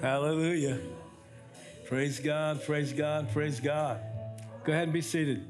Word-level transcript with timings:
Hallelujah. 0.00 0.78
Praise 1.86 2.20
God, 2.20 2.62
praise 2.62 2.92
God, 2.92 3.32
praise 3.32 3.58
God. 3.58 4.00
Go 4.64 4.72
ahead 4.72 4.84
and 4.84 4.92
be 4.92 5.00
seated. 5.00 5.44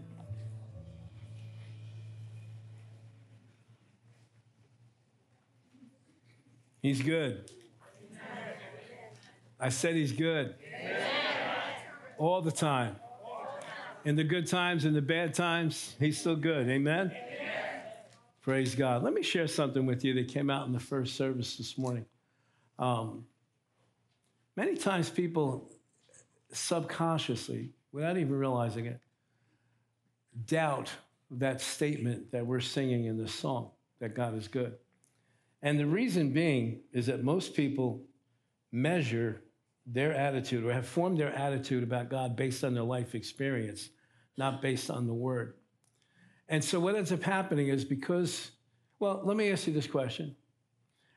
He's 6.81 7.03
good. 7.03 7.51
I 9.61 9.69
said 9.69 9.97
he's 9.97 10.13
good. 10.13 10.55
All 12.17 12.41
the 12.41 12.53
time. 12.53 12.97
In 14.07 14.17
the 14.17 14.25
good 14.25 14.47
times 14.47 14.87
and 14.87 14.97
the 14.97 15.03
bad 15.03 15.35
times, 15.35 15.95
he's 16.01 16.19
still 16.19 16.37
good. 16.37 16.69
Amen? 16.71 17.13
Praise 18.41 18.75
God. 18.75 19.03
Let 19.03 19.13
me 19.13 19.23
share 19.23 19.47
something 19.47 19.85
with 19.85 20.05
you 20.05 20.15
that 20.15 20.29
came 20.29 20.49
out 20.49 20.67
in 20.67 20.73
the 20.73 20.81
first 20.81 21.17
service 21.17 21.59
this 21.59 21.77
morning. 21.77 22.07
Um, 22.79 23.27
many 24.59 24.77
times 24.77 25.09
people 25.09 25.71
subconsciously, 26.53 27.71
without 27.93 28.17
even 28.17 28.35
realizing 28.35 28.87
it, 28.87 29.01
doubt 30.47 30.91
that 31.31 31.61
statement 31.61 32.33
that 32.33 32.45
we're 32.45 32.59
singing 32.59 33.05
in 33.05 33.17
this 33.17 33.33
song 33.33 33.71
that 34.01 34.17
God 34.17 34.37
is 34.37 34.49
good. 34.49 34.75
And 35.63 35.79
the 35.79 35.87
reason 35.87 36.33
being 36.33 36.81
is 36.93 37.07
that 37.07 37.23
most 37.23 37.55
people 37.55 38.03
measure 38.73 39.43
their 39.87 40.13
attitude 40.13 40.65
or 40.65 40.73
have 40.73 40.89
formed 40.89 41.19
their 41.19 41.33
attitude 41.33 41.85
about 41.85 42.11
God 42.11 42.35
based 42.35 42.65
on 42.65 42.75
their 42.75 42.83
life 42.83 43.15
experience, 43.15 43.91
not 44.37 44.61
based 44.61 44.91
on 44.91 45.07
the 45.07 45.15
word. 45.15 45.55
And 46.49 46.65
so 46.65 46.81
what 46.81 46.97
ends 46.97 47.13
up 47.13 47.23
happening 47.23 47.69
is 47.69 47.85
because, 47.85 48.51
well, 48.99 49.23
let 49.25 49.37
me 49.37 49.53
ask 49.53 49.69
you 49.69 49.73
this 49.73 49.87
question. 49.87 50.35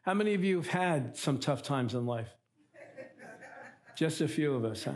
How 0.03 0.13
many 0.13 0.35
of 0.35 0.43
you 0.43 0.57
have 0.57 0.67
had 0.67 1.17
some 1.17 1.39
tough 1.39 1.63
times 1.63 1.95
in 1.95 2.05
life? 2.05 2.29
Just 3.95 4.21
a 4.21 4.27
few 4.27 4.53
of 4.53 4.65
us, 4.65 4.83
huh? 4.83 4.93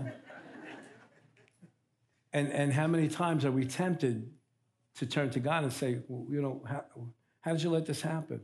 And, 2.34 2.52
and 2.52 2.74
how 2.74 2.88
many 2.88 3.08
times 3.08 3.46
are 3.46 3.52
we 3.52 3.66
tempted 3.66 4.30
to 4.96 5.06
turn 5.06 5.30
to 5.32 5.40
God 5.40 5.64
and 5.64 5.72
say, 5.72 6.00
well, 6.08 6.26
you 6.30 6.42
know, 6.42 6.62
how, 6.68 6.84
how 7.42 7.54
did 7.54 7.64
you 7.64 7.70
let 7.70 7.86
this 7.86 8.02
happen? 8.02 8.42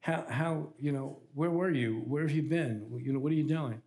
How, 0.00 0.24
how, 0.28 0.68
you 0.78 0.92
know, 0.92 1.20
where 1.32 1.50
were 1.50 1.70
you? 1.70 2.02
Where 2.06 2.22
have 2.22 2.32
you 2.32 2.42
been? 2.42 2.86
You 3.02 3.12
know, 3.12 3.20
what 3.20 3.30
are 3.30 3.36
you 3.36 3.46
doing? 3.46 3.80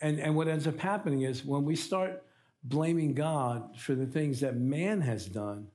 And, 0.00 0.18
and 0.18 0.34
what 0.34 0.48
ends 0.48 0.66
up 0.66 0.78
happening 0.78 1.22
is 1.22 1.44
when 1.44 1.64
we 1.64 1.76
start 1.76 2.22
blaming 2.64 3.14
God 3.14 3.78
for 3.78 3.94
the 3.94 4.06
things 4.06 4.40
that 4.40 4.56
man 4.56 5.02
has 5.02 5.26
done, 5.26 5.68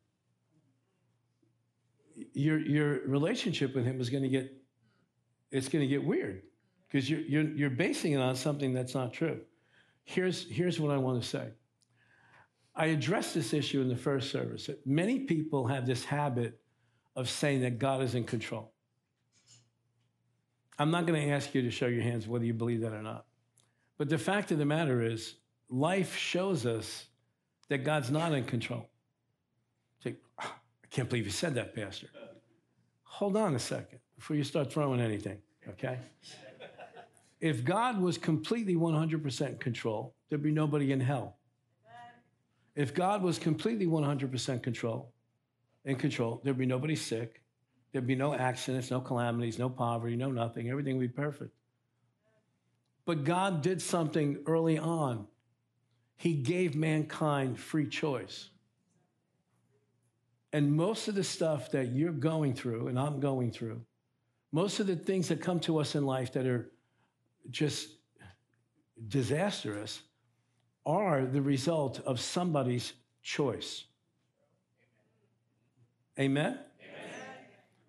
your, 2.34 2.60
your 2.60 3.08
relationship 3.08 3.76
with 3.76 3.86
him 3.86 4.02
is 4.02 4.10
going 4.10 4.24
to 4.24 4.30
get, 4.30 4.52
it's 5.52 5.70
going 5.70 5.82
to 5.82 5.88
get 5.88 6.04
weird 6.04 6.42
because 6.92 7.09
you're, 7.09 7.22
you're, 7.22 7.50
you're 7.52 7.70
basing 7.70 8.14
it 8.14 8.17
on 8.17 8.36
something 8.36 8.73
that's 8.73 8.94
not 8.94 9.14
true. 9.14 9.39
Here's, 10.03 10.50
here's 10.50 10.80
what 10.80 10.92
I 10.92 10.97
want 10.97 11.22
to 11.22 11.28
say. 11.28 11.47
I 12.75 12.88
addressed 12.88 13.34
this 13.34 13.53
issue 13.53 13.81
in 13.81 13.88
the 13.88 13.95
first 13.95 14.31
service. 14.31 14.70
Many 14.86 15.19
people 15.19 15.67
have 15.67 15.86
this 15.86 16.03
habit 16.03 16.59
of 17.16 17.30
saying 17.30 17.62
that 17.62 17.80
God 17.80 18.02
is 18.02 18.16
in 18.16 18.23
control. 18.23 18.73
I'm 20.80 20.92
not 20.92 21.06
going 21.06 21.22
to 21.22 21.34
ask 21.34 21.53
you 21.53 21.62
to 21.62 21.72
show 21.72 21.88
your 21.88 22.02
hands 22.02 22.28
whether 22.28 22.45
you 22.45 22.53
believe 22.53 22.81
that 22.81 22.94
or 22.94 23.03
not. 23.03 23.25
But 23.97 24.09
the 24.09 24.17
fact 24.17 24.52
of 24.52 24.58
the 24.58 24.66
matter 24.66 25.02
is, 25.02 25.36
life 25.69 26.16
shows 26.16 26.66
us 26.66 27.06
that 27.69 27.84
God's 27.84 28.09
not 28.09 28.34
in 28.34 28.44
control. 28.45 28.89
Say, 30.03 30.16
oh, 30.42 30.53
I 30.84 30.88
can't 30.89 31.08
believe 31.08 31.25
you 31.25 31.31
said 31.31 31.56
that, 31.56 31.75
Pastor. 31.75 32.08
Hold 33.03 33.38
on 33.38 33.56
a 33.56 33.59
second 33.59 34.00
before 34.16 34.36
you 34.36 34.44
start 34.44 34.73
throwing 34.73 35.00
anything, 35.00 35.38
okay? 35.69 36.00
If 37.42 37.66
God 37.66 38.00
was 38.00 38.20
completely 38.20 38.75
100% 38.75 39.59
control, 39.59 40.14
there'd 40.30 40.44
be 40.44 40.52
nobody 40.52 40.92
in 40.92 41.00
hell. 41.00 41.38
If 42.75 42.94
God 42.94 43.23
was 43.23 43.39
completely 43.39 43.88
100% 43.88 44.64
control, 44.64 45.11
in 45.84 45.96
control, 45.96 46.40
there'd 46.44 46.57
be 46.57 46.68
nobody 46.68 46.96
sick, 46.96 47.41
there'd 47.91 48.06
be 48.06 48.16
no 48.16 48.35
accidents, 48.35 48.91
no 48.91 49.01
calamities, 49.01 49.57
no 49.57 49.69
poverty, 49.69 50.16
no 50.16 50.31
nothing. 50.31 50.69
Everything 50.69 50.97
would 50.97 51.16
be 51.16 51.22
perfect. 51.22 51.51
But 53.06 53.24
God 53.24 53.63
did 53.63 53.81
something 53.81 54.38
early 54.46 54.78
on. 54.78 55.25
He 56.18 56.35
gave 56.35 56.75
mankind 56.75 57.59
free 57.59 57.88
choice. 57.88 58.50
And 60.53 60.72
most 60.72 61.07
of 61.07 61.16
the 61.16 61.24
stuff 61.24 61.72
that 61.72 61.94
you're 61.94 62.12
going 62.12 62.53
through 62.53 62.88
and 62.88 63.00
I'm 63.00 63.19
going 63.19 63.51
through, 63.51 63.81
most 64.51 64.80
of 64.80 64.85
the 64.85 64.96
things 64.96 65.30
that 65.30 65.41
come 65.41 65.59
to 65.62 65.80
us 65.80 65.96
in 65.96 66.06
life 66.06 66.34
that 66.34 66.46
are 66.46 66.69
just 67.50 67.90
disastrous 69.07 70.02
are 70.85 71.25
the 71.25 71.41
result 71.41 72.00
of 72.06 72.19
somebody's 72.19 72.94
choice. 73.22 73.85
Amen? 76.19 76.51
Amen? 76.51 76.59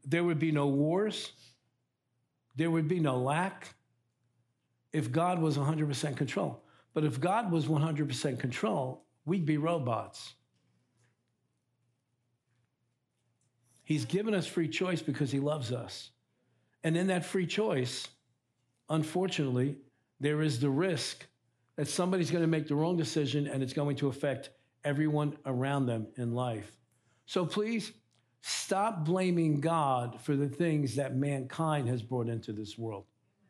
There 0.04 0.24
would 0.24 0.38
be 0.38 0.52
no 0.52 0.66
wars, 0.66 1.32
there 2.56 2.70
would 2.70 2.88
be 2.88 3.00
no 3.00 3.18
lack 3.18 3.74
if 4.92 5.10
God 5.10 5.40
was 5.40 5.56
100% 5.56 6.16
control. 6.16 6.62
But 6.94 7.04
if 7.04 7.20
God 7.20 7.50
was 7.50 7.66
100% 7.66 8.38
control, 8.38 9.04
we'd 9.24 9.46
be 9.46 9.56
robots. 9.56 10.34
He's 13.84 14.04
given 14.04 14.34
us 14.34 14.46
free 14.46 14.68
choice 14.68 15.02
because 15.02 15.30
he 15.32 15.40
loves 15.40 15.72
us. 15.72 16.10
And 16.84 16.96
in 16.96 17.06
that 17.08 17.24
free 17.24 17.46
choice, 17.46 18.08
unfortunately, 18.92 19.76
there 20.20 20.42
is 20.42 20.60
the 20.60 20.70
risk 20.70 21.26
that 21.76 21.88
somebody's 21.88 22.30
going 22.30 22.42
to 22.42 22.48
make 22.48 22.68
the 22.68 22.74
wrong 22.74 22.96
decision 22.96 23.46
and 23.48 23.62
it's 23.62 23.72
going 23.72 23.96
to 23.96 24.08
affect 24.08 24.50
everyone 24.84 25.36
around 25.46 25.86
them 25.86 26.06
in 26.16 26.34
life. 26.34 26.70
So 27.26 27.46
please 27.46 27.92
stop 28.42 29.04
blaming 29.04 29.60
God 29.60 30.20
for 30.20 30.36
the 30.36 30.48
things 30.48 30.96
that 30.96 31.16
mankind 31.16 31.88
has 31.88 32.02
brought 32.02 32.28
into 32.28 32.52
this 32.52 32.76
world. 32.76 33.06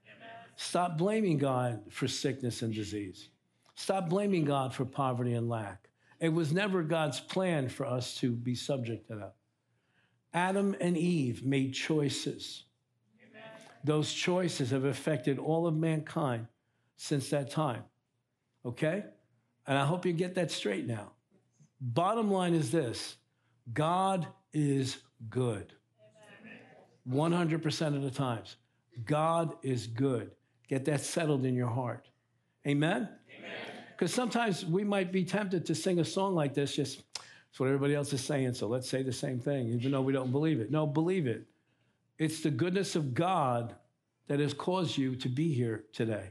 Amen. 0.06 0.30
Stop 0.56 0.96
blaming 0.96 1.38
God 1.38 1.82
for 1.90 2.06
sickness 2.06 2.62
and 2.62 2.72
disease. 2.72 3.28
Stop 3.74 4.08
blaming 4.08 4.44
God 4.44 4.72
for 4.72 4.84
poverty 4.84 5.34
and 5.34 5.48
lack. 5.48 5.88
It 6.20 6.28
was 6.28 6.52
never 6.52 6.84
God's 6.84 7.18
plan 7.18 7.68
for 7.68 7.84
us 7.84 8.14
to 8.18 8.30
be 8.30 8.54
subject 8.54 9.08
to 9.08 9.16
that. 9.16 9.34
Adam 10.32 10.76
and 10.80 10.96
Eve 10.96 11.44
made 11.44 11.74
choices. 11.74 12.64
Those 13.84 14.12
choices 14.12 14.70
have 14.70 14.84
affected 14.84 15.38
all 15.38 15.66
of 15.66 15.74
mankind 15.74 16.46
since 16.96 17.30
that 17.30 17.50
time. 17.50 17.82
Okay? 18.64 19.04
And 19.66 19.78
I 19.78 19.84
hope 19.84 20.06
you 20.06 20.12
get 20.12 20.34
that 20.36 20.50
straight 20.50 20.86
now. 20.86 21.12
Bottom 21.80 22.30
line 22.30 22.54
is 22.54 22.70
this 22.70 23.16
God 23.72 24.26
is 24.52 24.98
good. 25.28 25.72
100% 27.08 27.96
of 27.96 28.02
the 28.02 28.10
times. 28.10 28.56
God 29.04 29.54
is 29.62 29.86
good. 29.86 30.30
Get 30.68 30.84
that 30.84 31.00
settled 31.00 31.44
in 31.44 31.54
your 31.54 31.68
heart. 31.68 32.08
Amen? 32.66 33.08
Because 33.90 34.14
sometimes 34.14 34.64
we 34.64 34.84
might 34.84 35.12
be 35.12 35.24
tempted 35.24 35.66
to 35.66 35.74
sing 35.74 35.98
a 35.98 36.04
song 36.04 36.34
like 36.34 36.54
this, 36.54 36.74
just 36.74 37.02
it's 37.50 37.60
what 37.60 37.66
everybody 37.66 37.94
else 37.94 38.12
is 38.12 38.24
saying, 38.24 38.54
so 38.54 38.66
let's 38.66 38.88
say 38.88 39.02
the 39.02 39.12
same 39.12 39.38
thing, 39.38 39.68
even 39.68 39.92
though 39.92 40.00
we 40.00 40.12
don't 40.12 40.32
believe 40.32 40.60
it. 40.60 40.70
No, 40.70 40.86
believe 40.86 41.26
it. 41.26 41.46
It's 42.22 42.40
the 42.40 42.52
goodness 42.52 42.94
of 42.94 43.14
God 43.14 43.74
that 44.28 44.38
has 44.38 44.54
caused 44.54 44.96
you 44.96 45.16
to 45.16 45.28
be 45.28 45.52
here 45.52 45.86
today. 45.92 46.30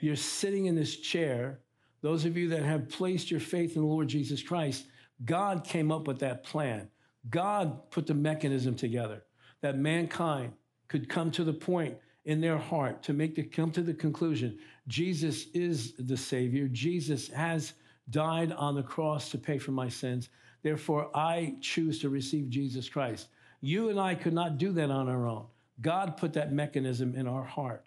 You're 0.00 0.16
sitting 0.16 0.66
in 0.66 0.74
this 0.74 0.96
chair. 0.96 1.60
Those 2.00 2.24
of 2.24 2.36
you 2.36 2.48
that 2.48 2.64
have 2.64 2.88
placed 2.88 3.30
your 3.30 3.38
faith 3.38 3.76
in 3.76 3.82
the 3.82 3.88
Lord 3.88 4.08
Jesus 4.08 4.42
Christ, 4.42 4.86
God 5.24 5.62
came 5.62 5.92
up 5.92 6.08
with 6.08 6.18
that 6.18 6.42
plan. 6.42 6.88
God 7.30 7.92
put 7.92 8.08
the 8.08 8.14
mechanism 8.14 8.74
together 8.74 9.22
that 9.60 9.78
mankind 9.78 10.52
could 10.88 11.08
come 11.08 11.30
to 11.30 11.44
the 11.44 11.52
point 11.52 11.96
in 12.24 12.40
their 12.40 12.58
heart 12.58 13.04
to 13.04 13.12
make 13.12 13.36
the 13.36 13.44
come 13.44 13.70
to 13.70 13.82
the 13.82 13.94
conclusion 13.94 14.58
Jesus 14.88 15.46
is 15.54 15.92
the 15.96 16.16
Savior. 16.16 16.66
Jesus 16.66 17.28
has 17.28 17.74
died 18.10 18.50
on 18.50 18.74
the 18.74 18.82
cross 18.82 19.30
to 19.30 19.38
pay 19.38 19.58
for 19.58 19.70
my 19.70 19.88
sins. 19.88 20.28
Therefore, 20.64 21.08
I 21.14 21.54
choose 21.60 22.00
to 22.00 22.08
receive 22.08 22.50
Jesus 22.50 22.88
Christ. 22.88 23.28
You 23.64 23.88
and 23.88 23.98
I 23.98 24.14
could 24.14 24.34
not 24.34 24.58
do 24.58 24.72
that 24.72 24.90
on 24.90 25.08
our 25.08 25.26
own. 25.26 25.46
God 25.80 26.18
put 26.18 26.34
that 26.34 26.52
mechanism 26.52 27.14
in 27.14 27.26
our 27.26 27.44
heart. 27.44 27.86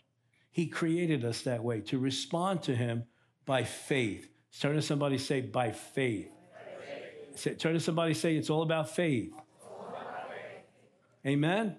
He 0.49 0.65
created 0.65 1.23
us 1.23 1.43
that 1.43 1.63
way 1.63 1.81
to 1.81 1.99
respond 1.99 2.63
to 2.63 2.75
Him 2.75 3.03
by 3.45 3.63
faith. 3.63 4.27
Turn 4.59 4.75
to 4.75 4.81
somebody, 4.81 5.19
say, 5.19 5.41
by 5.41 5.69
faith. 5.69 6.31
Say, 7.35 7.53
turn 7.53 7.75
to 7.75 7.79
somebody, 7.79 8.15
say, 8.15 8.35
it's 8.35 8.49
all 8.49 8.63
about 8.63 8.89
faith. 8.89 9.29
Faith. 9.29 10.63
Amen? 11.27 11.59
Amen? 11.59 11.75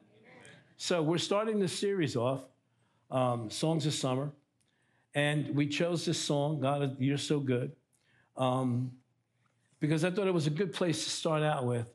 So 0.77 1.03
we're 1.03 1.19
starting 1.19 1.59
this 1.59 1.77
series 1.77 2.15
off, 2.15 2.43
um, 3.11 3.51
Songs 3.51 3.85
of 3.85 3.94
Summer. 3.94 4.31
And 5.12 5.56
we 5.56 5.67
chose 5.67 6.05
this 6.05 6.19
song, 6.21 6.61
God, 6.61 6.99
You're 7.01 7.19
So 7.19 7.41
Good, 7.41 7.73
um, 8.37 8.93
because 9.81 10.05
I 10.05 10.12
thought 10.12 10.29
it 10.29 10.35
was 10.35 10.47
a 10.47 10.51
good 10.51 10.73
place 10.73 11.03
to 11.03 11.11
start 11.11 11.43
out 11.43 11.67
with 11.67 11.93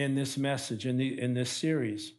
in 0.00 0.14
this 0.14 0.38
message, 0.38 0.86
in, 0.86 0.96
the, 0.96 1.20
in 1.20 1.34
this 1.34 1.50
series. 1.50 2.12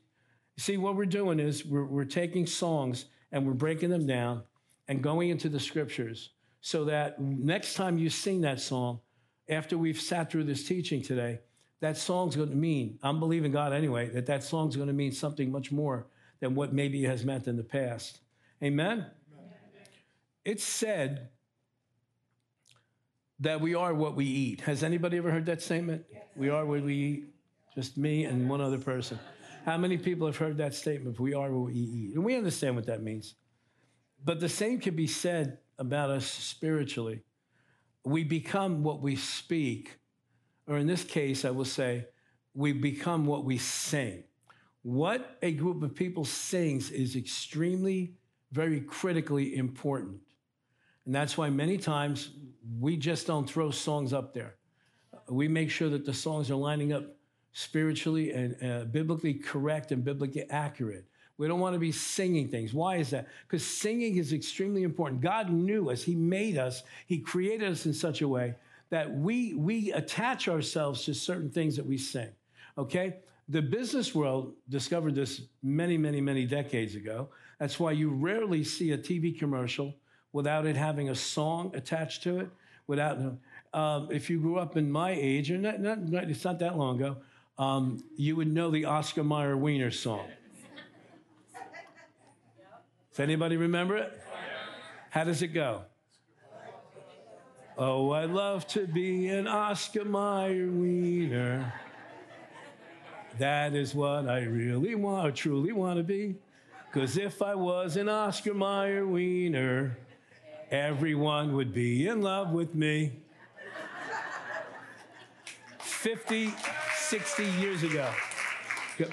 You 0.56 0.62
see, 0.62 0.78
what 0.78 0.96
we're 0.96 1.06
doing 1.06 1.40
is 1.40 1.66
we're, 1.66 1.86
we're 1.86 2.06
taking 2.06 2.46
songs 2.46 3.06
and 3.32 3.46
we're 3.46 3.54
breaking 3.54 3.90
them 3.90 4.06
down 4.06 4.44
and 4.88 5.02
going 5.02 5.30
into 5.30 5.50
the 5.50 5.60
scriptures 5.60 6.30
so 6.62 6.86
that 6.86 7.20
next 7.20 7.74
time 7.74 7.98
you 7.98 8.10
sing 8.10 8.42
that 8.42 8.60
song, 8.62 9.00
after 9.50 9.78
we've 9.78 10.00
sat 10.00 10.32
through 10.32 10.44
this 10.44 10.68
teaching 10.68 11.02
today, 11.02 11.40
that 11.80 11.98
song's 11.98 12.36
going 12.36 12.50
to 12.50 12.56
mean, 12.56 13.00
I'm 13.02 13.20
believing 13.20 13.52
God 13.52 13.74
anyway, 13.74 14.10
that 14.10 14.28
that 14.28 14.44
song's 14.44 14.76
going 14.76 14.88
to 14.88 14.94
mean 14.94 15.12
something 15.12 15.52
much 15.52 15.72
more 15.72 16.08
than 16.40 16.54
what 16.54 16.74
maybe 16.74 17.04
it 17.04 17.08
has 17.08 17.26
meant 17.26 17.48
in 17.48 17.58
the 17.58 17.64
past. 17.64 18.20
Amen? 18.62 19.00
Amen. 19.00 19.08
It's 20.46 20.64
said 20.64 21.30
that 23.40 23.60
we 23.60 23.74
are 23.74 23.94
what 23.94 24.16
we 24.16 24.26
eat. 24.26 24.62
Has 24.62 24.84
anybody 24.84 25.18
ever 25.18 25.32
heard 25.32 25.48
that 25.48 25.64
statement? 25.64 26.06
Yes. 26.14 26.24
We 26.36 26.50
are 26.50 26.64
what 26.64 26.84
we 26.84 26.96
eat. 26.96 27.26
Just 27.74 27.98
me 27.98 28.26
and 28.26 28.50
one 28.50 28.62
other 28.62 28.78
person. 28.78 29.20
How 29.66 29.78
many 29.78 29.98
people 29.98 30.28
have 30.28 30.38
heard 30.38 30.58
that 30.58 30.74
statement? 30.74 31.20
We 31.20 31.34
are 31.34 31.52
what 31.52 31.68
we 31.68 31.74
eat. 31.74 32.16
And 32.16 32.26
we 32.26 32.36
understand 32.36 32.76
what 32.76 32.88
that 32.88 33.02
means. 33.02 33.36
But 34.24 34.40
the 34.40 34.50
same 34.50 34.80
can 34.80 34.96
be 34.96 35.08
said 35.08 35.60
about 35.80 36.10
us 36.10 36.26
spiritually. 36.26 37.22
We 38.04 38.24
become 38.24 38.84
what 38.84 39.02
we 39.02 39.16
speak, 39.16 40.00
or 40.68 40.78
in 40.78 40.88
this 40.88 41.04
case, 41.04 41.46
I 41.46 41.52
will 41.52 41.66
say, 41.66 42.08
we 42.54 42.74
become 42.74 43.26
what 43.26 43.46
we 43.46 43.58
sing. 43.58 44.24
What 44.84 45.38
a 45.42 45.52
group 45.52 45.84
of 45.84 45.96
people 45.96 46.26
sings 46.26 46.90
is 46.90 47.16
extremely, 47.16 48.16
very 48.52 48.82
critically 48.82 49.56
important. 49.56 50.18
And 51.06 51.16
that's 51.16 51.38
why 51.38 51.50
many 51.50 51.78
times 51.78 52.32
we 52.80 52.98
just 52.98 53.28
don't 53.28 53.50
throw 53.50 53.72
songs 53.72 54.12
up 54.12 54.34
there. 54.34 54.56
We 55.30 55.48
make 55.48 55.70
sure 55.70 55.90
that 55.90 56.06
the 56.06 56.14
songs 56.14 56.52
are 56.52 56.56
lining 56.56 56.94
up 56.94 57.06
spiritually 57.54 58.32
and 58.32 58.56
uh, 58.64 58.86
biblically 58.86 59.34
correct 59.34 59.92
and 59.92 60.04
biblically 60.04 60.50
accurate. 60.50 61.06
We 61.38 61.48
don't 61.48 61.60
want 61.60 61.74
to 61.74 61.80
be 61.80 61.92
singing 61.92 62.50
things. 62.50 62.74
Why 62.74 62.98
is 62.98 63.10
that? 63.10 63.28
Because 63.48 63.66
singing 63.66 64.18
is 64.18 64.32
extremely 64.32 64.84
important. 64.84 65.22
God 65.22 65.52
knew 65.52 65.90
us, 65.90 66.04
He 66.04 66.16
made 66.16 66.58
us, 66.58 66.84
He 67.08 67.20
created 67.20 67.72
us 67.72 67.86
in 67.86 67.94
such 67.94 68.22
a 68.22 68.28
way 68.28 68.56
that 68.92 69.12
we, 69.12 69.54
we 69.56 69.92
attach 69.94 70.48
ourselves 70.48 71.06
to 71.06 71.14
certain 71.14 71.50
things 71.50 71.76
that 71.78 71.86
we 71.86 71.98
sing. 71.98 72.30
Okay? 72.78 73.16
The 73.50 73.62
business 73.62 74.14
world 74.14 74.54
discovered 74.70 75.16
this 75.16 75.42
many, 75.64 75.98
many, 75.98 76.22
many 76.22 76.46
decades 76.46 76.96
ago. 76.96 77.30
That's 77.60 77.80
why 77.80 77.94
you 77.94 78.10
rarely 78.10 78.64
see 78.64 78.92
a 78.92 78.98
TV 78.98 79.38
commercial 79.38 79.96
without 80.34 80.66
it 80.66 80.76
having 80.76 81.10
a 81.10 81.16
song 81.16 81.72
attached 81.74 82.24
to 82.24 82.40
it. 82.40 82.50
Without, 82.88 83.18
um, 83.74 84.08
if 84.12 84.30
you 84.30 84.40
grew 84.40 84.58
up 84.58 84.78
in 84.78 84.92
my 84.92 85.12
age, 85.12 85.52
not, 85.52 85.80
not, 85.80 86.02
not, 86.02 86.30
it's 86.30 86.44
not 86.44 86.60
that 86.60 86.78
long 86.78 86.98
ago, 86.98 87.18
um, 87.62 88.04
you 88.18 88.36
would 88.36 88.52
know 88.52 88.72
the 88.72 88.86
Oscar 88.86 89.24
Mayer 89.24 89.56
Wiener 89.56 89.92
song. 89.92 90.26
Does 93.12 93.20
anybody 93.20 93.56
remember 93.56 93.98
it? 93.98 94.20
How 95.12 95.26
does 95.26 95.44
it 95.44 95.50
go? 95.50 95.84
Oh, 97.78 98.10
I 98.10 98.26
love 98.26 98.66
to 98.70 98.88
be 98.88 99.28
an 99.28 99.48
Oscar 99.48 100.04
Mayer 100.04 100.72
Wiener. 100.72 101.72
That 103.38 103.76
is 103.76 103.94
what 103.94 104.28
I 104.28 104.40
really 104.40 104.96
want, 104.96 105.28
or 105.28 105.32
truly 105.32 105.72
want 105.72 105.98
to 105.98 106.04
be. 106.04 106.38
Because 106.92 107.16
if 107.16 107.44
I 107.44 107.54
was 107.54 107.96
an 107.96 108.10
Oscar 108.10 108.56
Mayer 108.56 109.06
Wiener, 109.06 110.00
everyone 110.72 111.54
would 111.54 111.76
be 111.76 112.08
in 112.08 112.24
love 112.24 112.50
with 112.50 112.74
me. 112.74 113.12
50, 115.80 116.52
60 117.12 117.44
years 117.60 117.84
ago. 117.84 118.10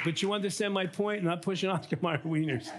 But 0.04 0.22
you 0.22 0.32
understand 0.32 0.72
my 0.72 0.86
point? 0.86 1.24
Not 1.24 1.42
pushing 1.42 1.68
Oscar 1.76 1.98
Mayer 2.00 2.20
wieners. 2.24 2.70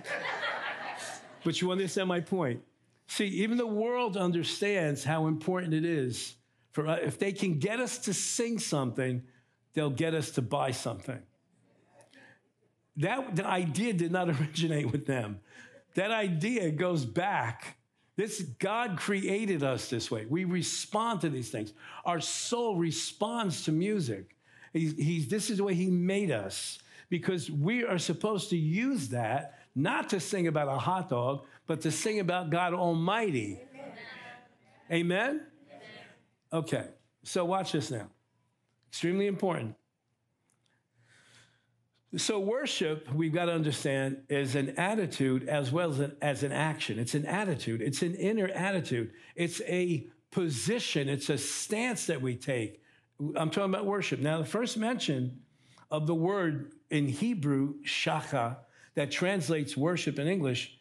but 1.44 1.60
you 1.60 1.74
understand 1.74 2.07
my 2.07 2.21
point. 2.21 2.62
See, 3.07 3.25
even 3.25 3.57
the 3.57 3.68
world 3.68 4.16
understands 4.16 5.04
how 5.04 5.27
important 5.27 5.74
it 5.74 5.83
is 5.83 6.36
for 6.71 6.88
uh, 6.88 6.95
if 6.95 7.19
they 7.19 7.33
can 7.33 7.60
get 7.60 7.81
us 7.81 7.98
to 7.98 8.13
sing 8.13 8.60
something, 8.60 9.21
they'll 9.74 9.89
get 9.89 10.13
us 10.13 10.31
to 10.31 10.42
buy 10.42 10.71
something. 10.71 11.19
That 12.95 13.36
the 13.36 13.45
idea 13.45 13.92
did 13.92 14.13
not 14.13 14.30
originate 14.39 14.89
with 14.89 15.06
them. 15.06 15.42
That 15.95 16.12
idea 16.12 16.71
goes 16.71 17.04
back. 17.04 17.75
This 18.16 18.39
God 18.42 18.95
created 18.95 19.63
us 19.63 19.89
this 19.89 20.10
way. 20.10 20.25
We 20.30 20.45
respond 20.45 21.19
to 21.21 21.30
these 21.30 21.50
things. 21.50 21.74
Our 22.06 22.21
soul 22.21 22.77
responds 22.77 23.66
to 23.66 23.74
music. 23.74 24.38
He's, 24.74 24.95
he's, 24.95 25.27
this 25.27 25.50
is 25.50 25.57
the 25.57 25.63
way 25.63 25.74
He 25.74 25.89
made 25.89 26.31
us 26.31 26.80
because 27.10 27.50
we 27.50 27.83
are 27.83 27.98
supposed 27.98 28.50
to 28.51 28.57
use 28.57 29.10
that 29.10 29.60
not 29.75 30.10
to 30.10 30.19
sing 30.19 30.48
about 30.48 30.68
a 30.68 30.77
hot 30.77 31.10
dog, 31.10 31.45
but 31.68 31.81
to 31.81 31.92
sing 31.92 32.19
about 32.19 32.50
God 32.50 32.74
Almighty. 32.74 33.60
Amen? 34.92 34.92
Amen? 34.92 35.42
Okay, 36.51 36.88
so 37.24 37.45
watch 37.45 37.71
this 37.71 37.92
now. 37.92 38.07
Extremely 38.89 39.27
important. 39.27 39.75
So, 42.18 42.39
worship, 42.39 43.07
we've 43.13 43.33
got 43.33 43.45
to 43.45 43.54
understand, 43.54 44.24
is 44.30 44.56
an 44.56 44.71
attitude 44.80 45.48
as 45.48 45.71
well 45.71 45.92
as 45.92 46.00
an, 46.00 46.16
as 46.24 46.42
an 46.42 46.51
action. 46.51 46.98
It's 46.98 47.13
an 47.13 47.27
attitude, 47.27 47.83
it's 47.83 48.01
an 48.01 48.16
inner 48.16 48.48
attitude, 48.48 49.12
it's 49.36 49.62
a 49.62 50.07
position, 50.31 51.07
it's 51.07 51.30
a 51.30 51.38
stance 51.38 52.07
that 52.07 52.19
we 52.19 52.36
take 52.36 52.81
I'm 53.19 53.50
talking 53.50 53.74
about 53.74 53.86
worship. 53.86 54.19
Now, 54.19 54.38
the 54.38 54.45
first 54.45 54.77
mention 54.77 55.42
of 55.92 56.07
the 56.07 56.16
word 56.16 56.74
in 56.89 57.07
Hebrew, 57.07 57.75
shaka, 57.83 58.60
that 58.95 59.12
translates 59.12 59.75
worship 59.75 60.19
in 60.19 60.27
English, 60.27 60.77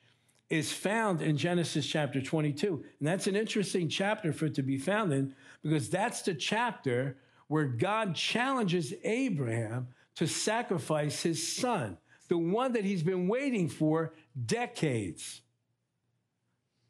is 0.50 0.72
found 0.72 1.20
in 1.20 1.36
Genesis 1.36 1.86
chapter 1.86 2.22
22. 2.22 2.82
And 2.98 3.08
that's 3.08 3.26
an 3.26 3.36
interesting 3.36 3.88
chapter 3.88 4.32
for 4.32 4.46
it 4.46 4.54
to 4.54 4.62
be 4.62 4.78
found 4.78 5.12
in 5.12 5.34
because 5.62 5.90
that's 5.90 6.22
the 6.22 6.34
chapter 6.34 7.18
where 7.48 7.66
God 7.66 8.14
challenges 8.14 8.94
Abraham 9.04 9.88
to 10.16 10.26
sacrifice 10.26 11.22
his 11.22 11.56
son, 11.56 11.98
the 12.28 12.38
one 12.38 12.72
that 12.72 12.84
he's 12.84 13.02
been 13.02 13.28
waiting 13.28 13.68
for 13.68 14.14
decades. 14.46 15.42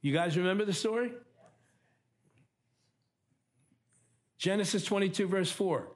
You 0.02 0.12
guys 0.12 0.36
remember 0.36 0.64
the 0.64 0.72
story? 0.72 1.12
Genesis 4.38 4.84
22, 4.84 5.26
verse 5.26 5.50
4. 5.50 5.88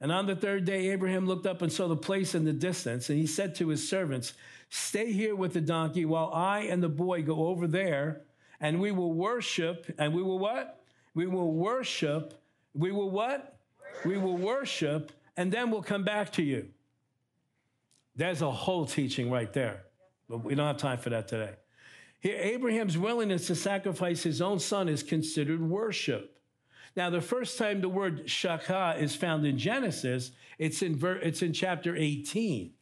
And 0.00 0.12
on 0.12 0.26
the 0.26 0.36
third 0.36 0.64
day, 0.64 0.90
Abraham 0.90 1.26
looked 1.26 1.46
up 1.46 1.62
and 1.62 1.72
saw 1.72 1.88
the 1.88 1.96
place 1.96 2.34
in 2.34 2.44
the 2.44 2.52
distance, 2.52 3.08
and 3.08 3.18
he 3.18 3.26
said 3.26 3.54
to 3.56 3.68
his 3.68 3.88
servants, 3.88 4.34
Stay 4.68 5.12
here 5.12 5.34
with 5.34 5.54
the 5.54 5.60
donkey 5.60 6.04
while 6.04 6.30
I 6.34 6.60
and 6.62 6.82
the 6.82 6.88
boy 6.88 7.22
go 7.22 7.46
over 7.46 7.66
there, 7.66 8.22
and 8.60 8.80
we 8.80 8.90
will 8.90 9.14
worship, 9.14 9.86
and 9.98 10.12
we 10.12 10.22
will 10.22 10.38
what? 10.38 10.82
We 11.14 11.26
will 11.26 11.52
worship. 11.52 12.34
We 12.74 12.90
will 12.90 13.10
what? 13.10 13.58
We 14.04 14.18
will 14.18 14.36
worship, 14.36 15.12
and 15.36 15.50
then 15.50 15.70
we'll 15.70 15.82
come 15.82 16.04
back 16.04 16.32
to 16.32 16.42
you. 16.42 16.68
There's 18.16 18.42
a 18.42 18.50
whole 18.50 18.86
teaching 18.86 19.30
right 19.30 19.52
there, 19.52 19.84
but 20.28 20.38
we 20.44 20.54
don't 20.54 20.66
have 20.66 20.78
time 20.78 20.98
for 20.98 21.10
that 21.10 21.28
today. 21.28 21.54
Here, 22.20 22.36
Abraham's 22.38 22.98
willingness 22.98 23.46
to 23.46 23.54
sacrifice 23.54 24.22
his 24.22 24.42
own 24.42 24.58
son 24.58 24.88
is 24.88 25.02
considered 25.02 25.62
worship. 25.62 26.35
Now, 26.96 27.10
the 27.10 27.20
first 27.20 27.58
time 27.58 27.82
the 27.82 27.90
word 27.90 28.28
shaka 28.28 28.96
is 28.98 29.14
found 29.14 29.44
in 29.44 29.58
Genesis, 29.58 30.30
it's 30.58 30.80
in, 30.80 30.96
ver- 30.96 31.18
it's 31.18 31.42
in 31.42 31.52
chapter 31.52 31.94
18, 31.94 32.72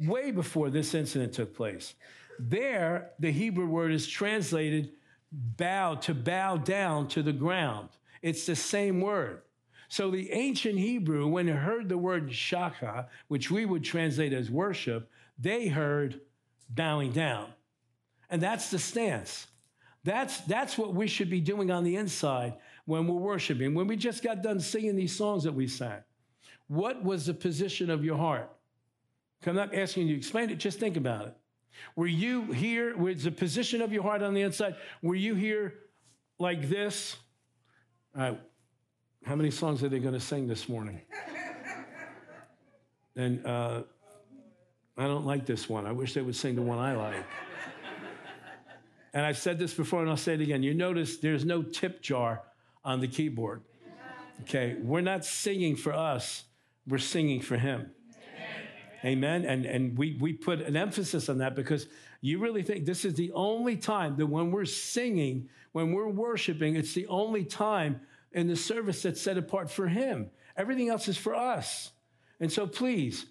way 0.00 0.30
before 0.30 0.68
this 0.68 0.94
incident 0.94 1.32
took 1.32 1.56
place. 1.56 1.94
There, 2.38 3.12
the 3.18 3.32
Hebrew 3.32 3.66
word 3.66 3.92
is 3.92 4.06
translated 4.06 4.92
bow, 5.32 5.94
to 5.96 6.14
bow 6.14 6.58
down 6.58 7.08
to 7.08 7.22
the 7.22 7.32
ground. 7.32 7.88
It's 8.20 8.44
the 8.44 8.56
same 8.56 9.00
word. 9.00 9.40
So 9.88 10.10
the 10.10 10.30
ancient 10.32 10.78
Hebrew, 10.78 11.26
when 11.26 11.46
they 11.46 11.52
heard 11.52 11.88
the 11.88 11.98
word 11.98 12.32
shaka, 12.32 13.08
which 13.28 13.50
we 13.50 13.64
would 13.64 13.82
translate 13.82 14.32
as 14.34 14.50
worship, 14.50 15.10
they 15.38 15.66
heard 15.66 16.20
bowing 16.68 17.12
down. 17.12 17.48
And 18.28 18.40
that's 18.40 18.70
the 18.70 18.78
stance. 18.78 19.46
That's, 20.04 20.40
that's 20.42 20.78
what 20.78 20.94
we 20.94 21.08
should 21.08 21.28
be 21.30 21.40
doing 21.40 21.70
on 21.70 21.84
the 21.84 21.96
inside 21.96 22.54
when 22.90 23.06
we're 23.06 23.14
worshiping, 23.14 23.72
when 23.72 23.86
we 23.86 23.94
just 23.94 24.20
got 24.20 24.42
done 24.42 24.58
singing 24.58 24.96
these 24.96 25.14
songs 25.14 25.44
that 25.44 25.54
we 25.54 25.68
sang, 25.68 26.02
what 26.66 27.04
was 27.04 27.26
the 27.26 27.32
position 27.32 27.88
of 27.88 28.04
your 28.04 28.16
heart? 28.16 28.50
I'm 29.46 29.54
not 29.54 29.72
asking 29.72 30.08
you 30.08 30.14
to 30.14 30.18
explain 30.18 30.50
it, 30.50 30.58
just 30.58 30.80
think 30.80 30.96
about 30.96 31.28
it. 31.28 31.36
Were 31.94 32.08
you 32.08 32.50
here, 32.50 32.96
was 32.96 33.22
the 33.22 33.30
position 33.30 33.80
of 33.80 33.92
your 33.92 34.02
heart 34.02 34.22
on 34.22 34.34
the 34.34 34.42
inside? 34.42 34.74
Were 35.02 35.14
you 35.14 35.36
here 35.36 35.74
like 36.40 36.68
this? 36.68 37.16
All 38.16 38.22
right, 38.22 38.40
how 39.24 39.36
many 39.36 39.52
songs 39.52 39.84
are 39.84 39.88
they 39.88 40.00
going 40.00 40.14
to 40.14 40.20
sing 40.20 40.48
this 40.48 40.68
morning? 40.68 41.00
and 43.16 43.46
uh, 43.46 43.82
I 44.98 45.04
don't 45.04 45.26
like 45.26 45.46
this 45.46 45.68
one. 45.68 45.86
I 45.86 45.92
wish 45.92 46.14
they 46.14 46.22
would 46.22 46.34
sing 46.34 46.56
the 46.56 46.62
one 46.62 46.78
I 46.78 46.96
like. 46.96 47.24
and 49.14 49.24
I've 49.24 49.38
said 49.38 49.60
this 49.60 49.72
before 49.72 50.00
and 50.00 50.10
I'll 50.10 50.16
say 50.16 50.34
it 50.34 50.40
again. 50.40 50.64
You 50.64 50.74
notice 50.74 51.18
there's 51.18 51.44
no 51.44 51.62
tip 51.62 52.02
jar 52.02 52.42
on 52.84 53.00
the 53.00 53.08
keyboard. 53.08 53.62
Okay, 54.42 54.76
we're 54.80 55.00
not 55.02 55.24
singing 55.24 55.76
for 55.76 55.92
us, 55.92 56.44
we're 56.86 56.98
singing 56.98 57.40
for 57.40 57.56
Him. 57.56 57.90
Amen. 59.04 59.46
And, 59.46 59.64
and 59.64 59.96
we, 59.96 60.18
we 60.20 60.34
put 60.34 60.60
an 60.60 60.76
emphasis 60.76 61.30
on 61.30 61.38
that 61.38 61.56
because 61.56 61.86
you 62.20 62.38
really 62.38 62.62
think 62.62 62.84
this 62.84 63.06
is 63.06 63.14
the 63.14 63.32
only 63.32 63.76
time 63.76 64.16
that 64.16 64.26
when 64.26 64.50
we're 64.50 64.66
singing, 64.66 65.48
when 65.72 65.92
we're 65.92 66.08
worshiping, 66.08 66.76
it's 66.76 66.92
the 66.92 67.06
only 67.06 67.44
time 67.44 68.00
in 68.32 68.46
the 68.46 68.56
service 68.56 69.02
that's 69.02 69.20
set 69.20 69.38
apart 69.38 69.70
for 69.70 69.88
Him. 69.88 70.30
Everything 70.56 70.90
else 70.90 71.08
is 71.08 71.16
for 71.16 71.34
us. 71.34 71.92
And 72.40 72.52
so 72.52 72.66
please, 72.66 73.26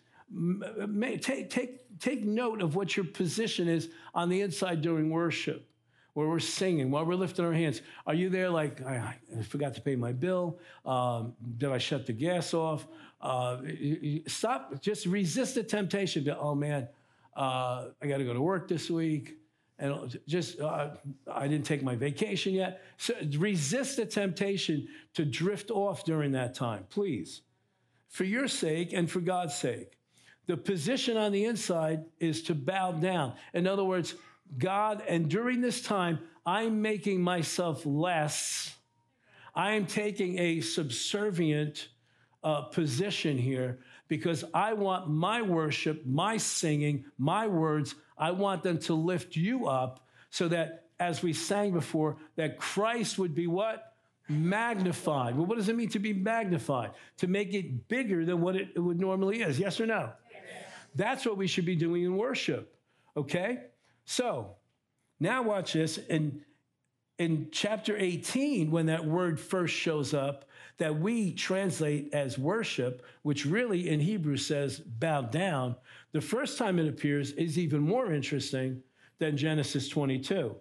take, 1.22 1.50
take, 1.52 2.00
take 2.00 2.24
note 2.24 2.62
of 2.62 2.76
what 2.76 2.96
your 2.98 3.06
position 3.06 3.68
is 3.68 3.90
on 4.16 4.30
the 4.30 4.42
inside 4.42 4.82
during 4.82 5.12
worship 5.12 5.69
where 6.14 6.28
we're 6.28 6.40
singing, 6.40 6.92
while 6.92 7.06
we're 7.06 7.16
lifting 7.16 7.46
our 7.46 7.54
hands. 7.54 7.82
Are 8.06 8.14
you 8.14 8.30
there 8.30 8.50
like, 8.50 8.86
I, 8.86 9.16
I 9.38 9.44
forgot 9.44 9.76
to 9.76 9.82
pay 9.82 9.96
my 9.96 10.12
bill? 10.12 10.60
Um, 10.86 11.34
did 11.58 11.72
I 11.72 11.78
shut 11.78 12.06
the 12.06 12.14
gas 12.14 12.54
off? 12.54 12.88
Uh, 13.22 13.58
stop, 14.28 14.82
just 14.82 15.06
resist 15.06 15.56
the 15.56 15.64
temptation 15.64 16.26
to, 16.26 16.38
oh 16.38 16.56
man, 16.56 16.88
uh, 17.36 17.88
I 18.02 18.08
got 18.08 18.18
to 18.18 18.26
go 18.26 18.34
to 18.34 18.42
work 18.42 18.68
this 18.68 18.90
week. 18.90 19.36
And 19.82 20.20
just, 20.28 20.60
uh, 20.60 20.90
I 21.32 21.48
didn't 21.48 21.66
take 21.66 21.84
my 21.84 21.96
vacation 21.96 22.54
yet. 22.54 22.82
So 22.98 23.14
resist 23.38 23.96
the 23.96 24.06
temptation 24.06 24.90
to 25.14 25.24
drift 25.24 25.72
off 25.72 26.04
during 26.04 26.34
that 26.34 26.54
time, 26.54 26.86
please. 26.90 27.42
For 28.10 28.26
your 28.26 28.50
sake 28.50 28.92
and 28.92 29.10
for 29.10 29.22
God's 29.22 29.56
sake. 29.56 29.94
The 30.48 30.58
position 30.58 31.16
on 31.16 31.32
the 31.32 31.46
inside 31.46 32.06
is 32.20 32.42
to 32.44 32.56
bow 32.56 32.92
down. 32.94 33.36
In 33.54 33.68
other 33.68 33.86
words, 33.86 34.16
God, 34.58 35.04
and 35.08 35.30
during 35.30 35.62
this 35.62 35.82
time, 35.82 36.20
I'm 36.46 36.82
making 36.82 37.22
myself 37.22 37.86
less. 37.86 38.76
I 39.54 39.74
am 39.74 39.86
taking 39.86 40.40
a 40.40 40.62
subservient 40.62 41.90
uh, 42.44 42.62
position 42.64 43.38
here 43.38 43.80
because 44.08 44.44
I 44.54 44.74
want 44.74 45.10
my 45.10 45.42
worship, 45.42 46.06
my 46.06 46.38
singing, 46.38 47.06
my 47.18 47.48
words, 47.48 47.96
I 48.18 48.32
want 48.32 48.64
them 48.64 48.80
to 48.80 48.94
lift 48.94 49.36
you 49.36 49.68
up 49.68 50.06
so 50.30 50.48
that, 50.48 50.86
as 51.00 51.22
we 51.22 51.34
sang 51.34 51.72
before, 51.72 52.18
that 52.36 52.58
Christ 52.58 53.18
would 53.20 53.36
be 53.36 53.48
what? 53.48 53.94
Magnified. 54.28 55.36
Well, 55.36 55.46
what 55.46 55.58
does 55.58 55.70
it 55.70 55.76
mean 55.76 55.90
to 55.90 56.00
be 56.00 56.14
magnified? 56.14 56.92
To 57.18 57.28
make 57.28 57.54
it 57.54 57.88
bigger 57.88 58.26
than 58.26 58.42
what 58.42 58.56
it, 58.56 58.70
it 58.76 58.80
would 58.80 59.00
normally 59.00 59.42
is. 59.42 59.60
Yes 59.60 59.80
or 59.80 59.86
no? 59.86 60.12
Yes. 60.32 60.42
That's 60.96 61.26
what 61.26 61.38
we 61.38 61.48
should 61.48 61.66
be 61.66 61.76
doing 61.76 62.04
in 62.04 62.18
worship. 62.18 62.76
Okay? 63.16 63.60
So 64.10 64.56
now 65.20 65.44
watch 65.44 65.74
this. 65.74 66.00
In, 66.00 66.42
in 67.20 67.50
chapter 67.52 67.96
18, 67.96 68.72
when 68.72 68.88
that 68.88 69.06
word 69.06 69.40
first 69.40 69.76
shows 69.76 70.16
up, 70.16 70.46
that 70.80 71.00
we 71.00 71.32
translate 71.32 72.12
as 72.12 72.36
worship, 72.36 73.06
which 73.22 73.46
really 73.46 73.88
in 73.88 74.00
Hebrew 74.00 74.36
says 74.36 74.80
bow 74.80 75.22
down, 75.22 75.76
the 76.12 76.22
first 76.22 76.58
time 76.58 76.80
it 76.80 76.88
appears 76.88 77.34
is 77.34 77.60
even 77.60 77.82
more 77.82 78.12
interesting 78.12 78.82
than 79.20 79.38
Genesis 79.38 79.88
22. 79.88 80.56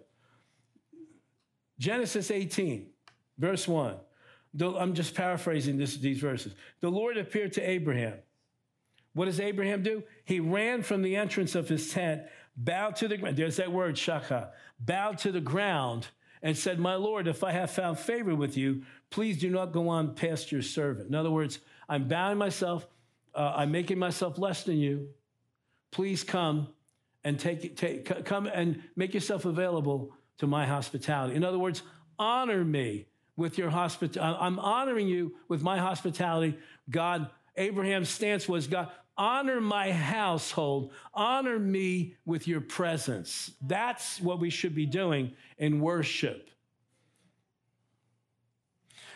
Genesis 1.79 2.29
18, 2.29 2.85
verse 3.39 3.67
1. 3.67 3.95
I'm 4.61 4.93
just 4.93 5.15
paraphrasing 5.15 5.75
this, 5.79 5.97
these 5.97 6.19
verses. 6.19 6.53
The 6.81 6.89
Lord 6.91 7.17
appeared 7.17 7.53
to 7.53 7.67
Abraham. 7.67 8.19
What 9.13 9.25
does 9.25 9.39
Abraham 9.39 9.81
do? 9.81 10.03
He 10.23 10.39
ran 10.39 10.83
from 10.83 11.01
the 11.01 11.15
entrance 11.15 11.55
of 11.55 11.67
his 11.67 11.91
tent 11.91 12.21
bowed 12.59 12.97
to 12.97 13.07
the 13.07 13.17
ground. 13.17 13.37
There's 13.37 13.55
that 13.55 13.71
word, 13.71 13.97
shaka. 13.97 14.51
Bowed 14.79 15.17
to 15.19 15.31
the 15.31 15.41
ground 15.41 16.09
and 16.43 16.57
said, 16.57 16.77
My 16.77 16.95
Lord, 16.95 17.27
if 17.27 17.43
I 17.43 17.51
have 17.51 17.71
found 17.71 17.97
favor 17.97 18.35
with 18.35 18.57
you, 18.57 18.83
please 19.09 19.39
do 19.39 19.49
not 19.49 19.71
go 19.71 19.89
on 19.89 20.13
past 20.13 20.51
your 20.51 20.61
servant. 20.61 21.07
In 21.07 21.15
other 21.15 21.31
words, 21.31 21.59
I'm 21.87 22.07
bowing 22.07 22.37
myself, 22.37 22.85
uh, 23.33 23.53
I'm 23.55 23.71
making 23.71 23.97
myself 23.97 24.37
less 24.37 24.63
than 24.63 24.77
you. 24.77 25.09
Please 25.91 26.23
come 26.23 26.67
and 27.23 27.39
take, 27.39 27.75
take 27.75 28.25
come 28.25 28.45
and 28.45 28.83
make 28.95 29.13
yourself 29.13 29.45
available 29.45 30.11
to 30.37 30.47
my 30.47 30.65
hospitality. 30.65 31.35
In 31.35 31.43
other 31.43 31.59
words, 31.59 31.81
honor 32.17 32.63
me 32.63 33.07
with 33.35 33.57
your 33.57 33.69
hospitality. 33.69 34.37
I'm 34.39 34.59
honoring 34.59 35.07
you 35.07 35.33
with 35.47 35.63
my 35.63 35.77
hospitality. 35.77 36.57
God, 36.89 37.29
Abraham's 37.55 38.09
stance 38.09 38.47
was, 38.47 38.67
God, 38.67 38.89
honor 39.19 39.59
my 39.59 39.91
household, 39.91 40.93
honor 41.13 41.59
me 41.59 42.15
with 42.25 42.47
your 42.47 42.61
presence. 42.61 43.51
That's 43.61 44.21
what 44.21 44.39
we 44.39 44.49
should 44.49 44.73
be 44.73 44.85
doing 44.85 45.33
in 45.57 45.81
worship. 45.81 46.49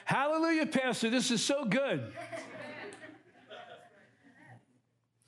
Hallelujah, 0.03 0.65
Pastor. 0.65 1.09
This 1.09 1.31
is 1.31 1.41
so 1.41 1.63
good. 1.63 2.11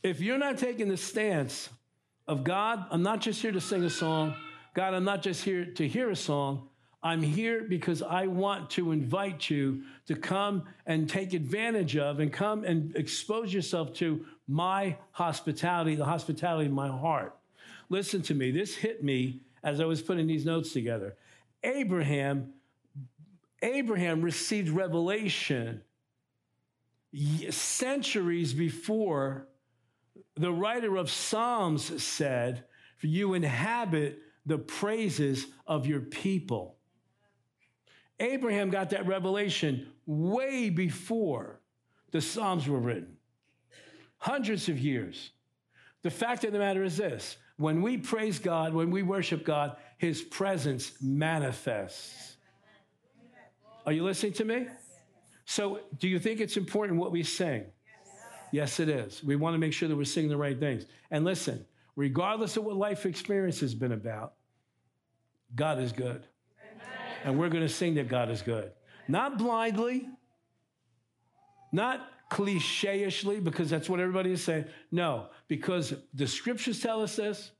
If 0.03 0.19
you're 0.19 0.37
not 0.37 0.57
taking 0.57 0.89
the 0.89 0.97
stance 0.97 1.69
of 2.27 2.43
God, 2.43 2.85
I'm 2.91 3.01
not 3.01 3.21
just 3.21 3.41
here 3.41 3.53
to 3.53 3.61
sing 3.61 3.83
a 3.85 3.89
song. 3.89 4.35
God, 4.73 4.93
I'm 4.93 5.05
not 5.05 5.23
just 5.23 5.43
here 5.43 5.65
to 5.65 5.87
hear 5.87 6.09
a 6.09 6.15
song. 6.17 6.67
I'm 7.05 7.21
here 7.21 7.61
because 7.61 8.01
I 8.01 8.25
want 8.25 8.71
to 8.71 8.91
invite 8.91 9.47
you 9.47 9.83
to 10.07 10.15
come 10.15 10.63
and 10.87 11.07
take 11.07 11.33
advantage 11.33 11.95
of 11.95 12.19
and 12.19 12.33
come 12.33 12.63
and 12.63 12.95
expose 12.95 13.53
yourself 13.53 13.93
to 13.97 14.25
my 14.47 14.97
hospitality, 15.11 15.93
the 15.93 16.05
hospitality 16.05 16.65
of 16.65 16.71
my 16.71 16.87
heart. 16.87 17.37
Listen 17.89 18.23
to 18.23 18.33
me, 18.33 18.49
this 18.49 18.75
hit 18.75 19.03
me 19.03 19.41
as 19.63 19.79
I 19.79 19.85
was 19.85 20.01
putting 20.01 20.25
these 20.25 20.45
notes 20.45 20.73
together. 20.73 21.15
Abraham, 21.63 22.53
Abraham 23.61 24.23
received 24.23 24.69
revelation 24.69 25.83
centuries 27.51 28.51
before 28.51 29.47
the 30.35 30.51
writer 30.51 30.95
of 30.95 31.11
Psalms 31.11 32.03
said, 32.03 32.63
For 32.97 33.05
you 33.05 33.35
inhabit 33.35 34.17
the 34.47 34.57
praises 34.57 35.45
of 35.67 35.85
your 35.85 36.01
people. 36.01 36.74
Abraham 38.19 38.69
got 38.69 38.91
that 38.91 39.07
revelation 39.07 39.87
way 40.05 40.69
before 40.69 41.59
the 42.11 42.21
Psalms 42.21 42.67
were 42.67 42.79
written, 42.79 43.17
hundreds 44.17 44.69
of 44.69 44.79
years. 44.79 45.31
The 46.01 46.11
fact 46.11 46.43
of 46.43 46.53
the 46.53 46.59
matter 46.59 46.83
is 46.83 46.97
this 46.97 47.37
when 47.57 47.81
we 47.81 47.97
praise 47.97 48.39
God, 48.39 48.73
when 48.73 48.91
we 48.91 49.03
worship 49.03 49.45
God, 49.45 49.77
his 49.97 50.21
presence 50.21 50.93
manifests. 51.01 52.37
Are 53.85 53.91
you 53.91 54.03
listening 54.03 54.33
to 54.33 54.45
me? 54.45 54.67
So, 55.45 55.81
do 55.99 56.07
you 56.07 56.19
think 56.19 56.39
it's 56.39 56.57
important 56.57 56.99
what 56.99 57.11
we 57.11 57.23
sing? 57.23 57.65
Yes, 58.51 58.79
it 58.79 58.89
is. 58.89 59.23
We 59.23 59.35
want 59.35 59.53
to 59.53 59.57
make 59.57 59.73
sure 59.73 59.87
that 59.89 59.95
we're 59.95 60.05
singing 60.05 60.29
the 60.29 60.37
right 60.37 60.59
things. 60.59 60.85
And 61.11 61.23
listen, 61.25 61.65
regardless 61.95 62.57
of 62.57 62.63
what 62.63 62.77
life 62.77 63.05
experience 63.05 63.59
has 63.59 63.75
been 63.75 63.91
about, 63.91 64.33
God 65.55 65.79
is 65.79 65.91
good 65.91 66.25
and 67.25 67.37
we're 67.39 67.49
going 67.49 67.63
to 67.63 67.73
sing 67.73 67.95
that 67.95 68.07
God 68.07 68.29
is 68.29 68.43
good. 68.43 68.71
Not 69.07 69.39
blindly, 69.39 70.07
not 71.71 72.07
clicheishly, 72.29 73.39
because 73.39 73.67
that's 73.69 73.89
what 73.89 73.99
everybody 73.99 74.31
is 74.31 74.43
saying. 74.43 74.65
No, 74.91 75.29
because 75.47 75.95
the 76.13 76.27
scriptures 76.27 76.79
tell 76.79 77.01
us 77.01 77.15
this. 77.15 77.51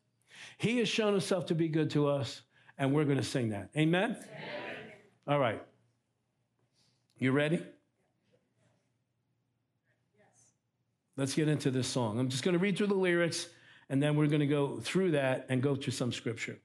He 0.60 0.78
has 0.78 0.88
shown 0.88 1.14
himself 1.14 1.48
to 1.48 1.56
be 1.56 1.68
good 1.68 1.90
to 1.92 2.08
us, 2.08 2.44
and 2.78 2.94
we're 2.94 3.06
going 3.06 3.18
to 3.18 3.24
sing 3.24 3.50
that. 3.50 3.72
Amen? 3.76 4.12
Amen. 4.12 4.94
All 5.28 5.40
right. 5.40 5.62
You 7.18 7.32
ready? 7.32 7.56
Yes. 7.56 7.66
Let's 11.18 11.34
get 11.34 11.48
into 11.48 11.72
this 11.72 11.88
song. 11.88 12.20
I'm 12.20 12.30
just 12.30 12.44
going 12.44 12.54
to 12.54 12.60
read 12.60 12.78
through 12.78 12.88
the 12.88 12.94
lyrics, 12.94 13.48
and 13.90 14.02
then 14.02 14.16
we're 14.16 14.28
going 14.28 14.42
to 14.42 14.48
go 14.48 14.80
through 14.80 15.12
that 15.12 15.48
and 15.50 15.64
go 15.64 15.76
through 15.76 15.94
some 15.94 16.12
scripture. 16.12 16.60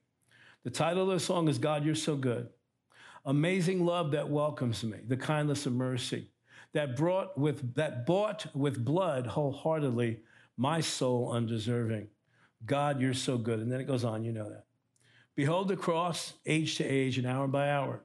The 0.63 0.69
title 0.69 1.09
of 1.09 1.19
the 1.19 1.19
song 1.19 1.47
is 1.47 1.57
God, 1.57 1.83
You're 1.83 1.95
So 1.95 2.15
Good. 2.15 2.49
Amazing 3.25 3.85
love 3.85 4.11
that 4.11 4.29
welcomes 4.29 4.83
me, 4.83 4.97
the 5.07 5.17
kindness 5.17 5.65
of 5.65 5.73
mercy 5.73 6.31
that 6.73 6.95
brought 6.95 7.37
with 7.37 7.75
that 7.75 8.05
bought 8.05 8.45
with 8.55 8.83
blood 8.83 9.27
wholeheartedly 9.27 10.19
my 10.57 10.79
soul 10.79 11.31
undeserving. 11.31 12.07
God, 12.65 13.01
you're 13.01 13.13
so 13.13 13.37
good. 13.37 13.59
And 13.59 13.71
then 13.71 13.81
it 13.81 13.87
goes 13.87 14.03
on, 14.03 14.23
you 14.23 14.31
know 14.31 14.49
that. 14.49 14.65
Behold 15.35 15.67
the 15.67 15.75
cross, 15.75 16.33
age 16.45 16.75
to 16.77 16.85
age 16.85 17.17
and 17.17 17.25
hour 17.25 17.47
by 17.47 17.71
hour. 17.71 18.03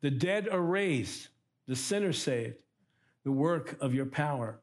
The 0.00 0.10
dead 0.10 0.48
are 0.48 0.60
raised, 0.60 1.28
the 1.66 1.76
sinner 1.76 2.12
saved, 2.12 2.56
the 3.24 3.32
work 3.32 3.76
of 3.80 3.92
your 3.92 4.06
power. 4.06 4.60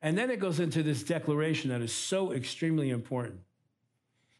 And 0.00 0.16
then 0.16 0.30
it 0.30 0.40
goes 0.40 0.58
into 0.58 0.82
this 0.82 1.02
declaration 1.02 1.70
that 1.70 1.82
is 1.82 1.92
so 1.92 2.32
extremely 2.32 2.90
important. 2.90 3.40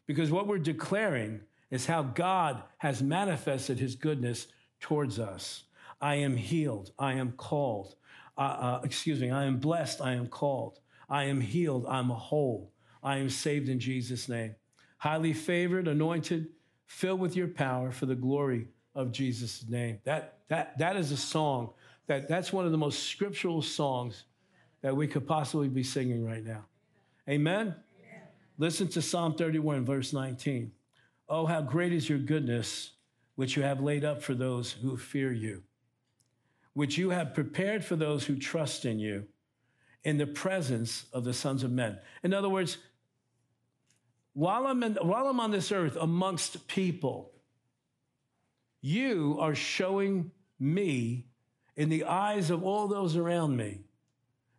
Because 0.07 0.31
what 0.31 0.47
we're 0.47 0.57
declaring 0.57 1.41
is 1.73 1.87
how 1.87 2.03
God 2.03 2.61
has 2.77 3.01
manifested 3.01 3.79
his 3.79 3.95
goodness 3.95 4.45
towards 4.79 5.17
us. 5.17 5.63
I 5.99 6.15
am 6.15 6.37
healed. 6.37 6.91
I 6.99 7.13
am 7.13 7.31
called. 7.31 7.95
Uh, 8.37 8.41
uh, 8.41 8.81
excuse 8.83 9.19
me. 9.19 9.31
I 9.31 9.45
am 9.45 9.57
blessed. 9.57 9.99
I 9.99 10.13
am 10.13 10.27
called. 10.27 10.79
I 11.09 11.23
am 11.23 11.41
healed. 11.41 11.87
I'm 11.89 12.09
whole. 12.09 12.71
I 13.01 13.17
am 13.17 13.27
saved 13.27 13.69
in 13.69 13.79
Jesus' 13.79 14.29
name. 14.29 14.53
Highly 14.99 15.33
favored, 15.33 15.87
anointed, 15.87 16.49
filled 16.85 17.19
with 17.19 17.35
your 17.35 17.47
power 17.47 17.91
for 17.91 18.05
the 18.05 18.13
glory 18.13 18.67
of 18.93 19.11
Jesus' 19.11 19.65
name. 19.67 19.97
That, 20.03 20.41
that, 20.49 20.77
that 20.77 20.95
is 20.95 21.11
a 21.11 21.17
song 21.17 21.71
that 22.05 22.29
that's 22.29 22.53
one 22.53 22.65
of 22.67 22.71
the 22.71 22.77
most 22.77 23.07
scriptural 23.07 23.63
songs 23.63 24.25
that 24.83 24.95
we 24.95 25.07
could 25.07 25.25
possibly 25.25 25.69
be 25.69 25.81
singing 25.81 26.23
right 26.23 26.45
now. 26.45 26.65
Amen? 27.27 27.73
Listen 28.59 28.87
to 28.89 29.01
Psalm 29.01 29.33
31, 29.33 29.85
verse 29.85 30.13
19. 30.13 30.71
Oh, 31.29 31.45
how 31.45 31.61
great 31.61 31.93
is 31.93 32.09
your 32.09 32.19
goodness, 32.19 32.91
which 33.35 33.55
you 33.55 33.63
have 33.63 33.81
laid 33.81 34.03
up 34.03 34.21
for 34.21 34.33
those 34.33 34.73
who 34.73 34.97
fear 34.97 35.31
you, 35.31 35.63
which 36.73 36.97
you 36.97 37.09
have 37.11 37.33
prepared 37.33 37.83
for 37.83 37.95
those 37.95 38.25
who 38.25 38.35
trust 38.37 38.85
in 38.85 38.99
you 38.99 39.25
in 40.03 40.17
the 40.17 40.27
presence 40.27 41.05
of 41.13 41.23
the 41.23 41.33
sons 41.33 41.63
of 41.63 41.71
men. 41.71 41.97
In 42.23 42.33
other 42.33 42.49
words, 42.49 42.77
while 44.33 44.67
I'm, 44.67 44.83
in, 44.83 44.95
while 44.95 45.27
I'm 45.27 45.39
on 45.39 45.51
this 45.51 45.71
earth 45.71 45.95
amongst 45.99 46.67
people, 46.67 47.31
you 48.81 49.37
are 49.39 49.55
showing 49.55 50.31
me 50.59 51.27
in 51.75 51.89
the 51.89 52.03
eyes 52.03 52.49
of 52.49 52.63
all 52.63 52.87
those 52.87 53.15
around 53.15 53.55
me 53.55 53.81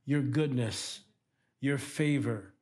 your 0.07 0.21
goodness, 0.21 1.01
your 1.61 1.79
favor, 1.79 2.53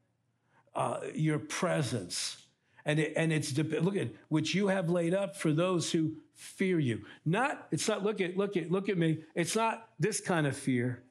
uh, 0.74 1.00
your 1.12 1.38
presence. 1.38 2.41
And, 2.84 2.98
it, 2.98 3.12
and 3.16 3.32
it's 3.32 3.56
look 3.56 3.96
at 3.96 4.08
which 4.28 4.54
you 4.54 4.68
have 4.68 4.90
laid 4.90 5.14
up 5.14 5.36
for 5.36 5.52
those 5.52 5.92
who 5.92 6.16
fear 6.34 6.78
you. 6.78 7.02
Not 7.24 7.68
it's 7.70 7.86
not 7.86 8.02
look 8.02 8.20
at 8.20 8.36
look 8.36 8.56
at 8.56 8.70
look 8.70 8.88
at 8.88 8.98
me. 8.98 9.24
It's 9.34 9.54
not 9.54 9.88
this 10.00 10.20
kind 10.20 10.46
of 10.46 10.56
fear. 10.56 11.02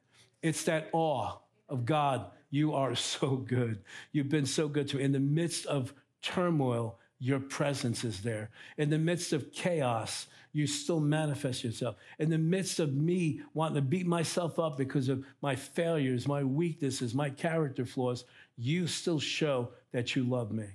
It's 0.42 0.64
that 0.66 0.90
awe 0.92 1.38
of 1.70 1.86
God. 1.86 2.26
You 2.50 2.74
are 2.74 2.96
so 2.96 3.38
good. 3.38 3.80
You've 4.12 4.30
been 4.30 4.46
so 4.46 4.68
good 4.68 4.90
to 4.90 4.98
me. 4.98 5.04
In 5.04 5.12
the 5.14 5.20
midst 5.20 5.66
of 5.66 5.94
turmoil, 6.22 7.00
your 7.20 7.40
presence 7.40 8.04
is 8.04 8.22
there. 8.22 8.50
In 8.78 8.90
the 8.90 8.98
midst 8.98 9.32
of 9.32 9.54
chaos, 9.54 10.26
you 10.54 10.68
still 10.68 11.00
manifest 11.00 11.64
yourself. 11.64 11.96
In 12.20 12.30
the 12.30 12.38
midst 12.38 12.80
of 12.80 12.94
me 12.94 13.42
wanting 13.54 13.76
to 13.76 13.82
beat 13.82 14.08
myself 14.08 14.60
up 14.60 14.78
because 14.78 15.08
of 15.08 15.24
my 15.42 15.56
failures, 15.56 16.28
my 16.28 16.44
weaknesses, 16.44 17.14
my 17.14 17.30
character 17.30 17.86
flaws, 17.86 18.26
you 18.58 18.88
still 18.88 19.20
show 19.20 19.70
that 19.92 20.16
you 20.16 20.24
love 20.24 20.52
me. 20.52 20.66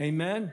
Amen? 0.00 0.52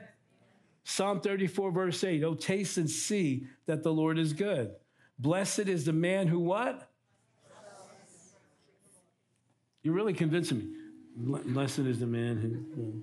Psalm 0.84 1.20
34, 1.20 1.70
verse 1.70 2.04
8 2.04 2.24
Oh, 2.24 2.34
taste 2.34 2.76
and 2.76 2.88
see 2.88 3.46
that 3.66 3.82
the 3.82 3.92
Lord 3.92 4.18
is 4.18 4.32
good. 4.32 4.72
Blessed 5.18 5.60
is 5.60 5.84
the 5.84 5.92
man 5.92 6.28
who 6.28 6.40
what? 6.40 6.90
You're 9.82 9.94
really 9.94 10.14
convincing 10.14 10.58
me. 10.58 10.66
Blessed 11.16 11.80
is 11.80 12.00
the 12.00 12.06
man 12.06 12.36
who, 12.36 12.80
who 12.80 13.02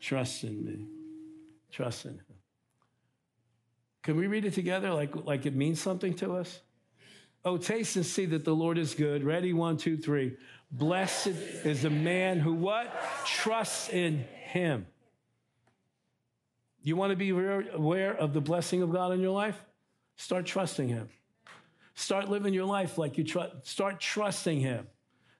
trusts 0.00 0.44
in 0.44 0.64
me. 0.64 0.86
Trust 1.70 2.04
in 2.04 2.12
him. 2.12 2.24
Can 4.02 4.16
we 4.16 4.26
read 4.26 4.44
it 4.44 4.54
together 4.54 4.92
like, 4.92 5.14
like 5.24 5.46
it 5.46 5.54
means 5.54 5.80
something 5.80 6.14
to 6.14 6.34
us? 6.34 6.60
Oh, 7.44 7.56
taste 7.56 7.96
and 7.96 8.04
see 8.04 8.26
that 8.26 8.44
the 8.44 8.54
Lord 8.54 8.78
is 8.78 8.94
good. 8.94 9.24
Ready? 9.24 9.52
One, 9.52 9.76
two, 9.76 9.96
three. 9.96 10.36
Blessed 10.70 11.28
is 11.64 11.82
the 11.82 11.90
man 11.90 12.38
who 12.38 12.54
what? 12.54 12.92
Trusts 13.24 13.88
in 13.88 14.24
him. 14.44 14.86
You 16.82 16.96
want 16.96 17.10
to 17.10 17.16
be 17.16 17.30
aware 17.30 18.14
of 18.14 18.32
the 18.32 18.40
blessing 18.40 18.82
of 18.82 18.92
God 18.92 19.12
in 19.12 19.20
your 19.20 19.30
life? 19.30 19.62
Start 20.16 20.46
trusting 20.46 20.88
him. 20.88 21.08
Start 21.94 22.28
living 22.28 22.54
your 22.54 22.64
life 22.64 22.98
like 22.98 23.18
you 23.18 23.24
trust. 23.24 23.66
Start 23.66 24.00
trusting 24.00 24.60
him. 24.60 24.86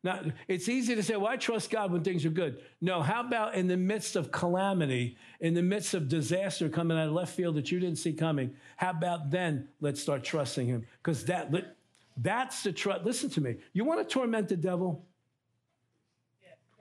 Now, 0.04 0.20
it's 0.48 0.68
easy 0.68 0.96
to 0.96 1.02
say, 1.02 1.14
well, 1.14 1.28
I 1.28 1.36
trust 1.36 1.70
God 1.70 1.92
when 1.92 2.02
things 2.02 2.24
are 2.24 2.30
good. 2.30 2.60
No, 2.80 3.02
how 3.02 3.20
about 3.20 3.54
in 3.54 3.68
the 3.68 3.76
midst 3.76 4.16
of 4.16 4.32
calamity, 4.32 5.16
in 5.40 5.54
the 5.54 5.62
midst 5.62 5.94
of 5.94 6.08
disaster 6.08 6.68
coming 6.68 6.98
out 6.98 7.06
of 7.06 7.12
left 7.12 7.34
field 7.34 7.54
that 7.54 7.70
you 7.70 7.78
didn't 7.78 7.98
see 7.98 8.12
coming? 8.12 8.56
How 8.76 8.90
about 8.90 9.30
then 9.30 9.68
let's 9.80 10.02
start 10.02 10.24
trusting 10.24 10.66
Him? 10.66 10.84
Because 11.02 11.24
that, 11.26 11.76
that's 12.16 12.64
the 12.64 12.72
trust. 12.72 13.04
Listen 13.04 13.30
to 13.30 13.40
me. 13.40 13.56
You 13.72 13.84
want 13.84 14.06
to 14.06 14.12
torment 14.12 14.48
the 14.48 14.56
devil? 14.56 15.06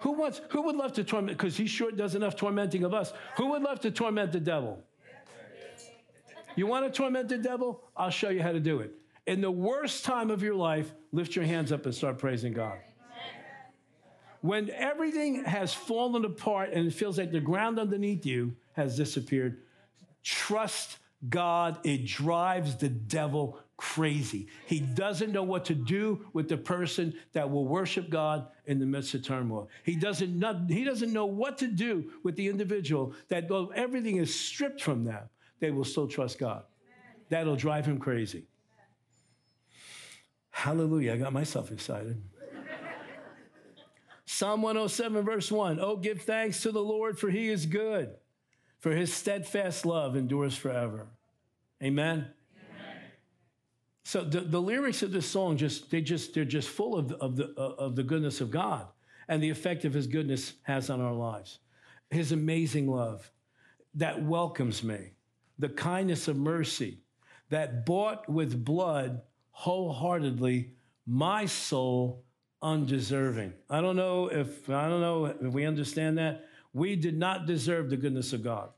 Who 0.02 0.12
wants? 0.12 0.42
Who 0.50 0.64
would 0.64 0.76
love 0.76 0.94
to 0.94 1.04
torment? 1.04 1.38
Because 1.38 1.58
he 1.58 1.68
sure 1.68 1.92
does 1.92 2.16
enough 2.16 2.36
tormenting 2.36 2.84
of 2.84 2.94
us. 2.94 3.14
Who 3.38 3.52
would 3.52 3.62
love 3.62 3.80
to 3.82 3.92
torment 3.92 4.32
the 4.32 4.40
devil? 4.40 4.84
You 6.56 6.68
want 6.68 6.86
to 6.86 6.92
torment 6.92 7.30
the 7.30 7.38
devil? 7.38 7.84
I'll 7.96 8.10
show 8.10 8.30
you 8.30 8.44
how 8.44 8.52
to 8.52 8.60
do 8.60 8.80
it. 8.80 8.94
In 9.26 9.42
the 9.42 9.52
worst 9.52 10.04
time 10.04 10.30
of 10.30 10.44
your 10.44 10.56
life, 10.56 10.92
lift 11.12 11.36
your 11.36 11.46
hands 11.46 11.72
up 11.72 11.86
and 11.86 11.96
start 11.96 12.18
praising 12.18 12.54
God 12.54 12.80
when 14.42 14.72
everything 14.72 15.46
has 15.46 15.74
fallen 15.74 16.26
apart 16.26 16.72
and 16.74 16.88
it 16.88 16.94
feels 16.94 17.18
like 17.18 17.32
the 17.32 17.40
ground 17.40 17.80
underneath 17.80 18.26
you 18.26 18.56
has 18.74 18.98
disappeared, 18.98 19.62
trust 20.24 20.98
God. 21.30 21.80
It 21.84 22.06
drives 22.06 22.76
the 22.76 22.90
devil 22.90 23.60
crazy. 23.82 24.46
He 24.68 24.80
doesn't 24.80 25.32
know 25.32 25.42
what 25.42 25.66
to 25.66 25.74
do 25.74 26.24
with 26.34 26.48
the 26.48 26.56
person 26.56 27.16
that 27.34 27.50
will 27.50 27.68
worship 27.68 28.12
God 28.12 28.46
in 28.68 28.78
the 28.78 28.86
midst 28.86 29.16
of 29.16 29.24
turmoil. 29.24 29.70
He 29.84 29.96
doesn't 29.96 30.38
know, 30.38 30.64
he 30.70 30.84
doesn't 30.84 31.12
know 31.12 31.26
what 31.26 31.58
to 31.58 31.68
do 31.68 32.12
with 32.22 32.36
the 32.36 32.48
individual 32.48 33.16
that 33.30 33.50
though 33.50 33.72
everything 33.74 34.18
is 34.18 34.40
stripped 34.40 34.84
from 34.84 35.04
them, 35.04 35.24
they 35.60 35.72
will 35.72 35.84
still 35.84 36.08
trust 36.08 36.38
God. 36.38 36.64
That'll 37.30 37.56
drive 37.56 37.88
him 37.88 37.98
crazy. 37.98 38.46
Hallelujah. 40.52 41.14
I 41.14 41.18
got 41.18 41.34
myself 41.34 41.72
excited. 41.72 42.22
Psalm 44.26 44.62
107, 44.62 45.26
verse 45.26 45.52
1 45.52 45.80
Oh, 45.82 45.98
give 45.98 46.22
thanks 46.22 46.62
to 46.62 46.72
the 46.72 46.84
Lord, 46.84 47.18
for 47.18 47.32
he 47.32 47.50
is 47.50 47.66
good, 47.66 48.12
for 48.80 48.92
his 48.92 49.12
steadfast 49.12 49.88
love 49.88 50.16
endures 50.16 50.56
forever. 50.56 51.08
Amen. 51.82 52.28
So 54.04 54.24
the, 54.24 54.42
the 54.42 54.62
lyrics 54.62 55.04
of 55.04 55.12
this 55.12 55.28
song 55.28 55.58
just 55.58 55.92
they 55.92 56.02
just 56.02 56.34
they're 56.34 56.46
just 56.46 56.70
full 56.70 56.98
of, 56.98 57.12
of 57.14 57.36
the 57.36 57.54
uh, 57.58 57.76
of 57.78 57.96
the 57.96 58.04
goodness 58.04 58.42
of 58.42 58.52
God 58.52 58.88
and 59.28 59.42
the 59.42 59.50
effect 59.50 59.86
of 59.86 59.94
his 59.94 60.08
goodness 60.08 60.54
has 60.64 60.90
on 60.90 61.02
our 61.02 61.14
lives. 61.14 61.60
His 62.10 62.32
amazing 62.32 62.88
love 62.90 63.32
that 63.96 64.24
welcomes 64.24 64.84
me, 64.84 65.12
the 65.60 65.70
kindness 65.70 66.28
of 66.28 66.38
mercy 66.38 67.00
that 67.50 67.86
bought 67.86 68.28
with 68.28 68.66
blood 68.66 69.22
wholeheartedly 69.52 70.72
my 71.06 71.46
soul 71.46 72.24
undeserving. 72.62 73.54
I 73.70 73.82
don't 73.82 73.96
know 73.96 74.28
if 74.28 74.70
I 74.70 74.88
don't 74.88 75.02
know 75.02 75.26
if 75.26 75.54
we 75.54 75.66
understand 75.66 76.18
that. 76.18 76.46
We 76.74 76.96
did 76.96 77.18
not 77.18 77.46
deserve 77.46 77.90
the 77.90 77.98
goodness 77.98 78.34
of 78.34 78.44
God. 78.44 78.70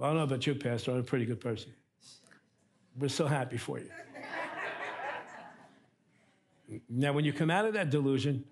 I 0.00 0.06
don't 0.06 0.16
know 0.16 0.24
about 0.24 0.46
you, 0.46 0.54
Pastor. 0.54 0.90
I'm 0.90 0.98
a 0.98 1.02
pretty 1.02 1.24
good 1.24 1.40
person. 1.40 1.72
We're 2.98 3.08
so 3.08 3.26
happy 3.26 3.56
for 3.56 3.78
you. 3.78 3.90
now, 6.88 7.12
when 7.12 7.24
you 7.24 7.32
come 7.32 7.50
out 7.50 7.64
of 7.64 7.74
that 7.74 7.90
delusion, 7.90 8.44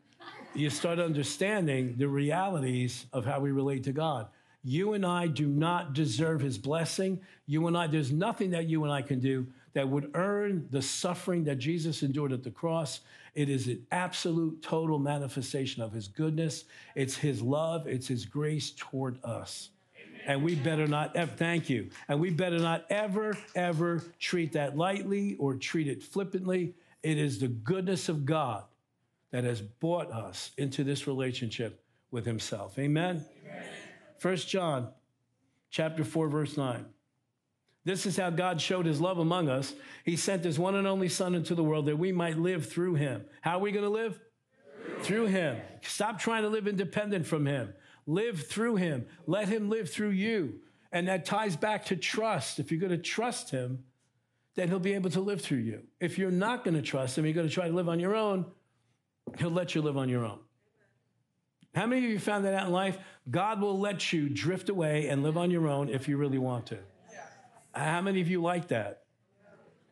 you 0.54 0.68
start 0.68 0.98
understanding 0.98 1.94
the 1.96 2.08
realities 2.08 3.06
of 3.12 3.24
how 3.24 3.40
we 3.40 3.52
relate 3.52 3.84
to 3.84 3.92
God. 3.92 4.28
You 4.64 4.92
and 4.92 5.04
I 5.04 5.26
do 5.26 5.46
not 5.46 5.92
deserve 5.92 6.40
his 6.40 6.58
blessing. 6.58 7.20
You 7.46 7.66
and 7.66 7.76
I, 7.76 7.86
there's 7.86 8.12
nothing 8.12 8.50
that 8.50 8.68
you 8.68 8.84
and 8.84 8.92
I 8.92 9.02
can 9.02 9.18
do 9.18 9.46
that 9.72 9.88
would 9.88 10.10
earn 10.14 10.66
the 10.70 10.82
suffering 10.82 11.44
that 11.44 11.58
Jesus 11.58 12.02
endured 12.02 12.32
at 12.32 12.44
the 12.44 12.50
cross. 12.50 13.00
It 13.34 13.48
is 13.48 13.66
an 13.66 13.86
absolute, 13.90 14.62
total 14.62 14.98
manifestation 14.98 15.82
of 15.82 15.92
his 15.92 16.06
goodness. 16.08 16.64
It's 16.94 17.16
his 17.16 17.42
love, 17.42 17.86
it's 17.86 18.06
his 18.06 18.24
grace 18.24 18.72
toward 18.76 19.22
us. 19.24 19.70
And 20.26 20.42
we 20.42 20.54
better 20.54 20.86
not, 20.86 21.16
ever, 21.16 21.32
thank 21.32 21.68
you. 21.68 21.90
And 22.08 22.20
we 22.20 22.30
better 22.30 22.58
not 22.58 22.84
ever, 22.90 23.36
ever 23.54 24.02
treat 24.18 24.52
that 24.52 24.76
lightly 24.76 25.36
or 25.38 25.54
treat 25.54 25.88
it 25.88 26.02
flippantly. 26.02 26.74
It 27.02 27.18
is 27.18 27.40
the 27.40 27.48
goodness 27.48 28.08
of 28.08 28.24
God 28.24 28.64
that 29.32 29.44
has 29.44 29.60
brought 29.60 30.12
us 30.12 30.52
into 30.56 30.84
this 30.84 31.06
relationship 31.06 31.82
with 32.10 32.24
himself. 32.26 32.78
Amen? 32.78 33.24
Amen. 33.44 33.64
1 34.20 34.36
John 34.36 34.88
chapter 35.70 36.04
4, 36.04 36.28
verse 36.28 36.56
9. 36.56 36.84
This 37.84 38.06
is 38.06 38.16
how 38.16 38.30
God 38.30 38.60
showed 38.60 38.86
his 38.86 39.00
love 39.00 39.18
among 39.18 39.48
us. 39.48 39.74
He 40.04 40.16
sent 40.16 40.44
his 40.44 40.58
one 40.58 40.76
and 40.76 40.86
only 40.86 41.08
Son 41.08 41.34
into 41.34 41.56
the 41.56 41.64
world 41.64 41.86
that 41.86 41.98
we 41.98 42.12
might 42.12 42.38
live 42.38 42.66
through 42.70 42.94
him. 42.94 43.24
How 43.40 43.56
are 43.56 43.60
we 43.60 43.72
going 43.72 43.84
to 43.84 43.90
live? 43.90 44.20
Through, 44.84 45.02
through 45.02 45.26
him. 45.26 45.56
Stop 45.82 46.20
trying 46.20 46.42
to 46.42 46.48
live 46.48 46.68
independent 46.68 47.26
from 47.26 47.46
him. 47.46 47.74
Live 48.06 48.46
through 48.46 48.76
him. 48.76 49.06
Let 49.26 49.48
him 49.48 49.68
live 49.68 49.90
through 49.90 50.10
you. 50.10 50.60
And 50.90 51.08
that 51.08 51.24
ties 51.24 51.56
back 51.56 51.86
to 51.86 51.96
trust. 51.96 52.58
If 52.58 52.70
you're 52.70 52.80
going 52.80 52.90
to 52.90 52.98
trust 52.98 53.50
him, 53.50 53.84
then 54.54 54.68
he'll 54.68 54.78
be 54.78 54.94
able 54.94 55.10
to 55.10 55.20
live 55.20 55.40
through 55.40 55.58
you. 55.58 55.82
If 56.00 56.18
you're 56.18 56.30
not 56.30 56.64
going 56.64 56.74
to 56.74 56.82
trust 56.82 57.16
him, 57.16 57.24
you're 57.24 57.34
going 57.34 57.48
to 57.48 57.54
try 57.54 57.68
to 57.68 57.74
live 57.74 57.88
on 57.88 57.98
your 57.98 58.14
own, 58.14 58.44
he'll 59.38 59.50
let 59.50 59.74
you 59.74 59.80
live 59.82 59.96
on 59.96 60.08
your 60.08 60.24
own. 60.24 60.40
How 61.74 61.86
many 61.86 62.04
of 62.04 62.10
you 62.10 62.18
found 62.18 62.44
that 62.44 62.52
out 62.52 62.66
in 62.66 62.72
life? 62.72 62.98
God 63.30 63.60
will 63.60 63.78
let 63.78 64.12
you 64.12 64.28
drift 64.28 64.68
away 64.68 65.08
and 65.08 65.22
live 65.22 65.38
on 65.38 65.50
your 65.50 65.68
own 65.68 65.88
if 65.88 66.06
you 66.06 66.18
really 66.18 66.38
want 66.38 66.66
to. 66.66 66.78
How 67.72 68.02
many 68.02 68.20
of 68.20 68.28
you 68.28 68.42
like 68.42 68.68
that? 68.68 69.04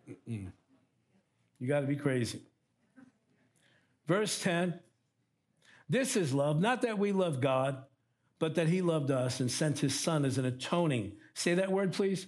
Mm-mm. 0.09 0.53
You 1.59 1.69
got 1.69 1.81
to 1.81 1.87
be 1.87 1.97
crazy. 1.97 2.43
Verse 4.07 4.43
10 4.43 4.79
This 5.89 6.17
is 6.17 6.35
love, 6.35 6.61
not 6.61 6.83
that 6.83 6.99
we 6.99 7.13
love 7.13 7.41
God, 7.41 7.85
but 8.41 8.57
that 8.57 8.67
He 8.69 8.83
loved 8.83 9.13
us 9.13 9.39
and 9.39 9.49
sent 9.49 9.79
His 9.79 9.99
Son 9.99 10.25
as 10.25 10.39
an 10.39 10.47
atoning. 10.47 11.13
Say 11.35 11.55
that 11.55 11.71
word, 11.71 11.93
please. 11.93 12.27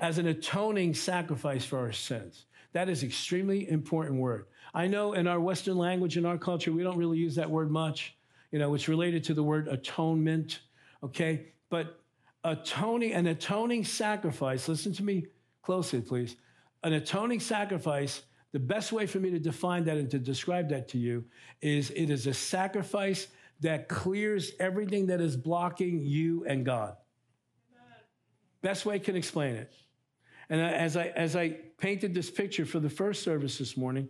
As 0.00 0.18
an 0.18 0.26
atoning 0.26 0.94
sacrifice 0.94 1.64
for 1.64 1.78
our 1.78 1.92
sins. 1.92 2.46
That 2.72 2.88
is 2.88 3.04
extremely 3.04 3.70
important 3.70 4.18
word. 4.18 4.46
I 4.74 4.88
know 4.88 5.12
in 5.12 5.28
our 5.28 5.38
Western 5.38 5.76
language, 5.76 6.16
in 6.16 6.26
our 6.26 6.38
culture, 6.38 6.72
we 6.72 6.82
don't 6.82 6.96
really 6.96 7.18
use 7.18 7.36
that 7.36 7.48
word 7.48 7.70
much. 7.70 8.16
You 8.50 8.58
know, 8.58 8.74
it's 8.74 8.88
related 8.88 9.22
to 9.24 9.34
the 9.34 9.42
word 9.42 9.68
atonement, 9.68 10.60
okay? 11.02 11.52
But 11.70 12.00
atoning, 12.42 13.12
an 13.12 13.26
atoning 13.26 13.84
sacrifice, 13.84 14.68
listen 14.68 14.92
to 14.94 15.04
me 15.04 15.26
closely, 15.62 16.00
please. 16.00 16.36
An 16.82 16.94
atoning 16.94 17.40
sacrifice, 17.40 18.22
the 18.52 18.58
best 18.58 18.90
way 18.92 19.06
for 19.06 19.18
me 19.18 19.30
to 19.30 19.38
define 19.38 19.84
that 19.84 19.96
and 19.96 20.10
to 20.10 20.18
describe 20.18 20.68
that 20.70 20.88
to 20.88 20.98
you 20.98 21.24
is 21.60 21.90
it 21.90 22.10
is 22.10 22.26
a 22.26 22.34
sacrifice 22.34 23.28
that 23.60 23.88
clears 23.88 24.52
everything 24.60 25.06
that 25.06 25.20
is 25.20 25.36
blocking 25.36 26.04
you 26.04 26.44
and 26.46 26.64
God. 26.64 26.96
Best 28.62 28.86
way 28.86 28.96
I 28.96 28.98
can 28.98 29.16
explain 29.16 29.56
it. 29.56 29.72
And 30.48 30.60
as 30.60 30.96
I, 30.96 31.06
as 31.08 31.36
I 31.36 31.50
painted 31.78 32.14
this 32.14 32.30
picture 32.30 32.66
for 32.66 32.80
the 32.80 32.90
first 32.90 33.22
service 33.22 33.58
this 33.58 33.76
morning, 33.76 34.08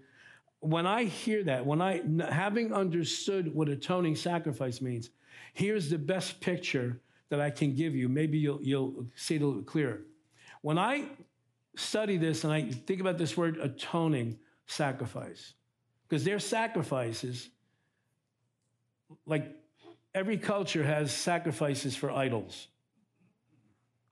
when 0.61 0.87
I 0.87 1.05
hear 1.05 1.45
that, 1.45 1.67
when 1.67 1.81
I, 1.81 2.03
having 2.31 2.73
understood 2.73 3.55
what 3.55 3.69
atoning 3.69 4.17
sacrifice 4.17 4.81
means, 4.81 5.11
here's 5.53 5.91
the 5.91 5.99
best 5.99 6.41
picture 6.41 7.01
that 7.29 7.41
I 7.41 7.51
can 7.51 7.75
give 7.75 7.95
you. 7.95 8.09
Maybe 8.09 8.39
you'll, 8.39 8.63
you'll 8.63 9.07
see 9.15 9.37
it 9.37 9.43
a 9.43 9.47
little 9.47 9.63
clearer. 9.63 10.03
When 10.63 10.79
I 10.79 11.05
study 11.77 12.17
this 12.17 12.45
and 12.45 12.53
I 12.53 12.71
think 12.71 13.01
about 13.01 13.19
this 13.19 13.37
word 13.37 13.59
atoning 13.59 14.39
sacrifice, 14.67 15.55
because 16.09 16.25
their 16.25 16.39
sacrifices, 16.39 17.51
like 19.27 19.55
every 20.15 20.39
culture 20.39 20.85
has 20.85 21.13
sacrifices 21.13 21.97
for 21.97 22.11
idols. 22.11 22.69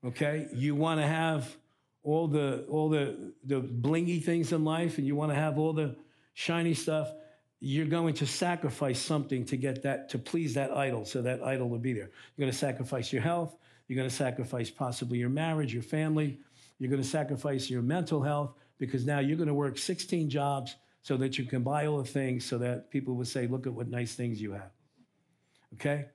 Okay? 0.04 0.48
You 0.52 0.74
want 0.74 1.00
to 1.00 1.06
have 1.06 1.56
all 2.02 2.26
the 2.26 2.64
all 2.68 2.88
the 2.88 3.32
the 3.44 3.60
blingy 3.60 4.22
things 4.22 4.52
in 4.52 4.64
life 4.64 4.98
and 4.98 5.06
you 5.06 5.14
want 5.14 5.30
to 5.30 5.36
have 5.36 5.58
all 5.58 5.72
the 5.72 5.94
shiny 6.34 6.74
stuff 6.74 7.12
you're 7.60 7.86
going 7.86 8.12
to 8.12 8.26
sacrifice 8.26 9.00
something 9.00 9.44
to 9.44 9.56
get 9.56 9.82
that 9.82 10.08
to 10.08 10.18
please 10.18 10.54
that 10.54 10.72
idol 10.72 11.04
so 11.04 11.22
that 11.22 11.42
idol 11.44 11.68
will 11.68 11.78
be 11.78 11.92
there 11.92 12.10
you're 12.36 12.46
going 12.46 12.50
to 12.50 12.56
sacrifice 12.56 13.12
your 13.12 13.22
health 13.22 13.56
you're 13.86 13.96
going 13.96 14.08
to 14.08 14.14
sacrifice 14.14 14.70
possibly 14.70 15.18
your 15.18 15.28
marriage 15.28 15.72
your 15.72 15.82
family 15.82 16.40
you're 16.78 16.90
going 16.90 17.02
to 17.02 17.08
sacrifice 17.08 17.70
your 17.70 17.82
mental 17.82 18.20
health 18.20 18.54
because 18.78 19.06
now 19.06 19.20
you're 19.20 19.36
going 19.36 19.46
to 19.46 19.54
work 19.54 19.78
16 19.78 20.28
jobs 20.28 20.74
so 21.02 21.16
that 21.16 21.38
you 21.38 21.44
can 21.44 21.62
buy 21.62 21.86
all 21.86 21.98
the 21.98 22.08
things 22.08 22.44
so 22.44 22.58
that 22.58 22.90
people 22.90 23.14
will 23.14 23.24
say 23.24 23.46
look 23.46 23.66
at 23.68 23.72
what 23.72 23.88
nice 23.88 24.14
things 24.14 24.42
you 24.42 24.50
have 24.52 24.70
okay 25.74 26.06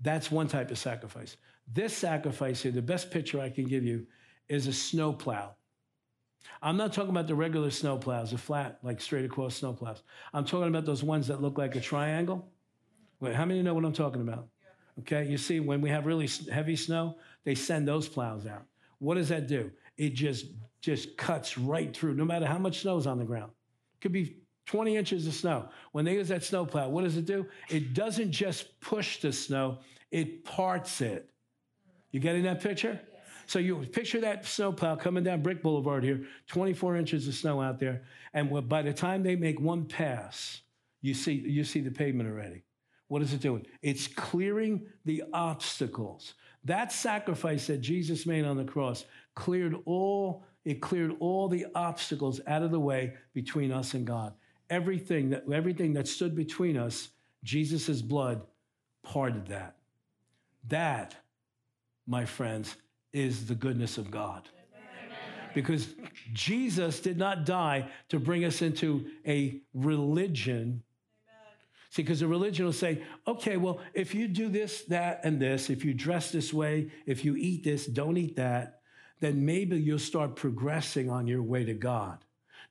that's 0.00 0.30
one 0.30 0.48
type 0.48 0.70
of 0.70 0.78
sacrifice 0.78 1.36
this 1.72 1.96
sacrifice 1.96 2.62
here 2.62 2.72
the 2.72 2.82
best 2.82 3.10
picture 3.10 3.40
i 3.40 3.48
can 3.48 3.64
give 3.66 3.84
you 3.84 4.06
is 4.48 4.66
a 4.66 4.72
snow 4.72 5.12
plow. 5.12 5.54
I'm 6.62 6.76
not 6.76 6.92
talking 6.92 7.10
about 7.10 7.26
the 7.26 7.34
regular 7.34 7.70
snow 7.70 7.96
plows, 7.96 8.30
the 8.30 8.38
flat, 8.38 8.78
like 8.82 9.00
straight 9.00 9.24
across 9.24 9.56
snow 9.56 9.72
plows. 9.72 10.02
I'm 10.32 10.44
talking 10.44 10.68
about 10.68 10.84
those 10.84 11.02
ones 11.02 11.26
that 11.28 11.40
look 11.40 11.58
like 11.58 11.74
a 11.76 11.80
triangle. 11.80 12.50
Wait, 13.20 13.34
how 13.34 13.44
many 13.44 13.62
know 13.62 13.74
what 13.74 13.84
I'm 13.84 13.92
talking 13.92 14.20
about? 14.20 14.48
Okay, 15.00 15.26
you 15.26 15.38
see, 15.38 15.60
when 15.60 15.80
we 15.80 15.90
have 15.90 16.06
really 16.06 16.28
heavy 16.52 16.76
snow, 16.76 17.16
they 17.44 17.54
send 17.54 17.88
those 17.88 18.08
plows 18.08 18.46
out. 18.46 18.64
What 18.98 19.14
does 19.14 19.28
that 19.30 19.46
do? 19.46 19.70
It 19.96 20.10
just 20.10 20.46
just 20.80 21.16
cuts 21.16 21.56
right 21.56 21.96
through, 21.96 22.14
no 22.14 22.26
matter 22.26 22.44
how 22.44 22.58
much 22.58 22.82
snow 22.82 22.98
is 22.98 23.06
on 23.06 23.18
the 23.18 23.24
ground. 23.24 23.50
It 23.94 24.02
could 24.02 24.12
be 24.12 24.36
20 24.66 24.96
inches 24.96 25.26
of 25.26 25.34
snow. 25.34 25.68
When 25.92 26.04
they 26.04 26.14
use 26.14 26.28
that 26.28 26.44
snow 26.44 26.64
plow, 26.66 26.88
what 26.88 27.04
does 27.04 27.16
it 27.16 27.26
do? 27.26 27.46
It 27.68 27.94
doesn't 27.94 28.32
just 28.32 28.80
push 28.80 29.20
the 29.20 29.32
snow, 29.32 29.78
it 30.10 30.44
parts 30.44 31.00
it. 31.00 31.30
You 32.10 32.20
getting 32.20 32.44
that 32.44 32.62
picture? 32.62 33.00
So 33.46 33.58
you 33.58 33.76
picture 33.76 34.20
that 34.20 34.46
snowplow 34.46 34.96
coming 34.96 35.24
down 35.24 35.42
Brick 35.42 35.62
Boulevard 35.62 36.02
here, 36.02 36.24
24 36.46 36.96
inches 36.96 37.28
of 37.28 37.34
snow 37.34 37.60
out 37.60 37.78
there, 37.78 38.02
and 38.32 38.68
by 38.68 38.82
the 38.82 38.92
time 38.92 39.22
they 39.22 39.36
make 39.36 39.60
one 39.60 39.84
pass, 39.84 40.62
you 41.02 41.14
see 41.14 41.32
you 41.32 41.64
see 41.64 41.80
the 41.80 41.90
pavement 41.90 42.28
already. 42.28 42.62
What 43.08 43.20
is 43.20 43.34
it 43.34 43.40
doing? 43.40 43.66
It's 43.82 44.06
clearing 44.06 44.86
the 45.04 45.24
obstacles. 45.32 46.34
That 46.64 46.90
sacrifice 46.90 47.66
that 47.66 47.82
Jesus 47.82 48.24
made 48.24 48.46
on 48.46 48.56
the 48.56 48.64
cross 48.64 49.04
cleared 49.34 49.76
all 49.84 50.44
it 50.64 50.80
cleared 50.80 51.14
all 51.20 51.48
the 51.48 51.66
obstacles 51.74 52.40
out 52.46 52.62
of 52.62 52.70
the 52.70 52.80
way 52.80 53.14
between 53.34 53.70
us 53.70 53.92
and 53.92 54.06
God. 54.06 54.32
Everything 54.70 55.30
that 55.30 55.44
everything 55.52 55.92
that 55.94 56.08
stood 56.08 56.34
between 56.34 56.76
us, 56.76 57.08
Jesus' 57.42 58.00
blood 58.00 58.42
parted 59.02 59.46
that. 59.48 59.76
That, 60.68 61.16
my 62.06 62.24
friends, 62.24 62.76
is 63.12 63.46
the 63.46 63.54
goodness 63.54 63.98
of 63.98 64.10
God. 64.10 64.48
Because 65.54 65.94
Jesus 66.32 66.98
did 66.98 67.16
not 67.16 67.46
die 67.46 67.88
to 68.08 68.18
bring 68.18 68.44
us 68.44 68.60
into 68.60 69.06
a 69.26 69.60
religion. 69.72 70.82
See, 71.90 72.02
because 72.02 72.22
a 72.22 72.26
religion 72.26 72.64
will 72.64 72.72
say, 72.72 73.04
okay, 73.28 73.56
well, 73.56 73.78
if 73.92 74.16
you 74.16 74.26
do 74.26 74.48
this, 74.48 74.82
that, 74.86 75.20
and 75.22 75.40
this, 75.40 75.70
if 75.70 75.84
you 75.84 75.94
dress 75.94 76.32
this 76.32 76.52
way, 76.52 76.90
if 77.06 77.24
you 77.24 77.36
eat 77.36 77.62
this, 77.62 77.86
don't 77.86 78.16
eat 78.16 78.34
that, 78.34 78.80
then 79.20 79.46
maybe 79.46 79.76
you'll 79.76 80.00
start 80.00 80.34
progressing 80.34 81.08
on 81.08 81.28
your 81.28 81.42
way 81.42 81.64
to 81.64 81.74
God. 81.74 82.18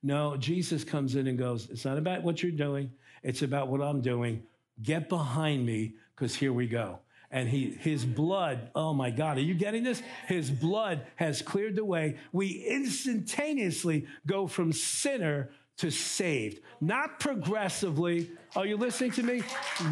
No, 0.03 0.35
Jesus 0.37 0.83
comes 0.83 1.15
in 1.15 1.27
and 1.27 1.37
goes, 1.37 1.69
it's 1.69 1.85
not 1.85 1.97
about 1.97 2.23
what 2.23 2.43
you're 2.43 2.51
doing, 2.51 2.91
it's 3.23 3.41
about 3.41 3.69
what 3.69 3.81
I'm 3.81 4.01
doing. 4.01 4.43
Get 4.81 5.07
behind 5.07 5.65
me, 5.65 5.95
because 6.15 6.35
here 6.35 6.51
we 6.51 6.67
go 6.67 6.99
and 7.33 7.49
he, 7.49 7.71
his 7.71 8.05
blood, 8.05 8.69
oh 8.75 8.93
my 8.93 9.09
God, 9.09 9.37
are 9.37 9.41
you 9.41 9.55
getting 9.55 9.83
this? 9.83 10.03
His 10.27 10.51
blood 10.51 11.07
has 11.15 11.41
cleared 11.41 11.75
the 11.75 11.83
way. 11.83 12.17
We 12.31 12.63
instantaneously 12.69 14.05
go 14.27 14.45
from 14.45 14.71
sinner 14.71 15.49
to 15.77 15.89
saved, 15.89 16.61
not 16.79 17.19
progressively. 17.19 18.29
Are 18.55 18.67
you 18.67 18.77
listening 18.77 19.11
to 19.13 19.23
me? 19.23 19.41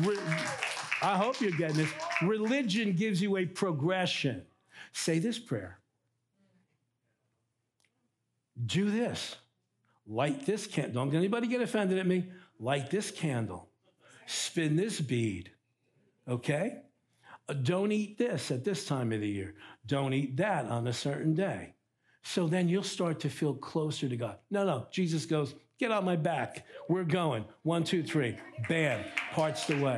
Re- 0.02 0.20
I 1.02 1.18
hope 1.18 1.42
you're 1.42 1.50
getting 1.50 1.78
this. 1.78 1.92
Religion 2.22 2.94
gives 2.94 3.20
you 3.20 3.38
a 3.38 3.46
progression. 3.48 4.44
Say 4.94 5.18
this 5.18 5.40
prayer. 5.40 5.80
Do 8.64 8.92
this. 8.92 9.38
Light 10.12 10.46
this 10.46 10.68
candle. 10.68 11.06
Don't 11.06 11.16
anybody 11.16 11.48
get 11.48 11.62
offended 11.62 11.98
at 11.98 12.06
me. 12.06 12.26
Light 12.60 12.92
this 12.92 13.12
candle. 13.12 13.70
Spin 14.28 14.76
this 14.76 15.00
bead. 15.00 15.52
Okay? 16.28 16.80
Uh, 17.48 17.54
don't 17.54 17.94
eat 17.94 18.18
this 18.18 18.52
at 18.52 18.66
this 18.66 18.86
time 18.86 19.14
of 19.14 19.22
the 19.22 19.28
year. 19.28 19.56
Don't 19.88 20.14
eat 20.14 20.36
that 20.36 20.66
on 20.66 20.88
a 20.88 20.94
certain 20.94 21.34
day. 21.34 21.76
So 22.24 22.48
then 22.48 22.68
you'll 22.68 22.84
start 22.84 23.22
to 23.22 23.30
feel 23.30 23.54
closer 23.54 24.10
to 24.10 24.18
God. 24.18 24.38
No, 24.50 24.66
no. 24.66 24.86
Jesus 24.92 25.26
goes, 25.26 25.56
Get 25.80 25.92
on 25.92 26.04
my 26.04 26.18
back. 26.18 26.66
We're 26.90 27.06
going. 27.06 27.46
One, 27.64 27.86
two, 27.86 28.04
three. 28.04 28.38
Bam. 28.68 29.04
Parts 29.32 29.66
the 29.66 29.82
way. 29.82 29.98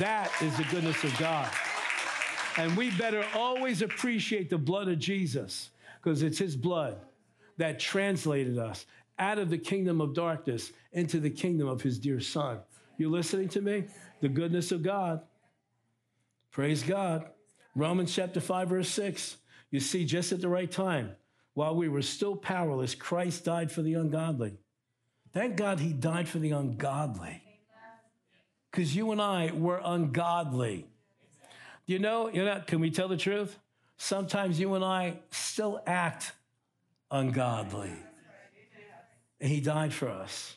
That 0.00 0.30
is 0.42 0.56
the 0.56 0.64
goodness 0.64 1.02
of 1.04 1.16
God. 1.18 1.48
And 2.58 2.76
we 2.76 2.90
better 2.98 3.24
always 3.32 3.80
appreciate 3.80 4.50
the 4.50 4.58
blood 4.58 4.88
of 4.88 4.98
Jesus 4.98 5.70
because 6.02 6.22
it's 6.22 6.38
his 6.38 6.56
blood 6.56 6.98
that 7.58 7.78
translated 7.78 8.58
us 8.58 8.86
out 9.22 9.38
of 9.38 9.50
the 9.50 9.58
kingdom 9.58 10.00
of 10.00 10.14
darkness 10.14 10.72
into 10.92 11.20
the 11.20 11.30
kingdom 11.30 11.68
of 11.68 11.80
his 11.80 11.98
dear 11.98 12.20
son. 12.20 12.58
You 12.98 13.08
listening 13.08 13.48
to 13.50 13.60
me? 13.60 13.84
The 14.20 14.28
goodness 14.28 14.72
of 14.72 14.82
God. 14.82 15.22
Praise 16.50 16.82
God. 16.82 17.30
Romans 17.76 18.12
chapter 18.12 18.40
5, 18.40 18.68
verse 18.68 18.88
6. 18.90 19.36
You 19.70 19.80
see, 19.80 20.04
just 20.04 20.32
at 20.32 20.40
the 20.40 20.48
right 20.48 20.70
time, 20.70 21.12
while 21.54 21.74
we 21.74 21.88
were 21.88 22.02
still 22.02 22.36
powerless, 22.36 22.94
Christ 22.94 23.44
died 23.44 23.70
for 23.70 23.82
the 23.82 23.94
ungodly. 23.94 24.58
Thank 25.32 25.56
God 25.56 25.78
he 25.78 25.92
died 25.92 26.28
for 26.28 26.40
the 26.40 26.50
ungodly. 26.50 27.42
Because 28.70 28.94
you 28.94 29.12
and 29.12 29.22
I 29.22 29.52
were 29.54 29.80
ungodly. 29.82 30.88
You 31.86 32.00
know, 32.00 32.28
you 32.28 32.44
know, 32.44 32.60
can 32.66 32.80
we 32.80 32.90
tell 32.90 33.08
the 33.08 33.16
truth? 33.16 33.56
Sometimes 33.98 34.58
you 34.58 34.74
and 34.74 34.84
I 34.84 35.20
still 35.30 35.80
act 35.86 36.32
ungodly. 37.10 37.92
And 39.42 39.50
he 39.50 39.60
died 39.60 39.92
for 39.92 40.08
us. 40.08 40.56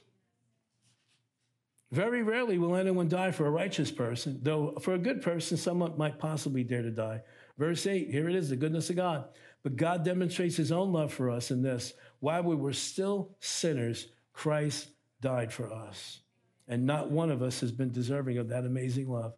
Very 1.91 2.21
rarely 2.21 2.57
will 2.57 2.75
anyone 2.75 3.07
die 3.07 3.31
for 3.31 3.47
a 3.47 3.51
righteous 3.51 3.89
person, 3.89 4.39
though 4.43 4.77
for 4.79 4.93
a 4.93 4.99
good 4.99 5.21
person, 5.21 5.57
someone 5.57 5.97
might 5.97 6.19
possibly 6.19 6.63
dare 6.63 6.83
to 6.83 6.91
die. 6.91 7.21
Verse 7.57 7.87
8, 7.87 8.11
here 8.11 8.29
it 8.29 8.35
is, 8.35 8.49
the 8.49 8.55
goodness 8.55 8.89
of 8.89 8.97
God. 8.97 9.25
But 9.63 9.75
God 9.75 10.05
demonstrates 10.05 10.55
his 10.55 10.71
own 10.71 10.93
love 10.93 11.11
for 11.11 11.31
us 11.31 11.51
in 11.51 11.61
this 11.61 11.93
while 12.19 12.43
we 12.43 12.55
were 12.55 12.73
still 12.73 13.31
sinners, 13.39 14.07
Christ 14.33 14.89
died 15.21 15.51
for 15.51 15.71
us. 15.71 16.19
And 16.67 16.85
not 16.85 17.09
one 17.09 17.31
of 17.31 17.41
us 17.41 17.61
has 17.61 17.71
been 17.71 17.91
deserving 17.91 18.37
of 18.37 18.49
that 18.49 18.65
amazing 18.65 19.09
love. 19.09 19.33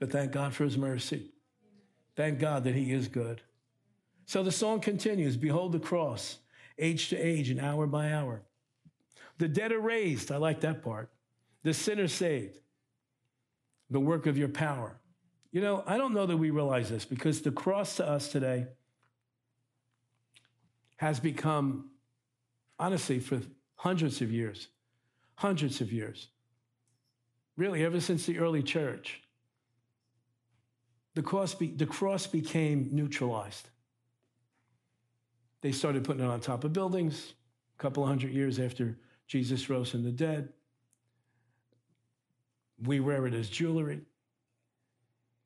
But 0.00 0.10
thank 0.10 0.32
God 0.32 0.54
for 0.54 0.64
his 0.64 0.78
mercy. 0.78 1.30
Thank 2.16 2.40
God 2.40 2.64
that 2.64 2.74
he 2.74 2.92
is 2.92 3.06
good. 3.06 3.42
So 4.26 4.42
the 4.42 4.52
song 4.52 4.80
continues 4.80 5.36
Behold 5.36 5.72
the 5.72 5.78
cross, 5.78 6.38
age 6.78 7.08
to 7.10 7.16
age 7.16 7.50
and 7.50 7.60
hour 7.60 7.86
by 7.86 8.12
hour. 8.12 8.42
The 9.38 9.48
dead 9.48 9.72
are 9.72 9.80
raised. 9.80 10.30
I 10.30 10.36
like 10.36 10.60
that 10.60 10.82
part. 10.82 11.10
The 11.62 11.74
sinner 11.74 12.08
saved. 12.08 12.58
The 13.90 14.00
work 14.00 14.26
of 14.26 14.38
your 14.38 14.48
power. 14.48 14.98
You 15.50 15.60
know, 15.60 15.84
I 15.86 15.98
don't 15.98 16.14
know 16.14 16.26
that 16.26 16.36
we 16.36 16.50
realize 16.50 16.88
this 16.88 17.04
because 17.04 17.42
the 17.42 17.50
cross 17.50 17.96
to 17.96 18.08
us 18.08 18.28
today 18.28 18.66
has 20.96 21.20
become 21.20 21.90
honestly, 22.82 23.20
for 23.20 23.40
hundreds 23.76 24.20
of 24.20 24.32
years. 24.32 24.68
Hundreds 25.36 25.80
of 25.80 25.92
years. 25.92 26.28
Really, 27.56 27.84
ever 27.84 28.00
since 28.00 28.26
the 28.26 28.38
early 28.38 28.62
church, 28.62 29.22
the 31.14 31.22
cross, 31.22 31.54
be, 31.54 31.68
the 31.68 31.86
cross 31.86 32.26
became 32.26 32.88
neutralized. 32.90 33.68
They 35.62 35.72
started 35.72 36.04
putting 36.04 36.22
it 36.22 36.28
on 36.28 36.40
top 36.40 36.64
of 36.64 36.72
buildings 36.72 37.32
a 37.78 37.82
couple 37.82 38.04
hundred 38.04 38.32
years 38.32 38.58
after 38.58 38.98
Jesus 39.26 39.70
rose 39.70 39.90
from 39.90 40.02
the 40.02 40.10
dead. 40.10 40.50
We 42.84 43.00
wear 43.00 43.26
it 43.26 43.34
as 43.34 43.48
jewelry. 43.48 44.02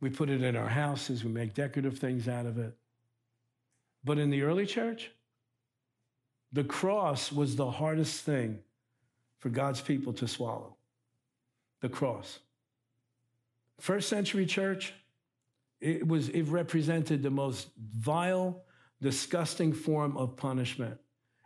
We 0.00 0.10
put 0.10 0.30
it 0.30 0.42
in 0.42 0.56
our 0.56 0.68
houses. 0.68 1.22
We 1.22 1.30
make 1.30 1.54
decorative 1.54 1.98
things 1.98 2.28
out 2.28 2.46
of 2.46 2.58
it. 2.58 2.74
But 4.04 4.18
in 4.18 4.30
the 4.30 4.42
early 4.42 4.66
church, 4.66 5.10
the 6.52 6.64
cross 6.64 7.30
was 7.30 7.56
the 7.56 7.70
hardest 7.70 8.22
thing 8.22 8.60
for 9.38 9.50
God's 9.50 9.80
people 9.80 10.12
to 10.14 10.26
swallow. 10.28 10.76
The 11.80 11.88
cross. 11.88 12.38
First 13.80 14.08
century 14.08 14.46
church, 14.46 14.94
it 15.80 16.06
was 16.06 16.30
it 16.30 16.44
represented 16.44 17.22
the 17.22 17.30
most 17.30 17.68
vile, 17.76 18.62
disgusting 19.00 19.72
form 19.72 20.16
of 20.16 20.36
punishment. 20.36 20.98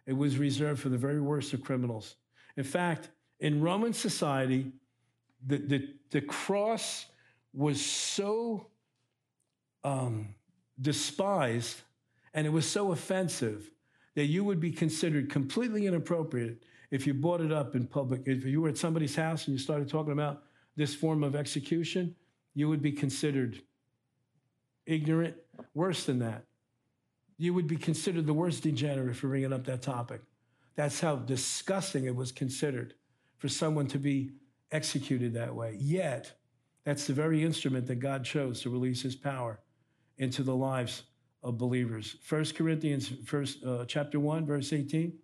It 0.06 0.12
was 0.12 0.38
reserved 0.38 0.80
for 0.80 0.88
the 0.88 0.98
very 0.98 1.20
worst 1.20 1.52
of 1.52 1.62
criminals. 1.62 2.16
In 2.56 2.64
fact, 2.64 3.10
in 3.38 3.60
Roman 3.60 3.92
society, 3.92 4.72
the, 5.46 5.58
the, 5.58 5.88
the 6.10 6.20
cross 6.20 7.06
was 7.52 7.84
so 7.84 8.66
um, 9.84 10.34
despised 10.80 11.80
and 12.34 12.46
it 12.46 12.50
was 12.50 12.66
so 12.66 12.92
offensive 12.92 13.70
that 14.14 14.26
you 14.26 14.44
would 14.44 14.60
be 14.60 14.70
considered 14.70 15.30
completely 15.30 15.86
inappropriate 15.86 16.62
if 16.90 17.06
you 17.06 17.14
brought 17.14 17.40
it 17.40 17.52
up 17.52 17.74
in 17.74 17.86
public. 17.86 18.22
If 18.26 18.44
you 18.44 18.60
were 18.60 18.68
at 18.68 18.76
somebody's 18.76 19.16
house 19.16 19.46
and 19.46 19.54
you 19.54 19.58
started 19.58 19.88
talking 19.88 20.12
about 20.12 20.42
this 20.76 20.94
form 20.94 21.22
of 21.22 21.36
execution, 21.36 22.14
you 22.54 22.68
would 22.68 22.82
be 22.82 22.92
considered 22.92 23.60
ignorant. 24.86 25.36
Worse 25.74 26.04
than 26.04 26.18
that, 26.20 26.44
you 27.40 27.54
would 27.54 27.66
be 27.66 27.76
considered 27.76 28.26
the 28.26 28.34
worst 28.34 28.62
degenerate 28.62 29.16
for 29.16 29.28
bringing 29.28 29.50
up 29.50 29.64
that 29.64 29.80
topic. 29.80 30.20
That's 30.76 31.00
how 31.00 31.16
disgusting 31.16 32.04
it 32.04 32.14
was 32.14 32.32
considered 32.32 32.92
for 33.38 33.48
someone 33.48 33.86
to 33.88 33.98
be 33.98 34.32
executed 34.70 35.32
that 35.32 35.54
way. 35.54 35.74
Yet, 35.80 36.32
that's 36.84 37.06
the 37.06 37.14
very 37.14 37.42
instrument 37.42 37.86
that 37.86 37.94
God 37.94 38.26
chose 38.26 38.60
to 38.60 38.70
release 38.70 39.00
his 39.00 39.16
power 39.16 39.58
into 40.18 40.42
the 40.42 40.54
lives 40.54 41.04
of 41.42 41.56
believers. 41.56 42.16
1 42.28 42.44
Corinthians 42.54 43.10
first, 43.24 43.64
uh, 43.64 43.86
chapter 43.86 44.20
1, 44.20 44.44
verse 44.44 44.74
18. 44.74 45.14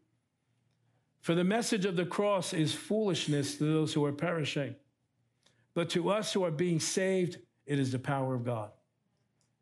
For 1.20 1.34
the 1.34 1.44
message 1.44 1.84
of 1.84 1.96
the 1.96 2.06
cross 2.06 2.54
is 2.54 2.72
foolishness 2.72 3.58
to 3.58 3.64
those 3.64 3.92
who 3.92 4.02
are 4.06 4.12
perishing, 4.12 4.74
but 5.74 5.90
to 5.90 6.08
us 6.08 6.32
who 6.32 6.44
are 6.44 6.50
being 6.50 6.80
saved, 6.80 7.36
it 7.66 7.78
is 7.78 7.92
the 7.92 7.98
power 7.98 8.34
of 8.34 8.42
God. 8.42 8.70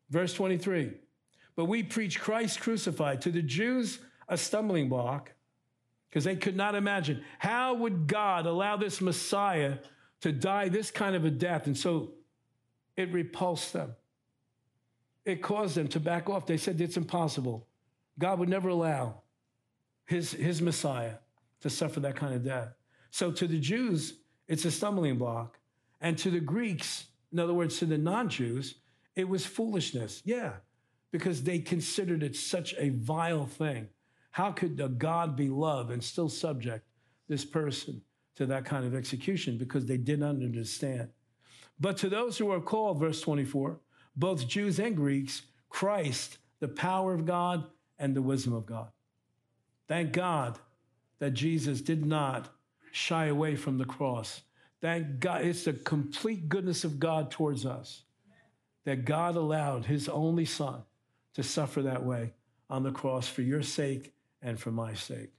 Verse 0.09 0.33
23. 0.33 0.93
But 1.55 1.65
we 1.65 1.83
preach 1.83 2.19
Christ 2.19 2.59
crucified 2.59 3.21
to 3.21 3.31
the 3.31 3.41
Jews 3.41 3.99
a 4.27 4.37
stumbling 4.37 4.89
block 4.89 5.33
because 6.09 6.23
they 6.23 6.35
could 6.35 6.55
not 6.55 6.75
imagine 6.75 7.23
how 7.39 7.75
would 7.75 8.07
God 8.07 8.45
allow 8.45 8.77
this 8.77 9.01
Messiah 9.01 9.77
to 10.21 10.31
die 10.31 10.69
this 10.69 10.91
kind 10.91 11.15
of 11.15 11.25
a 11.25 11.29
death. 11.29 11.67
And 11.67 11.77
so 11.77 12.13
it 12.97 13.11
repulsed 13.11 13.73
them. 13.73 13.95
It 15.23 15.41
caused 15.41 15.75
them 15.75 15.87
to 15.89 15.99
back 15.99 16.29
off. 16.29 16.45
They 16.45 16.57
said 16.57 16.79
it's 16.79 16.97
impossible. 16.97 17.67
God 18.17 18.39
would 18.39 18.49
never 18.49 18.69
allow 18.69 19.21
his, 20.05 20.31
his 20.31 20.61
Messiah 20.61 21.15
to 21.61 21.69
suffer 21.69 21.99
that 22.01 22.15
kind 22.15 22.33
of 22.33 22.43
death. 22.43 22.69
So 23.11 23.31
to 23.31 23.47
the 23.47 23.59
Jews, 23.59 24.19
it's 24.47 24.65
a 24.65 24.71
stumbling 24.71 25.17
block. 25.17 25.59
And 26.01 26.17
to 26.19 26.29
the 26.29 26.39
Greeks, 26.39 27.05
in 27.31 27.39
other 27.39 27.53
words, 27.53 27.79
to 27.79 27.85
the 27.85 27.97
non 27.97 28.29
Jews, 28.29 28.75
it 29.15 29.27
was 29.27 29.45
foolishness. 29.45 30.21
Yeah, 30.25 30.53
because 31.11 31.43
they 31.43 31.59
considered 31.59 32.23
it 32.23 32.35
such 32.35 32.73
a 32.77 32.89
vile 32.89 33.45
thing. 33.45 33.87
How 34.31 34.51
could 34.51 34.79
a 34.79 34.89
God 34.89 35.35
be 35.35 35.47
love 35.47 35.89
and 35.91 36.03
still 36.03 36.29
subject 36.29 36.85
this 37.27 37.45
person 37.45 38.01
to 38.35 38.45
that 38.47 38.65
kind 38.65 38.85
of 38.85 38.93
execution? 38.93 39.57
Because 39.57 39.85
they 39.85 39.97
didn't 39.97 40.23
understand. 40.43 41.09
But 41.79 41.97
to 41.97 42.09
those 42.09 42.37
who 42.37 42.51
are 42.51 42.59
called, 42.59 42.99
verse 42.99 43.21
24, 43.21 43.79
both 44.15 44.47
Jews 44.47 44.79
and 44.79 44.95
Greeks, 44.95 45.43
Christ, 45.69 46.37
the 46.59 46.67
power 46.67 47.13
of 47.13 47.25
God 47.25 47.65
and 47.99 48.15
the 48.15 48.21
wisdom 48.21 48.53
of 48.53 48.65
God. 48.65 48.89
Thank 49.87 50.13
God 50.13 50.59
that 51.19 51.31
Jesus 51.31 51.81
did 51.81 52.05
not 52.05 52.49
shy 52.91 53.27
away 53.27 53.55
from 53.55 53.77
the 53.77 53.85
cross. 53.85 54.41
Thank 54.81 55.19
God. 55.19 55.45
It's 55.45 55.65
the 55.65 55.73
complete 55.73 56.49
goodness 56.49 56.83
of 56.83 56.99
God 56.99 57.31
towards 57.31 57.65
us 57.65 58.03
that 58.85 59.05
God 59.05 59.35
allowed 59.35 59.85
his 59.85 60.07
only 60.07 60.45
son 60.45 60.83
to 61.35 61.43
suffer 61.43 61.83
that 61.83 62.03
way 62.03 62.33
on 62.69 62.83
the 62.83 62.91
cross 62.91 63.27
for 63.27 63.41
your 63.41 63.61
sake 63.61 64.13
and 64.41 64.59
for 64.59 64.71
my 64.71 64.93
sake. 64.93 65.31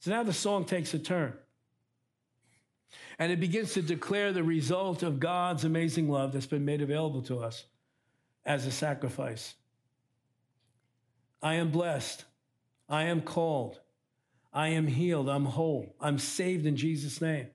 So 0.00 0.10
now 0.10 0.22
the 0.22 0.32
song 0.32 0.64
takes 0.64 0.94
a 0.94 0.98
turn. 0.98 1.34
And 3.18 3.32
it 3.32 3.40
begins 3.40 3.74
to 3.74 3.82
declare 3.82 4.32
the 4.32 4.44
result 4.44 5.02
of 5.02 5.20
God's 5.20 5.64
amazing 5.64 6.08
love 6.08 6.32
that's 6.32 6.46
been 6.46 6.64
made 6.64 6.82
available 6.82 7.22
to 7.22 7.40
us 7.40 7.64
as 8.44 8.66
a 8.66 8.70
sacrifice. 8.70 9.54
I 11.42 11.54
am 11.54 11.70
blessed. 11.70 12.24
I 12.88 13.04
am 13.04 13.20
called. 13.20 13.80
I 14.52 14.68
am 14.68 14.86
healed. 14.86 15.28
I'm 15.28 15.44
whole. 15.44 15.94
I'm 16.00 16.18
saved 16.18 16.66
in 16.66 16.76
Jesus' 16.76 17.20
name. 17.20 17.48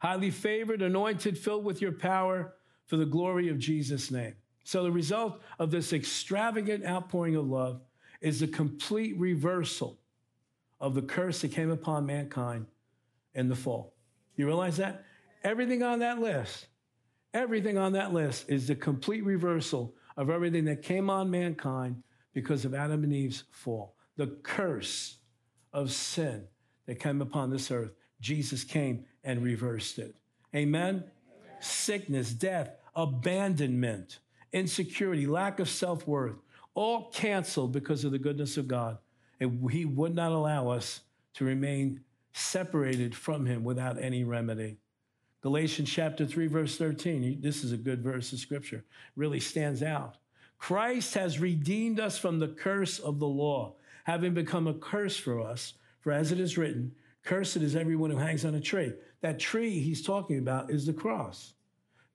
Highly 0.00 0.30
favored, 0.30 0.82
anointed, 0.82 1.38
filled 1.38 1.64
with 1.64 1.80
your 1.80 1.92
power 1.92 2.54
for 2.86 2.96
the 2.96 3.06
glory 3.06 3.48
of 3.48 3.58
Jesus' 3.58 4.10
name. 4.10 4.34
So, 4.66 4.82
the 4.82 4.90
result 4.90 5.40
of 5.60 5.70
this 5.70 5.92
extravagant 5.92 6.84
outpouring 6.84 7.36
of 7.36 7.46
love 7.46 7.82
is 8.20 8.40
the 8.40 8.48
complete 8.48 9.16
reversal 9.16 10.00
of 10.80 10.96
the 10.96 11.02
curse 11.02 11.42
that 11.42 11.52
came 11.52 11.70
upon 11.70 12.04
mankind 12.04 12.66
in 13.32 13.48
the 13.48 13.54
fall. 13.54 13.94
You 14.34 14.44
realize 14.44 14.78
that? 14.78 15.04
Everything 15.44 15.84
on 15.84 16.00
that 16.00 16.18
list, 16.18 16.66
everything 17.32 17.78
on 17.78 17.92
that 17.92 18.12
list 18.12 18.46
is 18.48 18.66
the 18.66 18.74
complete 18.74 19.24
reversal 19.24 19.94
of 20.16 20.30
everything 20.30 20.64
that 20.64 20.82
came 20.82 21.10
on 21.10 21.30
mankind 21.30 22.02
because 22.32 22.64
of 22.64 22.74
Adam 22.74 23.04
and 23.04 23.12
Eve's 23.12 23.44
fall. 23.52 23.94
The 24.16 24.36
curse 24.42 25.18
of 25.72 25.92
sin 25.92 26.42
that 26.86 26.98
came 26.98 27.22
upon 27.22 27.50
this 27.50 27.70
earth, 27.70 27.92
Jesus 28.20 28.64
came 28.64 29.04
and 29.22 29.44
reversed 29.44 30.00
it. 30.00 30.16
Amen? 30.56 30.88
Amen. 30.96 31.04
Sickness, 31.60 32.32
death, 32.32 32.70
abandonment, 32.96 34.18
insecurity, 34.56 35.26
lack 35.26 35.60
of 35.60 35.68
self 35.68 36.06
worth, 36.06 36.36
all 36.74 37.10
canceled 37.10 37.72
because 37.72 38.04
of 38.04 38.12
the 38.12 38.18
goodness 38.18 38.56
of 38.56 38.66
God. 38.66 38.98
And 39.38 39.70
He 39.70 39.84
would 39.84 40.14
not 40.14 40.32
allow 40.32 40.70
us 40.70 41.02
to 41.34 41.44
remain 41.44 42.00
separated 42.32 43.14
from 43.14 43.44
Him 43.44 43.64
without 43.64 44.00
any 44.00 44.24
remedy. 44.24 44.78
Galatians 45.42 45.90
chapter 45.90 46.24
3, 46.24 46.46
verse 46.46 46.78
13. 46.78 47.40
This 47.40 47.62
is 47.62 47.72
a 47.72 47.76
good 47.76 48.02
verse 48.02 48.32
of 48.32 48.38
scripture, 48.38 48.84
really 49.14 49.40
stands 49.40 49.82
out. 49.82 50.16
Christ 50.58 51.14
has 51.14 51.38
redeemed 51.38 52.00
us 52.00 52.16
from 52.16 52.38
the 52.38 52.48
curse 52.48 52.98
of 52.98 53.18
the 53.18 53.28
law, 53.28 53.74
having 54.04 54.32
become 54.32 54.66
a 54.66 54.74
curse 54.74 55.18
for 55.18 55.40
us. 55.40 55.74
For 56.00 56.12
as 56.12 56.32
it 56.32 56.40
is 56.40 56.56
written, 56.56 56.92
cursed 57.24 57.58
is 57.58 57.76
everyone 57.76 58.10
who 58.10 58.16
hangs 58.16 58.46
on 58.46 58.54
a 58.54 58.60
tree. 58.60 58.94
That 59.20 59.38
tree 59.38 59.78
he's 59.80 60.02
talking 60.02 60.38
about 60.38 60.70
is 60.70 60.86
the 60.86 60.94
cross. 60.94 61.52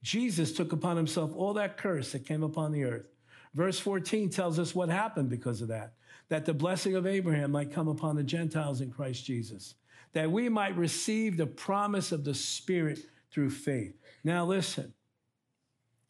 Jesus 0.02 0.52
took 0.52 0.74
upon 0.74 0.98
himself 0.98 1.32
all 1.36 1.54
that 1.54 1.78
curse 1.78 2.12
that 2.12 2.26
came 2.26 2.44
upon 2.44 2.72
the 2.72 2.84
earth. 2.84 3.06
Verse 3.54 3.80
14 3.80 4.30
tells 4.30 4.58
us 4.58 4.74
what 4.74 4.90
happened 4.90 5.30
because 5.30 5.62
of 5.62 5.68
that 5.68 5.94
that 6.32 6.46
the 6.46 6.54
blessing 6.54 6.96
of 6.96 7.06
Abraham 7.06 7.52
might 7.52 7.74
come 7.74 7.90
upon 7.90 8.16
the 8.16 8.24
Gentiles 8.24 8.80
in 8.80 8.90
Christ 8.90 9.26
Jesus, 9.26 9.76
that 10.14 10.32
we 10.32 10.48
might 10.48 10.78
receive 10.78 11.36
the 11.36 11.46
promise 11.46 12.14
of 12.14 12.24
the 12.24 12.34
Spirit 12.34 13.00
through 13.32 13.50
faith. 13.50 13.98
Now, 14.24 14.46
listen, 14.46 14.94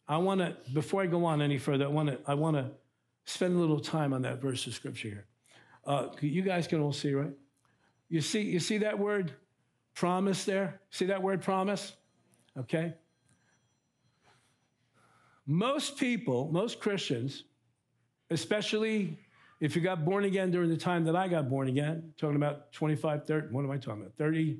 I 0.06 0.18
want 0.18 0.40
to, 0.40 0.56
before 0.72 1.02
I 1.02 1.06
go 1.06 1.24
on 1.24 1.42
any 1.42 1.58
further, 1.58 1.86
I 1.86 1.88
want 1.88 2.10
to, 2.10 2.18
I 2.24 2.34
want 2.34 2.56
to 2.56 2.70
spend 3.24 3.56
a 3.56 3.58
little 3.58 3.80
time 3.80 4.12
on 4.12 4.22
that 4.22 4.40
verse 4.40 4.64
of 4.68 4.74
scripture 4.74 5.08
here. 5.08 5.26
Uh, 5.84 6.06
you 6.20 6.42
guys 6.42 6.68
can 6.68 6.80
all 6.80 6.92
see, 6.92 7.14
right? 7.14 7.32
You 8.08 8.20
see, 8.20 8.42
you 8.42 8.60
see 8.60 8.78
that 8.78 9.00
word 9.00 9.32
promise 9.96 10.44
there? 10.44 10.80
See 10.90 11.06
that 11.06 11.20
word 11.20 11.42
promise? 11.42 11.94
Okay. 12.56 12.94
Most 15.46 15.98
people, 15.98 16.50
most 16.52 16.80
Christians, 16.80 17.44
especially 18.30 19.18
if 19.60 19.76
you 19.76 19.82
got 19.82 20.04
born 20.04 20.24
again 20.24 20.50
during 20.50 20.70
the 20.70 20.76
time 20.76 21.04
that 21.04 21.16
I 21.16 21.28
got 21.28 21.48
born 21.48 21.68
again, 21.68 22.12
talking 22.16 22.36
about 22.36 22.72
25, 22.72 23.26
30, 23.26 23.48
what 23.48 23.64
am 23.64 23.70
I 23.70 23.76
talking 23.76 24.02
about? 24.02 24.14
30, 24.16 24.58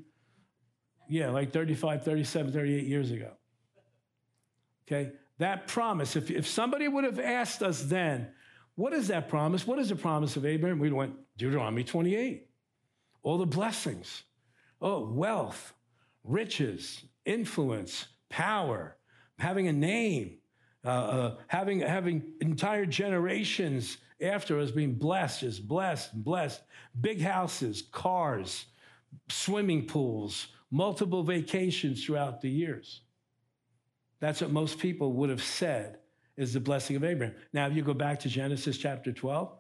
yeah, 1.09 1.31
like 1.31 1.53
35, 1.53 2.05
37, 2.05 2.53
38 2.53 2.87
years 2.87 3.11
ago. 3.11 3.33
Okay? 4.87 5.13
That 5.39 5.67
promise, 5.67 6.15
if, 6.17 6.31
if 6.31 6.47
somebody 6.47 6.87
would 6.87 7.05
have 7.05 7.19
asked 7.19 7.63
us 7.63 7.83
then, 7.83 8.29
what 8.75 8.93
is 8.93 9.09
that 9.09 9.29
promise? 9.29 9.67
What 9.67 9.79
is 9.79 9.89
the 9.89 9.97
promise 9.97 10.37
of 10.37 10.47
Abraham? 10.47 10.79
We 10.79 10.91
went, 10.91 11.15
Deuteronomy 11.37 11.85
28. 11.85 12.47
all 13.23 13.39
the 13.39 13.47
blessings. 13.47 14.23
Oh, 14.81 15.09
wealth, 15.13 15.75
riches, 16.25 17.03
influence, 17.25 18.07
power, 18.29 18.97
having 19.39 19.69
a 19.69 19.73
name, 19.73 20.39
uh, 20.85 20.89
uh, 20.89 21.37
having, 21.47 21.81
having 21.81 22.23
entire 22.41 22.87
generations 22.87 23.99
after 24.21 24.59
us 24.59 24.71
being 24.71 24.95
blessed, 24.95 25.41
just 25.41 25.67
blessed, 25.67 26.25
blessed. 26.25 26.63
Big 27.01 27.21
houses, 27.21 27.83
cars, 27.93 28.67
swimming 29.29 29.87
pools, 29.87 30.49
multiple 30.71 31.23
vacations 31.23 32.05
throughout 32.05 32.41
the 32.41 32.51
years. 32.51 33.03
That's 34.21 34.41
what 34.41 34.51
most 34.51 34.79
people 34.79 35.13
would 35.15 35.31
have 35.31 35.43
said 35.43 35.99
is 36.37 36.53
the 36.53 36.61
blessing 36.61 36.97
of 36.97 37.05
Abraham. 37.05 37.35
Now, 37.53 37.67
if 37.67 37.75
you 37.75 37.83
go 37.83 37.95
back 37.95 38.21
to 38.21 38.29
Genesis 38.29 38.79
chapter 38.79 39.13
12 39.13 39.53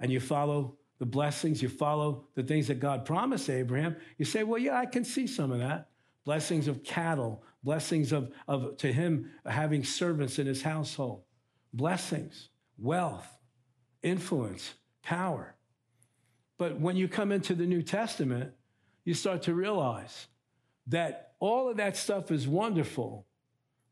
and 0.00 0.10
you 0.10 0.20
follow 0.20 0.76
the 0.98 1.06
blessings, 1.06 1.62
you 1.62 1.68
follow 1.68 2.24
the 2.34 2.42
things 2.42 2.66
that 2.68 2.80
God 2.80 3.04
promised 3.04 3.50
Abraham, 3.50 3.96
you 4.18 4.24
say, 4.24 4.42
well, 4.42 4.58
yeah, 4.58 4.78
I 4.78 4.86
can 4.86 5.04
see 5.04 5.26
some 5.26 5.52
of 5.52 5.58
that. 5.58 5.88
Blessings 6.24 6.66
of 6.66 6.82
cattle, 6.82 7.42
blessings 7.66 8.12
of, 8.12 8.30
of 8.46 8.76
to 8.76 8.92
him 8.92 9.28
having 9.44 9.82
servants 9.82 10.38
in 10.38 10.46
his 10.46 10.62
household, 10.62 11.24
blessings, 11.72 12.48
wealth, 12.78 13.26
influence, 14.02 14.74
power. 15.02 15.56
But 16.58 16.78
when 16.80 16.96
you 16.96 17.08
come 17.08 17.32
into 17.32 17.56
the 17.56 17.66
New 17.66 17.82
Testament, 17.82 18.52
you 19.04 19.14
start 19.14 19.42
to 19.42 19.54
realize 19.54 20.28
that 20.86 21.32
all 21.40 21.68
of 21.68 21.78
that 21.78 21.96
stuff 21.96 22.30
is 22.30 22.46
wonderful, 22.46 23.26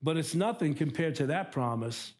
but 0.01 0.17
it's 0.17 0.37
nothing 0.37 0.75
compared 0.75 1.17
to 1.17 1.27
that 1.27 1.51
promise. 1.51 2.13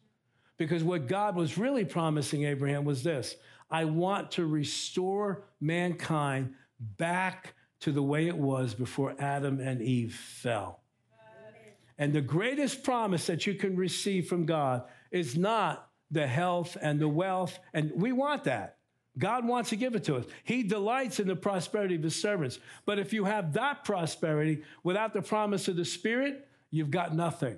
Because 0.57 0.83
what 0.83 1.07
God 1.07 1.37
was 1.37 1.57
really 1.57 1.85
promising 1.85 2.43
Abraham 2.43 2.83
was 2.83 3.01
this 3.01 3.37
I 3.71 3.85
want 3.85 4.31
to 4.31 4.45
restore 4.45 5.45
mankind 5.61 6.53
back 6.97 7.53
to 7.79 7.93
the 7.93 8.03
way 8.03 8.27
it 8.27 8.37
was 8.37 8.73
before 8.73 9.15
Adam 9.19 9.61
and 9.61 9.81
Eve 9.81 10.13
fell. 10.13 10.81
And 11.97 12.13
the 12.13 12.21
greatest 12.21 12.83
promise 12.83 13.27
that 13.27 13.47
you 13.47 13.55
can 13.55 13.75
receive 13.75 14.27
from 14.27 14.45
God 14.45 14.83
is 15.11 15.37
not 15.37 15.89
the 16.11 16.27
health 16.27 16.77
and 16.81 16.99
the 16.99 17.07
wealth, 17.07 17.57
and 17.73 17.91
we 17.95 18.11
want 18.11 18.43
that. 18.43 18.77
God 19.17 19.47
wants 19.47 19.69
to 19.69 19.75
give 19.75 19.95
it 19.95 20.03
to 20.05 20.17
us. 20.17 20.25
He 20.43 20.63
delights 20.63 21.19
in 21.19 21.27
the 21.27 21.35
prosperity 21.35 21.95
of 21.95 22.03
his 22.03 22.21
servants. 22.21 22.59
But 22.85 22.99
if 22.99 23.13
you 23.13 23.23
have 23.23 23.53
that 23.53 23.85
prosperity 23.85 24.63
without 24.83 25.13
the 25.13 25.21
promise 25.21 25.67
of 25.67 25.77
the 25.77 25.85
Spirit, 25.85 26.47
you've 26.69 26.91
got 26.91 27.15
nothing. 27.15 27.57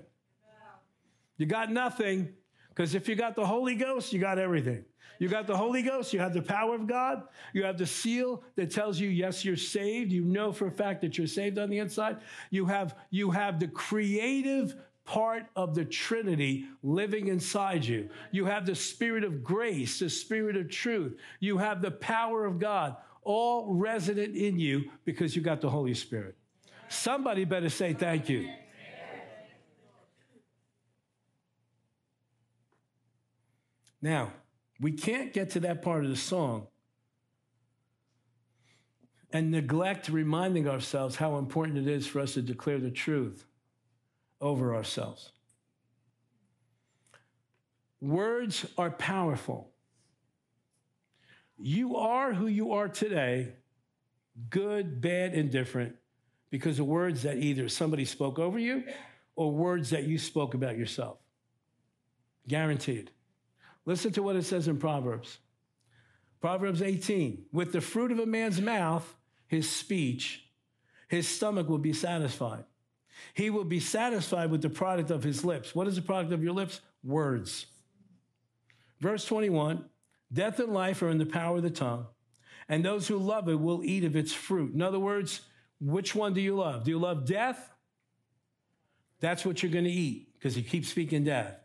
You 1.38 1.46
got 1.46 1.72
nothing 1.72 2.34
because 2.78 2.94
if 2.94 3.10
you 3.10 3.16
got 3.16 3.36
the 3.36 3.44
Holy 3.44 3.74
Ghost, 3.74 4.14
you 4.14 4.20
got 4.20 4.38
everything. 4.38 4.86
You 5.18 5.30
got 5.30 5.48
the 5.48 5.58
Holy 5.58 5.82
Ghost, 5.82 6.14
you 6.14 6.20
have 6.20 6.36
the 6.36 6.44
power 6.44 6.76
of 6.76 6.86
God, 6.86 7.24
you 7.52 7.64
have 7.64 7.80
the 7.80 7.88
seal 7.88 8.44
that 8.56 8.70
tells 8.70 9.00
you, 9.00 9.10
yes, 9.10 9.44
you're 9.44 9.58
saved. 9.58 10.12
You 10.12 10.24
know 10.24 10.52
for 10.52 10.68
a 10.68 10.72
fact 10.72 11.02
that 11.02 11.18
you're 11.18 11.26
saved 11.26 11.58
on 11.58 11.72
the 11.72 11.80
inside. 11.80 12.18
You 12.52 12.68
have, 12.68 12.96
you 13.10 13.32
have 13.32 13.60
the 13.60 13.68
creative 13.68 14.76
part 15.06 15.48
of 15.56 15.74
the 15.74 15.86
Trinity 15.86 16.66
living 16.84 17.30
inside 17.30 17.84
you. 17.84 18.12
You 18.30 18.46
have 18.46 18.68
the 18.68 18.76
Spirit 18.76 19.24
of 19.24 19.44
grace, 19.44 19.98
the 19.98 20.10
Spirit 20.10 20.56
of 20.56 20.70
truth. 20.70 21.18
You 21.40 21.58
have 21.58 21.82
the 21.82 21.90
power 21.90 22.46
of 22.46 22.60
God, 22.60 22.96
all 23.24 23.74
resident 23.74 24.36
in 24.36 24.60
you 24.60 24.92
because 25.04 25.36
you 25.36 25.42
got 25.42 25.62
the 25.62 25.70
Holy 25.72 25.96
Spirit. 25.96 26.36
Somebody 26.90 27.44
better 27.44 27.70
say 27.70 27.94
thank 27.94 28.30
you. 28.30 28.48
Now, 34.02 34.32
we 34.80 34.92
can't 34.92 35.34
get 35.34 35.52
to 35.52 35.60
that 35.62 35.82
part 35.82 36.04
of 36.04 36.10
the 36.10 36.16
song 36.16 36.68
and 39.32 39.52
neglect 39.52 40.10
reminding 40.10 40.68
ourselves 40.68 41.16
how 41.16 41.38
important 41.38 41.78
it 41.78 41.88
is 41.88 42.08
for 42.08 42.20
us 42.20 42.36
to 42.36 42.42
declare 42.42 42.80
the 42.80 42.92
truth 42.92 43.46
over 44.40 44.76
ourselves. 44.76 45.32
Words 48.00 48.66
are 48.78 48.92
powerful. 48.92 49.72
You 51.58 51.98
are 51.98 52.34
who 52.34 52.48
you 52.48 52.74
are 52.74 52.88
today, 52.88 53.54
good, 54.50 55.02
bad, 55.02 55.34
indifferent, 55.34 55.96
because 56.52 56.80
of 56.80 56.86
words 56.86 57.24
that 57.24 57.38
either 57.38 57.68
somebody 57.68 58.06
spoke 58.06 58.38
over 58.38 58.60
you 58.60 58.84
or 59.36 59.52
words 59.52 59.90
that 59.90 60.04
you 60.04 60.20
spoke 60.20 60.54
about 60.54 60.78
yourself. 60.78 61.18
Guaranteed. 62.48 63.12
Listen 63.88 64.12
to 64.12 64.22
what 64.22 64.36
it 64.36 64.44
says 64.44 64.68
in 64.68 64.78
Proverbs. 64.78 65.40
Proverbs 66.42 66.82
18 66.82 67.46
With 67.54 67.72
the 67.72 67.82
fruit 67.82 68.12
of 68.12 68.20
a 68.20 68.26
man's 68.26 68.62
mouth, 68.62 69.16
his 69.48 69.68
speech, 69.68 70.44
his 71.08 71.26
stomach 71.28 71.70
will 71.70 71.78
be 71.78 71.94
satisfied. 71.94 72.66
He 73.34 73.50
will 73.50 73.64
be 73.64 73.80
satisfied 73.80 74.52
with 74.52 74.62
the 74.62 74.70
product 74.70 75.10
of 75.10 75.24
his 75.24 75.44
lips. 75.44 75.74
What 75.74 75.88
is 75.88 75.96
the 75.96 76.02
product 76.02 76.34
of 76.34 76.44
your 76.44 76.54
lips? 76.54 76.82
Words. 77.04 77.66
Verse 79.00 79.26
21 79.26 79.86
Death 80.32 80.60
and 80.60 80.74
life 80.74 81.02
are 81.02 81.10
in 81.10 81.18
the 81.18 81.26
power 81.26 81.56
of 81.56 81.64
the 81.64 81.70
tongue, 81.70 82.08
and 82.68 82.84
those 82.84 83.08
who 83.08 83.18
love 83.18 83.48
it 83.48 83.60
will 83.60 83.86
eat 83.86 84.04
of 84.04 84.18
its 84.18 84.34
fruit. 84.34 84.74
In 84.74 84.82
other 84.82 85.00
words, 85.00 85.40
which 85.80 86.14
one 86.14 86.34
do 86.34 86.42
you 86.42 86.56
love? 86.58 86.84
Do 86.84 86.92
you 86.92 87.00
love 87.00 87.26
death? 87.26 87.72
That's 89.22 89.46
what 89.46 89.64
you're 89.64 89.72
going 89.72 89.86
to 89.86 89.90
eat 89.90 90.34
because 90.34 90.56
he 90.56 90.62
keeps 90.62 90.90
speaking 90.90 91.24
death. 91.24 91.56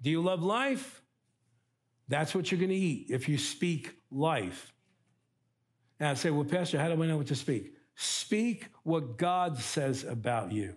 Do 0.00 0.10
you 0.10 0.22
love 0.22 0.44
life? 0.44 1.02
That's 2.08 2.34
what 2.34 2.50
you're 2.50 2.60
going 2.60 2.70
to 2.70 2.76
eat 2.76 3.06
if 3.10 3.28
you 3.28 3.38
speak 3.38 3.96
life. 4.10 4.72
And 5.98 6.10
I 6.10 6.14
say, 6.14 6.30
well, 6.30 6.44
Pastor, 6.44 6.78
how 6.78 6.94
do 6.94 7.02
I 7.02 7.06
know 7.06 7.16
what 7.16 7.26
to 7.28 7.34
speak? 7.34 7.74
Speak 7.96 8.68
what 8.82 9.16
God 9.16 9.58
says 9.58 10.04
about 10.04 10.52
you. 10.52 10.74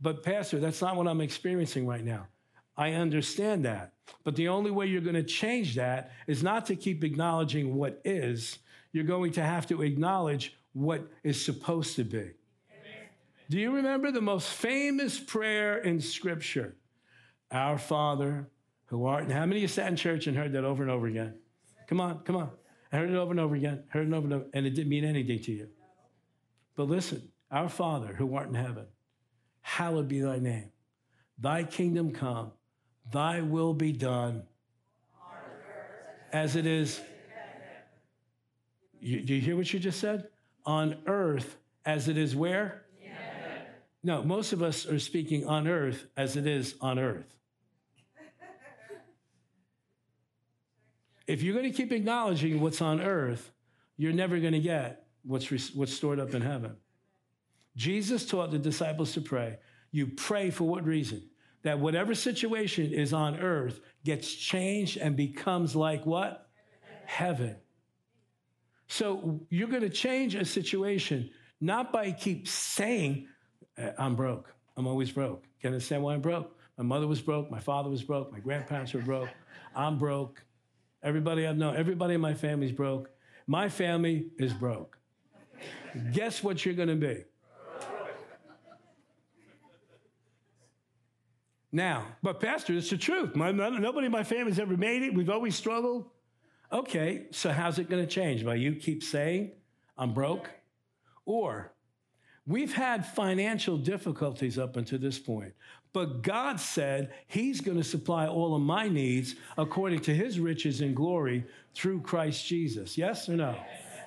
But, 0.00 0.22
Pastor, 0.22 0.60
that's 0.60 0.80
not 0.80 0.96
what 0.96 1.08
I'm 1.08 1.20
experiencing 1.20 1.86
right 1.86 2.04
now. 2.04 2.28
I 2.76 2.92
understand 2.92 3.64
that. 3.64 3.92
But 4.22 4.36
the 4.36 4.48
only 4.48 4.70
way 4.70 4.86
you're 4.86 5.00
going 5.00 5.14
to 5.14 5.22
change 5.22 5.74
that 5.74 6.12
is 6.26 6.42
not 6.42 6.66
to 6.66 6.76
keep 6.76 7.02
acknowledging 7.02 7.74
what 7.74 8.00
is, 8.04 8.58
you're 8.92 9.04
going 9.04 9.32
to 9.32 9.42
have 9.42 9.66
to 9.68 9.82
acknowledge 9.82 10.56
what 10.72 11.10
is 11.24 11.44
supposed 11.44 11.96
to 11.96 12.04
be. 12.04 12.30
Do 13.50 13.58
you 13.58 13.74
remember 13.74 14.12
the 14.12 14.20
most 14.20 14.48
famous 14.48 15.18
prayer 15.18 15.78
in 15.78 16.00
Scripture? 16.00 16.76
Our 17.50 17.78
Father, 17.78 18.48
who 18.88 19.06
art 19.06 19.24
in. 19.24 19.30
How 19.30 19.46
many 19.46 19.56
of 19.56 19.62
you 19.62 19.68
sat 19.68 19.88
in 19.88 19.96
church 19.96 20.26
and 20.26 20.36
heard 20.36 20.52
that 20.52 20.64
over 20.64 20.82
and 20.82 20.90
over 20.90 21.06
again? 21.06 21.34
Come 21.88 22.00
on, 22.00 22.20
come 22.20 22.36
on. 22.36 22.50
I 22.92 22.96
heard 22.96 23.10
it 23.10 23.16
over 23.16 23.30
and 23.30 23.40
over 23.40 23.54
again, 23.54 23.84
heard 23.88 24.08
it 24.08 24.14
over 24.14 24.26
and 24.26 24.34
over, 24.34 24.46
and 24.54 24.66
it 24.66 24.70
didn't 24.70 24.88
mean 24.88 25.04
anything 25.04 25.40
to 25.42 25.52
you. 25.52 25.68
But 26.74 26.84
listen, 26.84 27.28
our 27.50 27.68
Father 27.68 28.14
who 28.14 28.34
art 28.34 28.48
in 28.48 28.54
heaven, 28.54 28.86
hallowed 29.60 30.08
be 30.08 30.20
thy 30.20 30.38
name. 30.38 30.70
Thy 31.38 31.64
kingdom 31.64 32.12
come, 32.12 32.52
thy 33.12 33.42
will 33.42 33.74
be 33.74 33.92
done 33.92 34.44
as 36.32 36.56
it 36.56 36.66
is. 36.66 37.00
You, 39.00 39.20
do 39.20 39.34
you 39.34 39.40
hear 39.40 39.56
what 39.56 39.72
you 39.72 39.78
just 39.78 40.00
said? 40.00 40.28
On 40.64 40.96
earth 41.06 41.56
as 41.84 42.08
it 42.08 42.16
is 42.18 42.34
where? 42.34 42.84
No, 44.02 44.22
most 44.22 44.52
of 44.52 44.62
us 44.62 44.86
are 44.86 44.98
speaking 44.98 45.46
on 45.46 45.66
earth 45.66 46.06
as 46.16 46.36
it 46.36 46.46
is 46.46 46.74
on 46.80 46.98
earth. 46.98 47.37
If 51.28 51.42
you're 51.42 51.54
going 51.54 51.70
to 51.70 51.76
keep 51.76 51.92
acknowledging 51.92 52.60
what's 52.60 52.80
on 52.80 53.00
earth, 53.00 53.52
you're 53.98 54.14
never 54.14 54.38
going 54.40 54.54
to 54.54 54.60
get 54.60 55.04
what's, 55.22 55.74
what's 55.74 55.92
stored 55.92 56.18
up 56.18 56.34
in 56.34 56.40
heaven. 56.42 56.74
Jesus 57.76 58.26
taught 58.26 58.50
the 58.50 58.58
disciples 58.58 59.12
to 59.12 59.20
pray. 59.20 59.58
You 59.92 60.08
pray 60.08 60.50
for 60.50 60.64
what 60.64 60.84
reason? 60.84 61.22
That 61.62 61.78
whatever 61.78 62.14
situation 62.14 62.92
is 62.92 63.12
on 63.12 63.38
earth 63.38 63.80
gets 64.04 64.32
changed 64.32 64.96
and 64.96 65.16
becomes 65.16 65.76
like 65.76 66.06
what? 66.06 66.48
Heaven. 67.04 67.56
So 68.86 69.40
you're 69.50 69.68
going 69.68 69.82
to 69.82 69.90
change 69.90 70.34
a 70.34 70.46
situation 70.46 71.30
not 71.60 71.92
by 71.92 72.12
keep 72.12 72.48
saying, 72.48 73.28
uh, 73.76 73.90
I'm 73.98 74.16
broke. 74.16 74.54
I'm 74.76 74.86
always 74.86 75.10
broke. 75.10 75.42
Can 75.60 75.70
you 75.70 75.74
understand 75.74 76.02
why 76.02 76.14
I'm 76.14 76.22
broke? 76.22 76.56
My 76.78 76.84
mother 76.84 77.06
was 77.06 77.20
broke. 77.20 77.50
My 77.50 77.60
father 77.60 77.90
was 77.90 78.02
broke. 78.02 78.32
My 78.32 78.38
grandparents 78.38 78.94
were 78.94 79.02
broke. 79.02 79.28
I'm 79.74 79.98
broke. 79.98 80.42
Everybody 81.02 81.46
I 81.46 81.52
know, 81.52 81.72
everybody 81.72 82.14
in 82.14 82.20
my 82.20 82.34
family's 82.34 82.72
broke. 82.72 83.10
My 83.46 83.68
family 83.68 84.26
is 84.38 84.52
broke. 84.52 84.98
Guess 86.12 86.42
what 86.42 86.64
you're 86.64 86.74
going 86.74 86.88
to 86.88 86.96
be? 86.96 87.24
Now, 91.70 92.06
but 92.22 92.40
Pastor, 92.40 92.72
it's 92.74 92.90
the 92.90 92.96
truth. 92.96 93.36
My, 93.36 93.50
nobody 93.50 94.06
in 94.06 94.12
my 94.12 94.24
family's 94.24 94.58
ever 94.58 94.76
made 94.76 95.02
it. 95.02 95.14
We've 95.14 95.30
always 95.30 95.54
struggled. 95.54 96.10
Okay, 96.72 97.26
so 97.30 97.50
how's 97.52 97.78
it 97.78 97.88
going 97.88 98.04
to 98.04 98.10
change? 98.10 98.44
By 98.44 98.56
you 98.56 98.74
keep 98.74 99.02
saying, 99.02 99.52
I'm 99.96 100.14
broke? 100.14 100.50
Or 101.24 101.72
we've 102.46 102.72
had 102.72 103.06
financial 103.06 103.76
difficulties 103.76 104.58
up 104.58 104.76
until 104.76 104.98
this 104.98 105.18
point. 105.18 105.52
But 105.92 106.22
God 106.22 106.60
said 106.60 107.12
He's 107.26 107.60
going 107.60 107.78
to 107.78 107.84
supply 107.84 108.26
all 108.26 108.54
of 108.54 108.62
my 108.62 108.88
needs 108.88 109.34
according 109.56 110.00
to 110.00 110.14
His 110.14 110.38
riches 110.38 110.80
and 110.80 110.94
glory 110.94 111.44
through 111.74 112.02
Christ 112.02 112.46
Jesus. 112.46 112.98
Yes 112.98 113.28
or 113.28 113.36
no? 113.36 113.56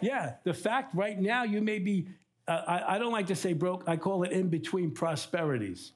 Yeah, 0.02 0.34
the 0.44 0.54
fact 0.54 0.96
right 0.96 1.20
now 1.20 1.44
you 1.44 1.62
may 1.62 1.80
be, 1.80 2.08
uh, 2.48 2.62
I, 2.68 2.96
I 2.96 2.98
don't 2.98 3.12
like 3.12 3.28
to 3.28 3.36
say 3.36 3.54
broke, 3.54 3.84
I 3.88 3.98
call 3.98 4.24
it 4.24 4.32
in 4.32 4.50
between 4.50 4.92
prosperities. 4.92 5.94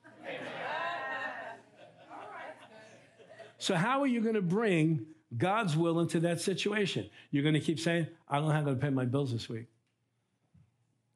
So, 3.58 3.74
how 3.74 4.02
are 4.02 4.08
you 4.08 4.22
going 4.22 4.36
to 4.36 4.44
bring 4.44 5.08
God's 5.36 5.76
will 5.76 6.00
into 6.00 6.20
that 6.20 6.40
situation? 6.40 7.10
You're 7.32 7.42
going 7.42 7.56
to 7.56 7.60
keep 7.60 7.80
saying, 7.80 8.08
I 8.30 8.36
don't 8.38 8.46
know 8.46 8.52
how 8.52 8.60
I'm 8.60 8.66
going 8.66 8.78
to 8.78 8.82
pay 8.82 8.92
my 8.92 9.06
bills 9.06 9.32
this 9.34 9.50
week. 9.50 9.66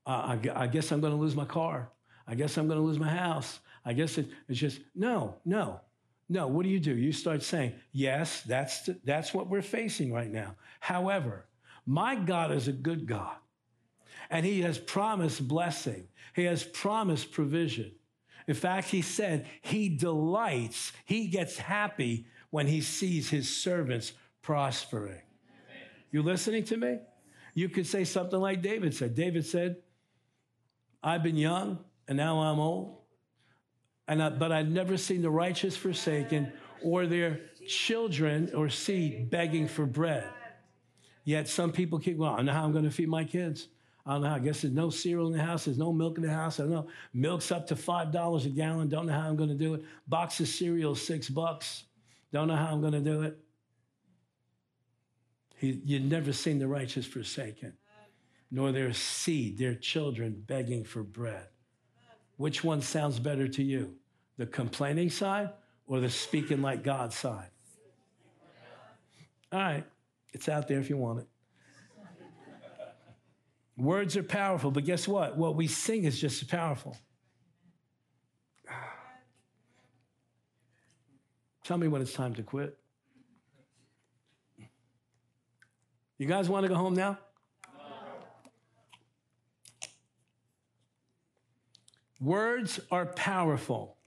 Uh, 0.05 0.09
I, 0.09 0.39
I, 0.63 0.67
guess 0.67 0.91
I'm 0.91 0.99
going 0.99 1.13
to 1.13 1.19
lose 1.19 1.35
my 1.35 1.45
car. 1.45 1.89
I 2.25 2.33
guess 2.33 2.57
I'm 2.57 2.67
going 2.67 2.79
to 2.79 2.85
lose 2.85 2.97
my 2.97 3.09
house. 3.09 3.59
I 3.89 3.93
guess 3.93 4.19
it, 4.19 4.27
it's 4.47 4.59
just, 4.59 4.81
no, 4.93 5.37
no, 5.45 5.81
no. 6.29 6.45
What 6.45 6.61
do 6.61 6.69
you 6.69 6.79
do? 6.79 6.95
You 6.95 7.11
start 7.11 7.41
saying, 7.41 7.73
yes, 7.91 8.43
that's, 8.43 8.87
that's 9.03 9.33
what 9.33 9.49
we're 9.49 9.63
facing 9.63 10.13
right 10.13 10.29
now. 10.29 10.53
However, 10.79 11.47
my 11.87 12.13
God 12.13 12.51
is 12.51 12.67
a 12.67 12.71
good 12.71 13.07
God, 13.07 13.35
and 14.29 14.45
He 14.45 14.61
has 14.61 14.77
promised 14.77 15.47
blessing, 15.47 16.07
He 16.35 16.43
has 16.43 16.63
promised 16.63 17.31
provision. 17.31 17.91
In 18.47 18.53
fact, 18.53 18.89
He 18.89 19.01
said 19.01 19.47
He 19.63 19.89
delights, 19.89 20.91
He 21.05 21.25
gets 21.25 21.57
happy 21.57 22.27
when 22.51 22.67
He 22.67 22.81
sees 22.81 23.31
His 23.31 23.49
servants 23.49 24.13
prospering. 24.43 25.23
You 26.11 26.21
listening 26.21 26.63
to 26.65 26.77
me? 26.77 26.99
You 27.55 27.69
could 27.69 27.87
say 27.87 28.03
something 28.03 28.39
like 28.39 28.61
David 28.61 28.93
said. 28.93 29.15
David 29.15 29.47
said, 29.47 29.77
I've 31.01 31.23
been 31.23 31.37
young 31.37 31.79
and 32.07 32.17
now 32.17 32.39
I'm 32.39 32.59
old, 32.59 32.98
and 34.09 34.21
I, 34.23 34.29
but 34.29 34.51
I've 34.51 34.67
never 34.67 34.97
seen 34.97 35.21
the 35.21 35.29
righteous 35.29 35.77
forsaken 35.77 36.51
or 36.83 37.05
their 37.05 37.39
children 37.67 38.51
or 38.55 38.67
seed 38.67 39.29
begging 39.29 39.67
for 39.67 39.85
bread. 39.85 40.27
Yet 41.23 41.47
some 41.47 41.71
people 41.71 41.99
keep 41.99 42.17
going, 42.17 42.33
I 42.33 42.37
don't 42.37 42.47
know 42.47 42.53
how 42.53 42.65
I'm 42.65 42.71
going 42.71 42.85
to 42.85 42.91
feed 42.91 43.07
my 43.07 43.23
kids. 43.23 43.67
I 44.05 44.13
don't 44.13 44.23
know. 44.23 44.29
I 44.29 44.39
guess 44.39 44.61
there's 44.61 44.73
no 44.73 44.89
cereal 44.89 45.27
in 45.27 45.33
the 45.33 45.43
house. 45.43 45.65
There's 45.65 45.77
no 45.77 45.93
milk 45.93 46.17
in 46.17 46.23
the 46.23 46.33
house. 46.33 46.59
I 46.59 46.63
don't 46.63 46.71
know. 46.71 46.87
Milk's 47.13 47.51
up 47.51 47.67
to 47.67 47.75
$5 47.75 48.45
a 48.45 48.49
gallon. 48.49 48.89
Don't 48.89 49.05
know 49.05 49.13
how 49.13 49.29
I'm 49.29 49.35
going 49.35 49.49
to 49.49 49.55
do 49.55 49.75
it. 49.75 49.83
Box 50.07 50.39
of 50.39 50.47
cereal, 50.47 50.95
six 50.95 51.29
bucks. 51.29 51.83
Don't 52.33 52.47
know 52.47 52.55
how 52.55 52.71
I'm 52.71 52.81
going 52.81 52.93
to 52.93 53.01
do 53.01 53.21
it. 53.21 53.37
He, 55.55 55.79
you've 55.85 56.03
never 56.03 56.33
seen 56.33 56.57
the 56.57 56.67
righteous 56.67 57.05
forsaken, 57.05 57.73
nor 58.49 58.71
their 58.71 58.91
seed, 58.93 59.59
their 59.59 59.75
children 59.75 60.43
begging 60.47 60.83
for 60.83 61.03
bread. 61.03 61.45
Which 62.37 62.63
one 62.63 62.81
sounds 62.81 63.19
better 63.19 63.47
to 63.49 63.61
you? 63.61 63.98
The 64.39 64.45
complaining 64.45 65.09
side 65.09 65.49
or 65.85 65.99
the 65.99 66.09
speaking 66.09 66.61
like 66.61 66.81
God 66.81 67.11
side? 67.11 67.49
All 69.51 69.59
right. 69.59 69.83
It's 70.31 70.47
out 70.47 70.69
there 70.69 70.79
if 70.79 70.89
you 70.89 70.95
want 70.95 71.19
it. 71.19 71.27
Words 73.75 74.15
are 74.15 74.23
powerful, 74.23 74.71
but 74.71 74.85
guess 74.85 75.09
what? 75.09 75.35
What 75.37 75.57
we 75.57 75.67
sing 75.67 76.05
is 76.05 76.17
just 76.17 76.41
as 76.41 76.47
powerful. 76.47 76.95
Tell 81.65 81.77
me 81.77 81.89
when 81.89 82.01
it's 82.01 82.13
time 82.13 82.33
to 82.35 82.43
quit. 82.43 82.77
You 86.17 86.27
guys 86.27 86.47
want 86.47 86.63
to 86.63 86.69
go 86.69 86.75
home 86.75 86.93
now? 86.93 87.17
Words 92.21 92.79
are 92.89 93.05
powerful. 93.05 93.98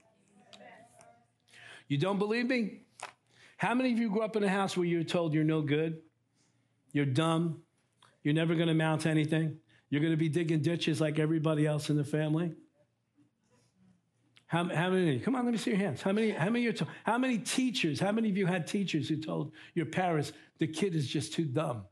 You 1.93 1.99
don't 1.99 2.17
believe 2.17 2.47
me? 2.47 2.79
How 3.55 3.75
many 3.75 3.93
of 3.93 3.99
you 3.99 4.09
grew 4.09 4.23
up 4.23 4.35
in 4.35 4.43
a 4.43 4.49
house 4.49 4.75
where 4.75 4.87
you 4.87 4.97
were 4.97 5.03
told 5.03 5.31
you're 5.31 5.43
no 5.43 5.61
good? 5.61 6.01
You're 6.91 7.05
dumb. 7.05 7.61
You're 8.23 8.33
never 8.33 8.55
going 8.55 8.65
to 8.65 8.71
amount 8.71 9.01
to 9.01 9.11
anything. 9.11 9.59
You're 9.91 10.01
going 10.01 10.09
to 10.11 10.17
be 10.17 10.27
digging 10.27 10.63
ditches 10.63 10.99
like 10.99 11.19
everybody 11.19 11.67
else 11.67 11.91
in 11.91 11.95
the 11.95 12.03
family. 12.03 12.55
How, 14.47 14.63
how 14.73 14.89
many? 14.89 15.19
Come 15.19 15.35
on, 15.35 15.45
let 15.45 15.51
me 15.51 15.59
see 15.59 15.69
your 15.69 15.79
hands. 15.81 16.01
How 16.01 16.13
many? 16.13 16.31
How 16.31 16.49
many? 16.49 16.73
To, 16.73 16.87
how 17.03 17.19
many 17.19 17.37
teachers? 17.37 17.99
How 17.99 18.11
many 18.11 18.31
of 18.31 18.37
you 18.37 18.47
had 18.47 18.65
teachers 18.65 19.07
who 19.07 19.17
told 19.17 19.51
your 19.75 19.85
parents 19.85 20.33
the 20.57 20.65
kid 20.65 20.95
is 20.95 21.07
just 21.07 21.33
too 21.33 21.45
dumb? 21.45 21.85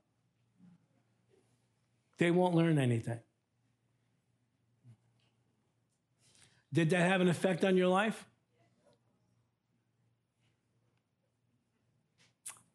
They 2.18 2.32
won't 2.32 2.56
learn 2.56 2.80
anything. 2.80 3.20
Did 6.74 6.90
that 6.90 7.08
have 7.08 7.22
an 7.22 7.28
effect 7.28 7.64
on 7.64 7.78
your 7.78 7.88
life? 7.88 8.26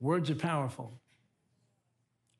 Words 0.06 0.30
are 0.30 0.36
powerful. 0.36 1.00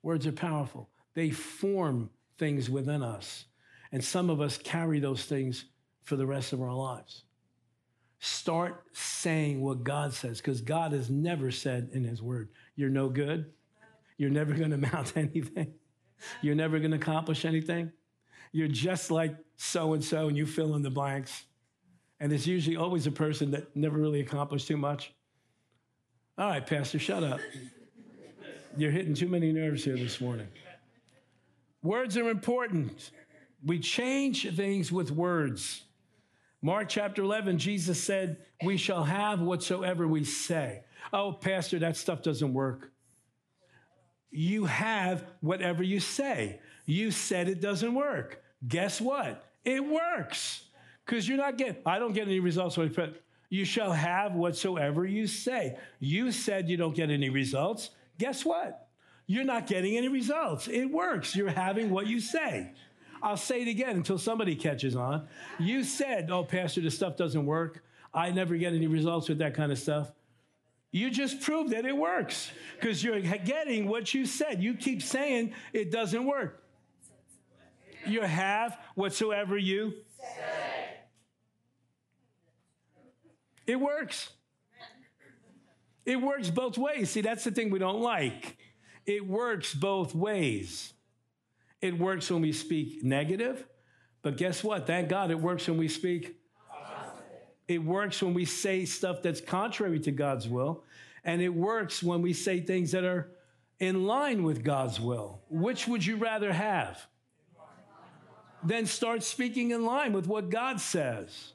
Words 0.01 0.25
are 0.25 0.33
powerful. 0.33 0.89
They 1.15 1.31
form 1.31 2.11
things 2.39 2.71
within 2.71 3.03
us. 3.03 3.47
And 3.91 4.05
some 4.05 4.31
of 4.31 4.41
us 4.41 4.57
carry 4.57 5.01
those 5.01 5.25
things 5.25 5.65
for 6.05 6.15
the 6.15 6.27
rest 6.27 6.53
of 6.53 6.63
our 6.63 6.73
lives. 6.73 7.25
Start 8.21 8.85
saying 8.93 9.63
what 9.63 9.83
God 9.83 10.13
says, 10.13 10.41
because 10.41 10.61
God 10.61 10.93
has 10.93 11.11
never 11.11 11.51
said 11.51 11.91
in 11.93 12.05
His 12.05 12.23
Word, 12.23 12.51
You're 12.77 12.89
no 12.89 13.09
good. 13.09 13.47
You're 14.17 14.31
never 14.31 14.55
going 14.55 14.71
to 14.71 14.77
amount 14.77 15.09
to 15.09 15.19
anything. 15.19 15.75
You're 16.43 16.55
never 16.55 16.79
going 16.79 16.93
to 16.93 16.99
accomplish 16.99 17.45
anything. 17.45 17.91
You're 18.53 18.69
just 18.69 19.11
like 19.11 19.35
so 19.57 19.93
and 19.95 20.05
so, 20.05 20.29
and 20.29 20.37
you 20.37 20.47
fill 20.47 20.77
in 20.77 20.83
the 20.83 20.91
blanks. 20.91 21.47
And 22.21 22.33
it's 22.33 22.47
usually 22.47 22.77
always 22.77 23.09
a 23.09 23.11
person 23.11 23.51
that 23.51 23.75
never 23.75 23.99
really 23.99 24.21
accomplished 24.21 24.69
too 24.69 24.77
much. 24.77 25.13
All 26.39 26.51
right, 26.51 26.67
Pastor, 26.67 26.99
shut 26.99 27.25
up. 27.25 27.41
You're 28.77 28.91
hitting 28.91 29.15
too 29.15 29.29
many 29.29 29.53
nerves 29.53 29.85
here 29.85 29.97
this 29.97 30.21
morning. 30.21 30.49
Words 31.83 32.19
are 32.19 32.29
important. 32.29 33.11
We 33.65 33.79
change 33.79 34.55
things 34.55 34.93
with 34.93 35.11
words. 35.11 35.85
Mark 36.61 36.91
chapter 36.91 37.23
11, 37.23 37.57
Jesus 37.57 38.03
said, 38.03 38.37
We 38.63 38.77
shall 38.77 39.05
have 39.05 39.41
whatsoever 39.41 40.07
we 40.07 40.25
say. 40.25 40.83
Oh, 41.11 41.33
Pastor, 41.33 41.79
that 41.79 41.97
stuff 41.97 42.23
doesn't 42.23 42.53
work. 42.53 42.93
You 44.31 44.67
have 44.67 45.25
whatever 45.41 45.83
you 45.83 46.01
say. 46.01 46.61
You 46.85 47.13
said 47.13 47.49
it 47.49 47.63
doesn't 47.63 47.95
work. 47.95 48.43
Guess 48.69 49.01
what? 49.01 49.43
It 49.65 49.83
works. 49.83 50.65
Because 51.07 51.27
you're 51.27 51.39
not 51.39 51.57
getting, 51.57 51.77
I 51.87 51.99
don't 51.99 52.13
get 52.13 52.27
any 52.27 52.41
results 52.41 52.77
when 52.77 52.91
I 52.91 52.93
put, 52.93 53.23
you 53.49 53.65
shall 53.65 53.93
have 53.93 54.35
whatsoever 54.35 55.05
you 55.05 55.27
say. 55.27 55.79
You 55.99 56.33
said 56.33 56.69
you 56.69 56.77
don't 56.77 56.95
get 56.95 57.11
any 57.11 57.31
results 57.31 57.91
guess 58.19 58.45
what? 58.45 58.89
You're 59.27 59.45
not 59.45 59.67
getting 59.67 59.97
any 59.97 60.09
results. 60.09 60.69
It 60.69 60.87
works. 60.87 61.35
You're 61.35 61.49
having 61.49 61.91
what 61.91 62.07
you 62.07 62.21
say. 62.21 62.73
I'll 63.23 63.37
say 63.37 63.63
it 63.63 63.69
again 63.69 63.97
until 63.97 64.19
somebody 64.19 64.55
catches 64.55 64.95
on. 64.95 65.27
You 65.59 65.85
said, 65.85 66.31
oh, 66.31 66.45
Pastor, 66.45 66.81
this 66.81 66.95
stuff 66.95 67.17
doesn't 67.17 67.45
work. 67.45 67.83
I 68.15 68.31
never 68.31 68.57
get 68.57 68.73
any 68.73 68.87
results 68.87 69.29
with 69.29 69.39
that 69.39 69.55
kind 69.55 69.73
of 69.73 69.79
stuff. 69.79 70.13
You 70.93 71.11
just 71.11 71.41
proved 71.41 71.73
that 71.73 71.85
it 71.85 71.97
works 71.97 72.51
because 72.79 73.03
you're 73.03 73.21
getting 73.21 73.89
what 73.89 74.15
you 74.15 74.25
said. 74.25 74.63
You 74.63 74.75
keep 74.75 75.03
saying 75.03 75.53
it 75.73 75.91
doesn't 75.91 76.25
work. 76.25 76.63
You 78.07 78.21
have 78.23 78.79
whatsoever 78.95 79.59
you 79.59 79.95
say. 80.19 80.56
It 83.67 83.81
works. 83.81 84.31
It 86.05 86.23
works 86.23 86.51
both 86.51 86.79
ways. 86.79 87.11
See, 87.11 87.21
that's 87.21 87.45
the 87.45 87.51
thing 87.51 87.71
we 87.71 87.81
don't 87.81 88.01
like. 88.01 88.57
It 89.05 89.27
works 89.27 89.75
both 89.75 90.15
ways. 90.15 90.93
It 91.81 91.99
works 91.99 92.31
when 92.31 92.43
we 92.43 92.53
speak 92.53 93.03
negative, 93.05 93.67
but 94.23 94.37
guess 94.37 94.65
what? 94.65 94.87
Thank 94.87 95.09
God 95.09 95.31
it 95.31 95.39
works 95.39 95.69
when 95.69 95.79
we 95.79 95.89
speak. 95.89 96.37
It 97.69 97.85
works 97.85 98.23
when 98.23 98.35
we 98.35 98.45
say 98.45 98.85
stuff 98.85 99.23
that's 99.23 99.41
contrary 99.41 99.99
to 100.01 100.13
God's 100.13 100.49
will, 100.49 100.85
and 101.25 101.43
it 101.43 101.49
works 101.49 102.03
when 102.03 102.23
we 102.23 102.33
say 102.33 102.61
things 102.61 102.93
that 102.93 103.05
are 103.05 103.33
in 103.81 104.07
line 104.07 104.45
with 104.45 104.65
God's 104.65 105.01
will. 105.01 105.43
Which 105.51 105.87
would 105.89 106.07
you 106.07 106.17
rather 106.17 106.53
have? 106.53 107.05
Then 108.63 108.87
start 108.87 109.23
speaking 109.23 109.73
in 109.73 109.85
line 109.85 110.13
with 110.13 110.27
what 110.27 110.51
God 110.51 110.81
says. 110.81 111.53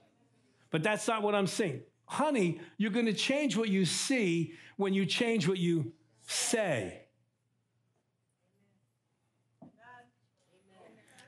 But 0.70 0.84
that's 0.84 1.08
not 1.08 1.24
what 1.24 1.36
I'm 1.36 1.48
saying 1.48 1.82
honey, 2.12 2.60
you're 2.78 2.92
going 2.92 3.06
to 3.06 3.14
change 3.14 3.56
what 3.56 3.70
you 3.70 3.86
see 3.86 4.54
when 4.76 4.94
you 4.94 5.06
change 5.06 5.48
what 5.48 5.58
you 5.58 5.94
say. 6.28 7.04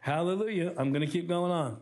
Hallelujah. 0.01 0.73
I'm 0.77 0.91
going 0.91 1.05
to 1.05 1.07
keep 1.07 1.29
going 1.29 1.53
on. 1.53 1.81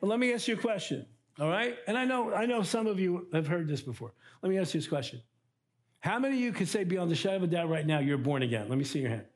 Well, 0.00 0.10
let 0.10 0.18
me 0.18 0.32
ask 0.32 0.48
you 0.48 0.54
a 0.54 0.58
question. 0.58 1.04
All 1.38 1.50
right? 1.50 1.76
And 1.86 1.98
I 1.98 2.06
know 2.06 2.32
I 2.32 2.46
know 2.46 2.62
some 2.62 2.86
of 2.86 2.98
you 2.98 3.28
have 3.34 3.46
heard 3.46 3.68
this 3.68 3.82
before. 3.82 4.12
Let 4.42 4.48
me 4.48 4.58
ask 4.58 4.72
you 4.72 4.80
this 4.80 4.88
question. 4.88 5.20
How 6.00 6.18
many 6.18 6.36
of 6.36 6.40
you 6.40 6.52
can 6.52 6.64
say 6.64 6.84
beyond 6.84 7.10
the 7.10 7.14
shadow 7.14 7.36
of 7.36 7.42
a 7.42 7.46
doubt 7.46 7.68
right 7.68 7.86
now 7.86 7.98
you're 7.98 8.16
born 8.16 8.42
again? 8.42 8.70
Let 8.70 8.78
me 8.78 8.84
see 8.84 9.00
your 9.00 9.10
hand. 9.10 9.26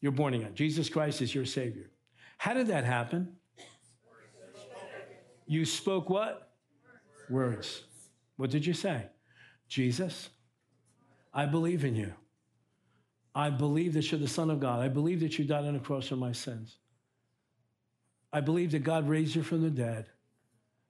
You're 0.00 0.12
born 0.12 0.34
again. 0.34 0.54
Jesus 0.54 0.88
Christ 0.88 1.20
is 1.20 1.34
your 1.34 1.44
savior. 1.44 1.90
How 2.38 2.54
did 2.54 2.68
that 2.68 2.84
happen? 2.84 3.32
You 5.46 5.64
spoke 5.64 6.08
what? 6.08 6.52
Words. 7.28 7.82
What 8.42 8.50
did 8.50 8.66
you 8.66 8.74
say? 8.74 9.06
Jesus, 9.68 10.28
I 11.32 11.46
believe 11.46 11.84
in 11.84 11.94
you. 11.94 12.12
I 13.36 13.50
believe 13.50 13.94
that 13.94 14.10
you're 14.10 14.18
the 14.18 14.26
Son 14.26 14.50
of 14.50 14.58
God. 14.58 14.80
I 14.80 14.88
believe 14.88 15.20
that 15.20 15.38
you 15.38 15.44
died 15.44 15.64
on 15.64 15.74
the 15.74 15.78
cross 15.78 16.08
for 16.08 16.16
my 16.16 16.32
sins. 16.32 16.78
I 18.32 18.40
believe 18.40 18.72
that 18.72 18.82
God 18.82 19.08
raised 19.08 19.36
you 19.36 19.44
from 19.44 19.62
the 19.62 19.70
dead. 19.70 20.06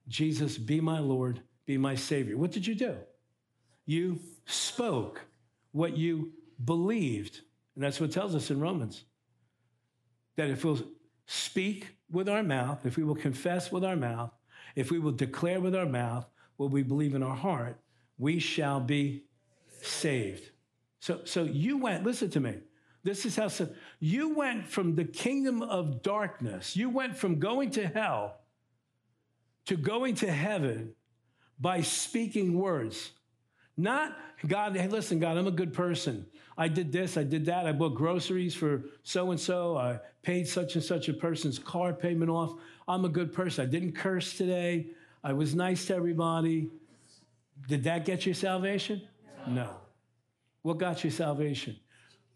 Jesus, 0.07 0.57
be 0.57 0.81
my 0.81 0.97
Lord, 0.97 1.41
be 1.67 1.77
my 1.77 1.93
Savior. 1.93 2.37
What 2.37 2.49
did 2.49 2.65
you 2.65 2.73
do? 2.73 2.95
You 3.85 4.17
spoke 4.47 5.21
what 5.73 5.95
you 5.95 6.31
believed. 6.65 7.41
And 7.75 7.83
that's 7.83 7.99
what 7.99 8.11
tells 8.11 8.33
us 8.33 8.49
in 8.49 8.59
Romans 8.59 9.03
that 10.37 10.49
if 10.49 10.65
we'll 10.65 10.81
speak 11.27 11.97
with 12.09 12.27
our 12.27 12.41
mouth, 12.41 12.83
if 12.83 12.97
we 12.97 13.03
will 13.03 13.13
confess 13.13 13.71
with 13.71 13.83
our 13.83 13.95
mouth, 13.95 14.31
if 14.75 14.89
we 14.89 14.97
will 14.97 15.11
declare 15.11 15.61
with 15.61 15.75
our 15.75 15.85
mouth 15.85 16.25
what 16.57 16.71
we 16.71 16.83
believe 16.83 17.15
in 17.15 17.23
our 17.23 17.35
heart, 17.35 17.79
we 18.17 18.39
shall 18.39 18.79
be 18.79 19.23
saved. 19.81 20.49
So, 20.99 21.21
so 21.25 21.43
you 21.43 21.77
went, 21.77 22.03
listen 22.03 22.29
to 22.31 22.39
me. 22.39 22.55
This 23.03 23.25
is 23.25 23.35
how 23.35 23.49
so, 23.49 23.67
you 23.99 24.33
went 24.33 24.67
from 24.67 24.95
the 24.95 25.03
kingdom 25.03 25.61
of 25.61 26.01
darkness, 26.01 26.75
you 26.75 26.89
went 26.89 27.17
from 27.17 27.39
going 27.39 27.71
to 27.71 27.87
hell 27.87 28.37
to 29.65 29.75
going 29.75 30.15
to 30.15 30.31
heaven 30.31 30.93
by 31.59 31.81
speaking 31.81 32.57
words. 32.57 33.11
Not 33.75 34.15
God, 34.47 34.75
hey, 34.75 34.87
listen, 34.87 35.19
God, 35.19 35.37
I'm 35.37 35.47
a 35.47 35.51
good 35.51 35.73
person. 35.73 36.25
I 36.57 36.67
did 36.67 36.91
this, 36.91 37.17
I 37.17 37.23
did 37.23 37.45
that. 37.45 37.65
I 37.65 37.71
bought 37.71 37.95
groceries 37.95 38.53
for 38.53 38.83
so 39.03 39.31
and 39.31 39.39
so. 39.39 39.77
I 39.77 39.99
paid 40.21 40.47
such 40.47 40.75
and 40.75 40.83
such 40.83 41.09
a 41.09 41.13
person's 41.13 41.57
car 41.57 41.93
payment 41.93 42.29
off. 42.29 42.53
I'm 42.87 43.05
a 43.05 43.09
good 43.09 43.33
person. 43.33 43.65
I 43.65 43.69
didn't 43.69 43.93
curse 43.93 44.37
today. 44.37 44.87
I 45.23 45.33
was 45.33 45.55
nice 45.55 45.85
to 45.85 45.95
everybody. 45.95 46.69
Did 47.67 47.85
that 47.85 48.05
get 48.05 48.25
you 48.25 48.33
salvation? 48.33 49.01
No. 49.47 49.69
What 50.63 50.77
got 50.77 51.03
you 51.03 51.11
salvation? 51.11 51.77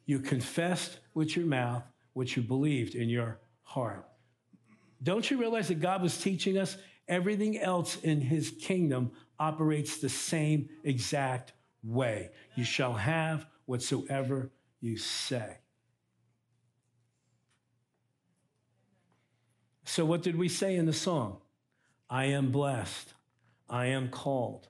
You 0.05 0.19
confessed 0.19 0.99
with 1.13 1.35
your 1.35 1.45
mouth 1.45 1.83
what 2.13 2.35
you 2.35 2.41
believed 2.41 2.95
in 2.95 3.09
your 3.09 3.39
heart. 3.63 4.07
Don't 5.03 5.29
you 5.29 5.37
realize 5.37 5.67
that 5.67 5.81
God 5.81 6.01
was 6.01 6.17
teaching 6.17 6.57
us 6.57 6.77
everything 7.07 7.59
else 7.59 7.97
in 7.97 8.21
his 8.21 8.51
kingdom 8.51 9.11
operates 9.37 9.97
the 9.97 10.09
same 10.09 10.69
exact 10.83 11.53
way? 11.83 12.29
You 12.55 12.63
shall 12.63 12.93
have 12.93 13.45
whatsoever 13.65 14.51
you 14.79 14.97
say. 14.97 15.57
So, 19.83 20.05
what 20.05 20.21
did 20.21 20.35
we 20.35 20.49
say 20.49 20.75
in 20.75 20.85
the 20.85 20.93
song? 20.93 21.37
I 22.09 22.25
am 22.25 22.51
blessed. 22.51 23.13
I 23.69 23.87
am 23.87 24.09
called. 24.09 24.69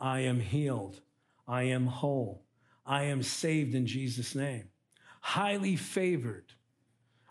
I 0.00 0.20
am 0.20 0.40
healed. 0.40 1.00
I 1.46 1.64
am 1.64 1.86
whole. 1.86 2.44
I 2.86 3.04
am 3.04 3.22
saved 3.22 3.74
in 3.74 3.86
Jesus' 3.86 4.34
name. 4.34 4.68
Highly 5.20 5.76
favored, 5.76 6.52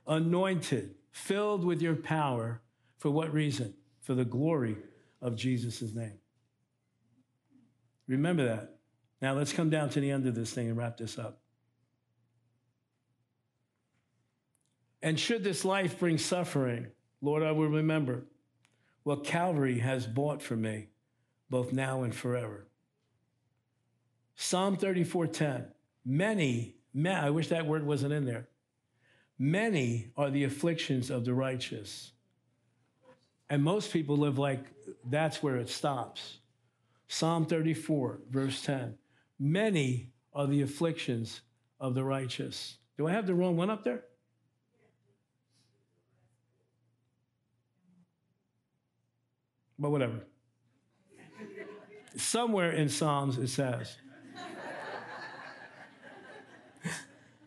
anointed, 0.05 0.95
filled 1.11 1.65
with 1.65 1.81
your 1.81 1.95
power. 1.95 2.61
For 2.97 3.09
what 3.09 3.33
reason? 3.33 3.73
For 4.01 4.13
the 4.13 4.25
glory 4.25 4.77
of 5.21 5.35
Jesus' 5.35 5.93
name. 5.93 6.19
Remember 8.07 8.45
that. 8.45 8.77
Now 9.21 9.33
let's 9.33 9.53
come 9.53 9.69
down 9.69 9.89
to 9.91 9.99
the 9.99 10.11
end 10.11 10.27
of 10.27 10.35
this 10.35 10.53
thing 10.53 10.67
and 10.67 10.77
wrap 10.77 10.97
this 10.97 11.17
up. 11.17 11.39
And 15.01 15.19
should 15.19 15.43
this 15.43 15.65
life 15.65 15.99
bring 15.99 16.17
suffering, 16.17 16.87
Lord, 17.21 17.43
I 17.43 17.51
will 17.51 17.67
remember 17.67 18.25
what 19.07 19.23
Calvary 19.23 19.79
has 19.79 20.05
bought 20.05 20.41
for 20.41 20.57
me, 20.57 20.89
both 21.49 21.71
now 21.71 22.03
and 22.03 22.13
forever. 22.13 22.67
Psalm 24.35 24.75
34:10. 24.75 25.71
Many, 26.03 26.75
I 27.05 27.29
wish 27.29 27.47
that 27.47 27.65
word 27.65 27.85
wasn't 27.85 28.11
in 28.11 28.25
there. 28.25 28.49
Many 29.39 30.11
are 30.17 30.29
the 30.29 30.43
afflictions 30.43 31.09
of 31.09 31.23
the 31.23 31.33
righteous. 31.33 32.11
And 33.49 33.63
most 33.63 33.93
people 33.93 34.17
live 34.17 34.37
like 34.37 34.65
that's 35.05 35.41
where 35.41 35.55
it 35.55 35.69
stops. 35.69 36.39
Psalm 37.07 37.45
34, 37.45 38.23
verse 38.29 38.61
10. 38.61 38.97
Many 39.39 40.11
are 40.33 40.47
the 40.47 40.63
afflictions 40.63 41.39
of 41.79 41.95
the 41.95 42.03
righteous. 42.03 42.77
Do 42.97 43.07
I 43.07 43.13
have 43.13 43.25
the 43.25 43.35
wrong 43.35 43.55
one 43.55 43.69
up 43.69 43.85
there? 43.85 44.03
But 49.79 49.91
whatever. 49.91 50.21
Somewhere 52.15 52.71
in 52.71 52.89
Psalms 52.89 53.37
it 53.37 53.49
says, 53.49 53.97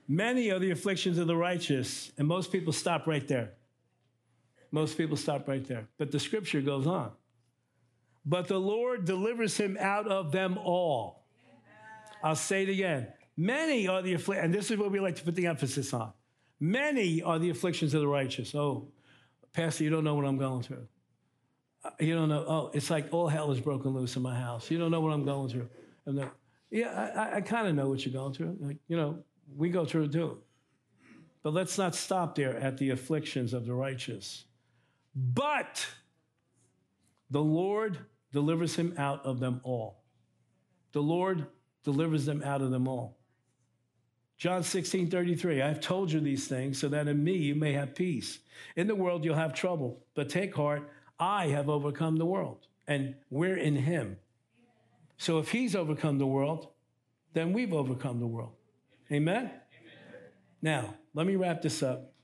Many 0.07 0.51
are 0.51 0.59
the 0.59 0.72
afflictions 0.72 1.18
of 1.18 1.28
the 1.28 1.37
righteous, 1.37 2.11
and 2.18 2.26
most 2.26 2.51
people 2.51 2.72
stop 2.72 3.07
right 3.07 3.26
there. 3.28 3.53
Most 4.72 4.99
people 4.99 5.16
stop 5.16 5.47
right 5.47 5.64
there. 5.64 5.87
But 5.99 6.11
the 6.11 6.18
scripture 6.18 6.61
goes 6.61 6.87
on. 6.87 7.12
But 8.26 8.49
the 8.49 8.59
Lord 8.59 9.05
delivers 9.05 9.57
him 9.57 9.76
out 9.81 10.09
of 10.09 10.33
them 10.33 10.59
all. 10.59 11.24
I'll 12.24 12.37
say 12.37 12.64
it 12.64 12.68
again. 12.68 13.09
Many 13.37 13.89
are 13.89 14.03
the 14.03 14.14
afflictions, 14.14 14.45
and 14.45 14.55
this 14.55 14.70
is 14.70 14.78
what 14.78 14.91
we 14.91 15.01
like 15.01 15.16
to 15.16 15.22
put 15.22 15.35
the 15.35 15.47
emphasis 15.47 15.95
on. 15.95 16.12
Many 16.59 17.22
are 17.22 17.39
the 17.39 17.51
afflictions 17.51 17.95
of 17.95 18.01
the 18.01 18.09
righteous. 18.09 18.55
Oh, 18.55 18.89
Pastor, 19.53 19.85
you 19.85 19.91
don't 19.91 20.05
know 20.05 20.14
what 20.14 20.26
I'm 20.26 20.37
going 20.37 20.62
through. 20.62 20.87
You 22.01 22.14
don't 22.14 22.28
know. 22.28 22.44
Oh, 22.46 22.70
it's 22.72 22.90
like 22.90 23.09
all 23.12 23.28
hell 23.28 23.51
is 23.51 23.61
broken 23.61 23.92
loose 23.92 24.16
in 24.16 24.22
my 24.22 24.34
house. 24.34 24.70
You 24.70 24.78
don't 24.78 24.90
know 24.90 25.01
what 25.01 25.12
I'm 25.12 25.24
going 25.24 25.48
through. 25.48 25.68
I'm 26.07 26.30
yeah, 26.70 27.11
I, 27.16 27.36
I 27.36 27.40
kind 27.40 27.66
of 27.66 27.74
know 27.74 27.88
what 27.88 28.05
you're 28.05 28.12
going 28.12 28.32
through. 28.32 28.57
Like, 28.61 28.78
you 28.86 28.96
know, 28.96 29.18
we 29.57 29.70
go 29.70 29.84
through 29.84 30.05
it 30.05 30.12
too. 30.12 30.38
But 31.42 31.53
let's 31.53 31.78
not 31.78 31.94
stop 31.94 32.34
there 32.34 32.57
at 32.57 32.78
the 32.78 32.90
afflictions 32.90 33.53
of 33.53 33.66
the 33.66 33.74
righteous. 33.74 34.44
But 35.14 35.86
the 37.30 37.42
Lord 37.42 37.98
delivers 38.32 38.76
him 38.76 38.94
out 38.96 39.24
of 39.24 39.40
them 39.40 39.61
all. 39.64 40.03
The 40.92 41.03
Lord 41.03 41.46
delivers 41.82 42.26
them 42.26 42.42
out 42.42 42.62
of 42.62 42.70
them 42.70 42.86
all. 42.86 43.16
John 44.36 44.62
16, 44.62 45.11
33, 45.11 45.61
I 45.61 45.68
have 45.68 45.80
told 45.80 46.11
you 46.11 46.20
these 46.20 46.48
things 46.48 46.78
so 46.78 46.88
that 46.88 47.09
in 47.09 47.22
me 47.22 47.36
you 47.36 47.55
may 47.55 47.72
have 47.72 47.94
peace. 47.94 48.38
In 48.74 48.86
the 48.86 48.94
world 48.94 49.24
you'll 49.24 49.34
have 49.34 49.53
trouble, 49.53 50.03
but 50.14 50.30
take 50.30 50.55
heart, 50.55 50.90
I 51.21 51.49
have 51.49 51.68
overcome 51.68 52.16
the 52.16 52.25
world, 52.25 52.66
and 52.89 53.14
we're 53.29 53.59
in 53.59 53.77
him. 53.77 54.16
So 55.18 55.39
if 55.39 55.51
he's 55.51 55.77
overcome 55.77 56.16
the 56.16 56.27
world, 56.27 56.68
then 57.35 57.53
we've 57.53 57.75
overcome 57.75 58.21
the 58.21 58.27
world. 58.27 58.55
Amen? 59.12 59.39
Amen? 59.39 59.61
Now, 60.62 60.95
let 61.12 61.27
me 61.27 61.37
wrap 61.37 61.61
this 61.61 61.83
up. 61.83 62.14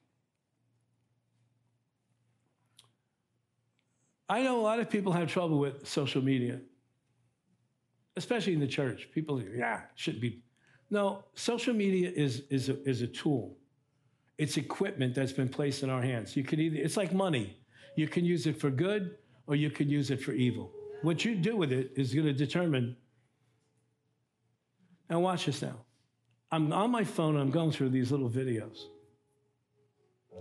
I 4.28 4.42
know 4.42 4.58
a 4.58 4.62
lot 4.62 4.80
of 4.80 4.88
people 4.88 5.12
have 5.12 5.28
trouble 5.28 5.58
with 5.58 5.86
social 5.86 6.22
media, 6.22 6.60
especially 8.16 8.54
in 8.54 8.60
the 8.60 8.66
church. 8.66 9.08
People, 9.12 9.42
yeah, 9.42 9.82
shouldn't 9.94 10.22
be. 10.22 10.42
No, 10.90 11.24
social 11.34 11.74
media 11.74 12.10
is, 12.14 12.44
is, 12.48 12.70
a, 12.70 12.82
is 12.88 13.02
a 13.02 13.06
tool. 13.06 13.56
It's 14.38 14.56
equipment 14.56 15.14
that's 15.14 15.32
been 15.32 15.48
placed 15.48 15.82
in 15.82 15.90
our 15.90 16.02
hands. 16.02 16.34
You 16.34 16.44
can 16.44 16.60
either, 16.60 16.78
it's 16.78 16.96
like 16.96 17.12
money. 17.12 17.58
You 17.96 18.06
can 18.06 18.24
use 18.24 18.46
it 18.46 18.60
for 18.60 18.70
good 18.70 19.16
or 19.46 19.56
you 19.56 19.70
can 19.70 19.88
use 19.88 20.10
it 20.10 20.22
for 20.22 20.32
evil. 20.32 20.70
What 21.02 21.24
you 21.24 21.34
do 21.34 21.56
with 21.56 21.72
it 21.72 21.92
is 21.96 22.14
going 22.14 22.26
to 22.26 22.32
determine. 22.32 22.96
Now, 25.10 25.20
watch 25.20 25.46
this 25.46 25.62
now. 25.62 25.76
I'm 26.50 26.72
on 26.72 26.90
my 26.90 27.04
phone, 27.04 27.36
I'm 27.36 27.50
going 27.50 27.72
through 27.72 27.88
these 27.90 28.12
little 28.12 28.30
videos. 28.30 28.84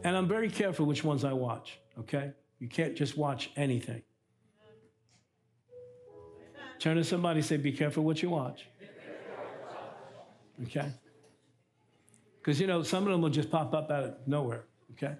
And 0.04 0.16
I'm 0.16 0.28
very 0.28 0.50
careful 0.50 0.86
which 0.86 1.04
ones 1.04 1.24
I 1.24 1.34
watch, 1.34 1.80
okay? 2.00 2.32
You 2.60 2.68
can't 2.68 2.96
just 2.96 3.18
watch 3.18 3.50
anything. 3.56 4.02
Turn 6.80 6.98
to 6.98 7.04
somebody 7.04 7.42
say, 7.42 7.58
Be 7.58 7.72
careful 7.72 8.04
what 8.04 8.22
you 8.22 8.30
watch. 8.30 8.68
Okay? 10.64 10.92
Because, 12.40 12.60
you 12.60 12.68
know, 12.68 12.84
some 12.84 13.04
of 13.04 13.12
them 13.12 13.22
will 13.22 13.30
just 13.30 13.50
pop 13.50 13.74
up 13.74 13.90
out 13.90 14.04
of 14.04 14.14
nowhere, 14.28 14.66
okay? 14.92 15.16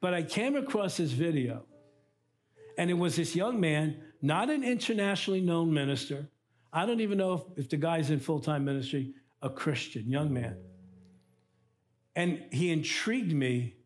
But 0.00 0.14
I 0.14 0.22
came 0.22 0.56
across 0.56 0.96
this 0.96 1.12
video, 1.12 1.64
and 2.78 2.90
it 2.90 2.94
was 2.94 3.16
this 3.16 3.36
young 3.36 3.60
man, 3.60 4.00
not 4.22 4.50
an 4.50 4.64
internationally 4.64 5.40
known 5.40 5.72
minister. 5.72 6.28
I 6.72 6.86
don't 6.86 7.00
even 7.00 7.18
know 7.18 7.34
if, 7.34 7.64
if 7.64 7.68
the 7.68 7.76
guy's 7.76 8.10
in 8.10 8.20
full 8.20 8.40
time 8.40 8.64
ministry, 8.64 9.14
a 9.42 9.50
Christian, 9.50 10.08
young 10.08 10.32
man. 10.32 10.56
And 12.16 12.42
he 12.50 12.70
intrigued 12.70 13.32
me 13.32 13.76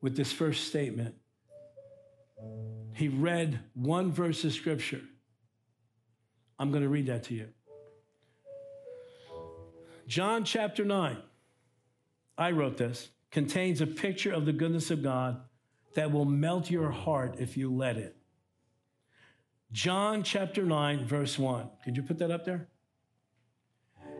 with 0.00 0.16
this 0.16 0.32
first 0.32 0.68
statement 0.68 1.14
he 2.96 3.08
read 3.08 3.60
one 3.74 4.10
verse 4.10 4.42
of 4.44 4.54
scripture. 4.54 5.02
I'm 6.58 6.70
going 6.70 6.82
to 6.82 6.88
read 6.88 7.06
that 7.06 7.24
to 7.24 7.34
you. 7.34 7.48
John 10.06 10.44
chapter 10.44 10.82
9, 10.82 11.18
I 12.38 12.50
wrote 12.52 12.78
this, 12.78 13.10
contains 13.36 13.82
a 13.82 13.86
picture 13.86 14.32
of 14.32 14.46
the 14.46 14.52
goodness 14.52 14.90
of 14.90 15.02
God 15.02 15.42
that 15.94 16.10
will 16.10 16.24
melt 16.24 16.70
your 16.70 16.90
heart 16.90 17.36
if 17.38 17.54
you 17.54 17.70
let 17.70 17.98
it. 17.98 18.16
John 19.70 20.22
chapter 20.22 20.62
9, 20.62 21.04
verse 21.04 21.38
1. 21.38 21.68
Could 21.84 21.98
you 21.98 22.02
put 22.02 22.16
that 22.20 22.30
up 22.30 22.46
there? 22.46 22.68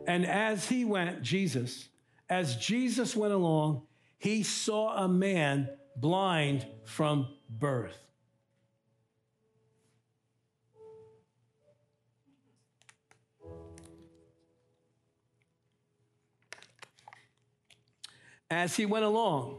And 0.05 0.23
as 0.23 0.69
he 0.69 0.85
went, 0.85 1.23
Jesus, 1.23 1.89
As 2.29 2.57
Jesus 2.57 3.15
went 3.15 3.33
along, 3.33 3.87
he 4.19 4.43
saw 4.43 5.03
a 5.03 5.07
man 5.07 5.67
blind 5.95 6.67
from 6.85 7.27
birth. 7.49 7.97
As 18.49 18.75
he 18.75 18.85
went 18.85 19.05
along, 19.05 19.57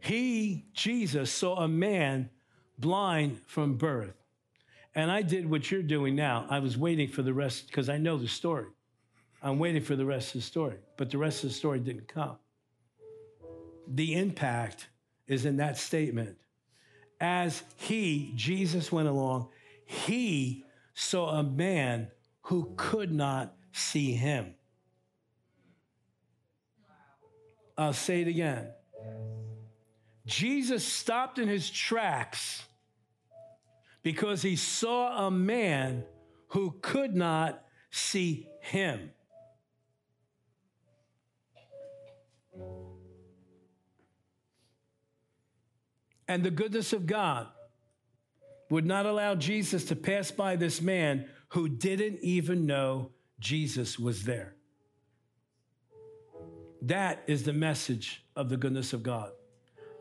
he, 0.00 0.64
Jesus, 0.72 1.30
saw 1.30 1.56
a 1.56 1.68
man 1.68 2.30
blind 2.78 3.40
from 3.46 3.76
birth. 3.76 4.14
And 4.94 5.10
I 5.10 5.22
did 5.22 5.48
what 5.48 5.70
you're 5.70 5.82
doing 5.82 6.16
now. 6.16 6.46
I 6.48 6.58
was 6.58 6.76
waiting 6.76 7.08
for 7.08 7.22
the 7.22 7.34
rest 7.34 7.66
because 7.66 7.88
I 7.88 7.98
know 7.98 8.16
the 8.16 8.26
story. 8.26 8.66
I'm 9.42 9.58
waiting 9.58 9.82
for 9.82 9.96
the 9.96 10.04
rest 10.04 10.34
of 10.34 10.40
the 10.40 10.46
story, 10.46 10.76
but 10.96 11.10
the 11.10 11.18
rest 11.18 11.44
of 11.44 11.50
the 11.50 11.54
story 11.54 11.78
didn't 11.78 12.08
come. 12.08 12.36
The 13.86 14.14
impact 14.14 14.88
is 15.26 15.44
in 15.44 15.58
that 15.58 15.76
statement. 15.76 16.36
As 17.20 17.62
he, 17.76 18.32
Jesus, 18.34 18.90
went 18.90 19.08
along, 19.08 19.48
he 19.84 20.64
saw 20.94 21.38
a 21.38 21.42
man 21.42 22.08
who 22.42 22.72
could 22.76 23.12
not 23.12 23.54
see 23.72 24.12
him. 24.12 24.54
I'll 27.80 27.94
say 27.94 28.20
it 28.20 28.28
again. 28.28 28.68
Jesus 30.26 30.84
stopped 30.84 31.38
in 31.38 31.48
his 31.48 31.70
tracks 31.70 32.62
because 34.02 34.42
he 34.42 34.54
saw 34.54 35.26
a 35.26 35.30
man 35.30 36.04
who 36.48 36.74
could 36.82 37.16
not 37.16 37.64
see 37.90 38.50
him. 38.60 39.12
And 46.28 46.42
the 46.44 46.50
goodness 46.50 46.92
of 46.92 47.06
God 47.06 47.46
would 48.68 48.84
not 48.84 49.06
allow 49.06 49.34
Jesus 49.34 49.86
to 49.86 49.96
pass 49.96 50.30
by 50.30 50.56
this 50.56 50.82
man 50.82 51.30
who 51.48 51.66
didn't 51.66 52.18
even 52.20 52.66
know 52.66 53.12
Jesus 53.38 53.98
was 53.98 54.24
there. 54.24 54.54
That 56.82 57.22
is 57.26 57.44
the 57.44 57.52
message 57.52 58.24
of 58.34 58.48
the 58.48 58.56
goodness 58.56 58.92
of 58.92 59.02
God. 59.02 59.30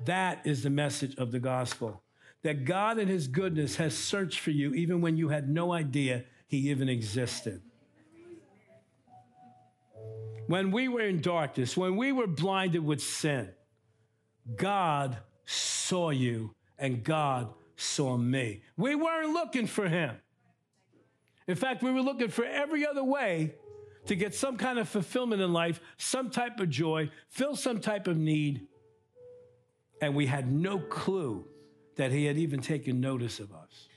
That 0.05 0.41
is 0.45 0.63
the 0.63 0.69
message 0.69 1.15
of 1.17 1.31
the 1.31 1.39
gospel. 1.39 2.01
That 2.43 2.63
God 2.63 2.99
in 2.99 3.07
his 3.07 3.27
goodness 3.27 3.75
has 3.75 3.97
searched 3.97 4.39
for 4.39 4.51
you 4.51 4.73
even 4.73 5.01
when 5.01 5.17
you 5.17 5.29
had 5.29 5.49
no 5.49 5.73
idea 5.73 6.23
he 6.47 6.69
even 6.69 6.87
existed. 6.87 7.61
When 10.47 10.71
we 10.71 10.87
were 10.87 11.01
in 11.01 11.21
darkness, 11.21 11.77
when 11.77 11.95
we 11.95 12.11
were 12.11 12.27
blinded 12.27 12.83
with 12.83 13.01
sin, 13.01 13.49
God 14.55 15.17
saw 15.45 16.09
you 16.09 16.55
and 16.77 17.03
God 17.03 17.53
saw 17.75 18.17
me. 18.17 18.61
We 18.77 18.95
weren't 18.95 19.31
looking 19.31 19.67
for 19.67 19.87
him. 19.87 20.15
In 21.47 21.55
fact, 21.55 21.83
we 21.83 21.91
were 21.91 22.01
looking 22.01 22.29
for 22.29 22.45
every 22.45 22.85
other 22.85 23.03
way 23.03 23.55
to 24.05 24.15
get 24.15 24.33
some 24.33 24.57
kind 24.57 24.79
of 24.79 24.89
fulfillment 24.89 25.41
in 25.41 25.53
life, 25.53 25.79
some 25.97 26.29
type 26.29 26.59
of 26.59 26.69
joy, 26.69 27.09
fill 27.27 27.55
some 27.55 27.79
type 27.79 28.07
of 28.07 28.17
need. 28.17 28.67
And 30.01 30.15
we 30.15 30.25
had 30.25 30.51
no 30.51 30.79
clue 30.79 31.45
that 31.95 32.11
he 32.11 32.25
had 32.25 32.37
even 32.37 32.61
taken 32.61 33.01
notice 33.01 33.39
of 33.39 33.51
us. 33.51 33.87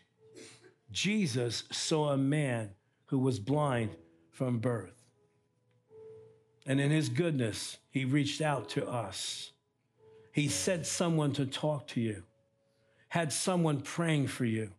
Jesus 0.91 1.65
saw 1.71 2.11
a 2.11 2.17
man 2.17 2.71
who 3.07 3.19
was 3.19 3.39
blind 3.39 3.97
from 4.31 4.59
birth. 4.59 5.05
And 6.67 6.81
in 6.81 6.91
his 6.91 7.09
goodness, 7.09 7.79
he 7.91 8.05
reached 8.05 8.41
out 8.41 8.69
to 8.71 8.87
us. 8.89 9.53
He 10.33 10.49
sent 10.49 10.87
someone 10.87 11.33
to 11.35 11.47
talk 11.47 11.87
to 11.89 12.01
you, 12.01 12.25
had 13.09 13.33
someone 13.33 13.81
praying 13.81 14.29
for 14.29 14.45
you. 14.45 14.71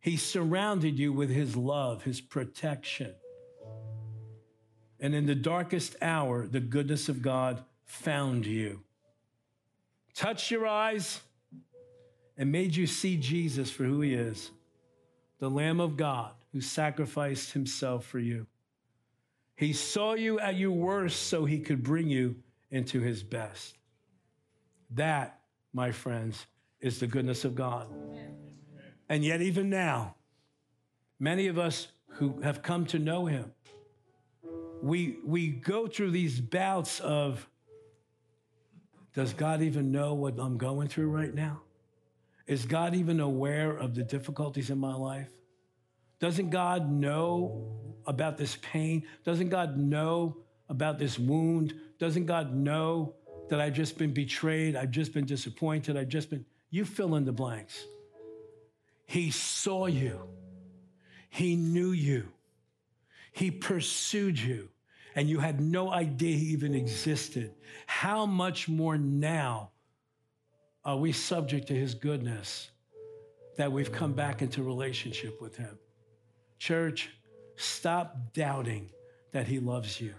He 0.00 0.16
surrounded 0.16 0.98
you 0.98 1.12
with 1.12 1.30
his 1.30 1.56
love, 1.56 2.04
his 2.04 2.20
protection. 2.20 3.14
And 5.00 5.14
in 5.14 5.26
the 5.26 5.34
darkest 5.34 5.96
hour, 6.00 6.46
the 6.46 6.60
goodness 6.60 7.08
of 7.08 7.22
God 7.22 7.62
found 7.84 8.46
you, 8.46 8.82
touched 10.14 10.50
your 10.50 10.66
eyes, 10.66 11.20
and 12.38 12.50
made 12.50 12.74
you 12.74 12.86
see 12.86 13.16
Jesus 13.16 13.70
for 13.70 13.84
who 13.84 14.00
he 14.00 14.14
is 14.14 14.50
the 15.38 15.50
Lamb 15.50 15.80
of 15.80 15.96
God 15.96 16.32
who 16.52 16.60
sacrificed 16.60 17.52
himself 17.52 18.06
for 18.06 18.18
you. 18.18 18.46
He 19.54 19.72
saw 19.72 20.14
you 20.14 20.38
at 20.40 20.56
your 20.56 20.70
worst 20.70 21.24
so 21.28 21.44
he 21.44 21.58
could 21.58 21.82
bring 21.82 22.08
you 22.08 22.36
into 22.70 23.00
his 23.00 23.22
best. 23.22 23.76
That, 24.90 25.40
my 25.72 25.92
friends, 25.92 26.46
is 26.80 27.00
the 27.00 27.06
goodness 27.06 27.44
of 27.44 27.54
God. 27.54 27.88
And 29.08 29.24
yet, 29.24 29.40
even 29.40 29.70
now, 29.70 30.14
many 31.18 31.46
of 31.46 31.58
us 31.58 31.88
who 32.12 32.40
have 32.40 32.62
come 32.62 32.86
to 32.86 32.98
know 32.98 33.26
him, 33.26 33.52
we, 34.82 35.18
we 35.24 35.48
go 35.48 35.86
through 35.86 36.10
these 36.10 36.40
bouts 36.40 37.00
of 37.00 37.48
does 39.14 39.32
God 39.32 39.62
even 39.62 39.90
know 39.90 40.12
what 40.12 40.34
I'm 40.38 40.58
going 40.58 40.88
through 40.88 41.08
right 41.08 41.34
now? 41.34 41.62
Is 42.46 42.66
God 42.66 42.94
even 42.94 43.18
aware 43.18 43.70
of 43.70 43.94
the 43.94 44.02
difficulties 44.02 44.68
in 44.68 44.78
my 44.78 44.94
life? 44.94 45.30
Doesn't 46.20 46.50
God 46.50 46.90
know 46.92 47.66
about 48.06 48.36
this 48.36 48.56
pain? 48.60 49.06
Doesn't 49.24 49.48
God 49.48 49.78
know 49.78 50.36
about 50.68 50.98
this 50.98 51.18
wound? 51.18 51.74
Doesn't 51.98 52.26
God 52.26 52.54
know 52.54 53.14
that 53.48 53.60
I've 53.60 53.72
just 53.72 53.96
been 53.96 54.12
betrayed? 54.12 54.76
I've 54.76 54.90
just 54.90 55.14
been 55.14 55.24
disappointed. 55.24 55.96
I've 55.96 56.08
just 56.08 56.28
been, 56.28 56.44
you 56.70 56.84
fill 56.84 57.14
in 57.16 57.24
the 57.24 57.32
blanks. 57.32 57.86
He 59.06 59.30
saw 59.30 59.86
you, 59.86 60.20
He 61.30 61.56
knew 61.56 61.92
you. 61.92 62.32
He 63.36 63.50
pursued 63.50 64.38
you, 64.38 64.70
and 65.14 65.28
you 65.28 65.40
had 65.40 65.60
no 65.60 65.92
idea 65.92 66.34
he 66.34 66.46
even 66.46 66.74
existed. 66.74 67.52
How 67.84 68.24
much 68.24 68.66
more 68.66 68.96
now 68.96 69.72
are 70.86 70.96
we 70.96 71.12
subject 71.12 71.68
to 71.68 71.74
his 71.74 71.94
goodness 71.94 72.70
that 73.58 73.70
we've 73.70 73.92
come 73.92 74.14
back 74.14 74.40
into 74.40 74.62
relationship 74.62 75.42
with 75.42 75.54
him? 75.54 75.78
Church, 76.58 77.10
stop 77.56 78.32
doubting 78.32 78.88
that 79.32 79.46
he 79.46 79.58
loves 79.58 80.00
you. 80.00 80.14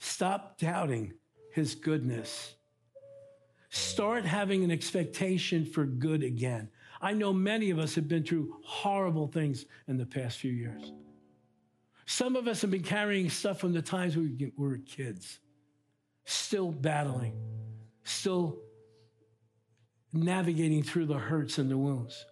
Stop 0.00 0.58
doubting 0.58 1.12
his 1.52 1.76
goodness. 1.76 2.54
Start 3.70 4.24
having 4.24 4.64
an 4.64 4.72
expectation 4.72 5.64
for 5.64 5.84
good 5.84 6.24
again. 6.24 6.68
I 7.00 7.12
know 7.12 7.32
many 7.32 7.70
of 7.70 7.78
us 7.78 7.94
have 7.94 8.08
been 8.08 8.24
through 8.24 8.56
horrible 8.64 9.28
things 9.28 9.66
in 9.86 9.96
the 9.96 10.06
past 10.06 10.38
few 10.38 10.52
years. 10.52 10.92
Some 12.06 12.36
of 12.36 12.48
us 12.48 12.62
have 12.62 12.70
been 12.70 12.82
carrying 12.82 13.28
stuff 13.28 13.60
from 13.60 13.72
the 13.72 13.82
times 13.82 14.16
we 14.16 14.52
were 14.56 14.78
kids, 14.78 15.40
still 16.24 16.72
battling, 16.72 17.34
still 18.02 18.58
navigating 20.12 20.82
through 20.82 21.06
the 21.06 21.18
hurts 21.18 21.58
and 21.58 21.70
the 21.70 21.76
wounds. 21.76 22.24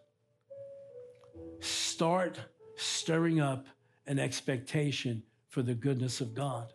Start 1.61 2.39
stirring 2.77 3.41
up 3.41 3.67
an 4.07 4.19
expectation 4.19 5.23
for 5.49 5.63
the 5.63 5.75
goodness 5.75 6.21
of 6.21 6.35
God. 6.35 6.73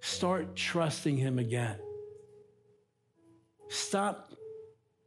Start 0.00 0.54
trusting 0.54 1.16
Him 1.16 1.38
again. 1.38 1.78
Stop 3.68 4.32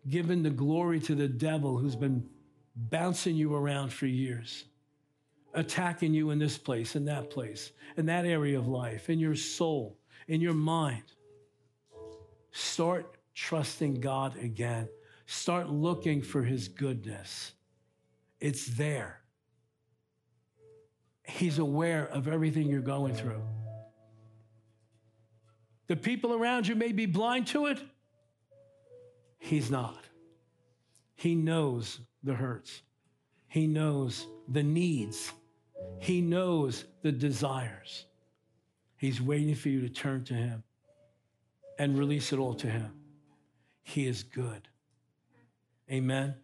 giving 0.10 0.44
the 0.44 0.50
glory 0.50 1.00
to 1.00 1.16
the 1.16 1.28
devil 1.28 1.78
who's 1.78 1.96
been 1.96 2.28
bouncing 2.76 3.36
you 3.36 3.56
around 3.56 3.92
for 3.94 4.06
years, 4.06 4.66
attacking 5.54 6.14
you 6.14 6.32
in 6.32 6.40
this 6.40 6.58
place, 6.58 6.96
in 6.96 7.06
that 7.06 7.30
place, 7.30 7.72
in 7.98 8.06
that 8.08 8.26
area 8.26 8.58
of 8.58 8.68
life, 8.68 9.10
in 9.10 9.20
your 9.20 9.36
soul, 9.36 9.98
in 10.28 10.42
your 10.42 10.54
mind. 10.54 11.04
Start 12.52 13.18
trusting 13.34 14.02
God 14.02 14.38
again. 14.38 14.90
Start 15.26 15.70
looking 15.70 16.22
for 16.22 16.44
his 16.44 16.68
goodness. 16.68 17.52
It's 18.40 18.66
there. 18.68 19.22
He's 21.24 21.60
aware 21.60 22.08
of 22.08 22.28
everything 22.28 22.68
you're 22.68 22.82
going 22.82 23.14
through. 23.14 23.42
The 25.88 25.96
people 25.96 26.34
around 26.34 26.68
you 26.68 26.76
may 26.76 26.92
be 26.92 27.06
blind 27.06 27.48
to 27.48 27.68
it, 27.68 27.80
He's 29.40 29.72
not. 29.72 30.06
He 31.16 31.36
knows 31.36 32.00
the 32.24 32.36
hurts, 32.36 32.82
He 33.48 33.68
knows 33.68 34.28
the 34.48 34.64
needs, 34.64 35.32
He 36.00 36.22
knows 36.22 36.86
the 37.02 37.12
desires. 37.12 38.06
He's 38.98 39.22
waiting 39.22 39.56
for 39.56 39.70
you 39.70 39.82
to 39.82 39.90
turn 39.90 40.24
to 40.26 40.34
Him 40.34 40.64
and 41.78 41.98
release 41.98 42.34
it 42.34 42.40
all 42.40 42.54
to 42.56 42.68
Him. 42.68 42.92
He 43.82 44.06
is 44.06 44.24
good. 44.24 44.68
Amen. 45.90 46.36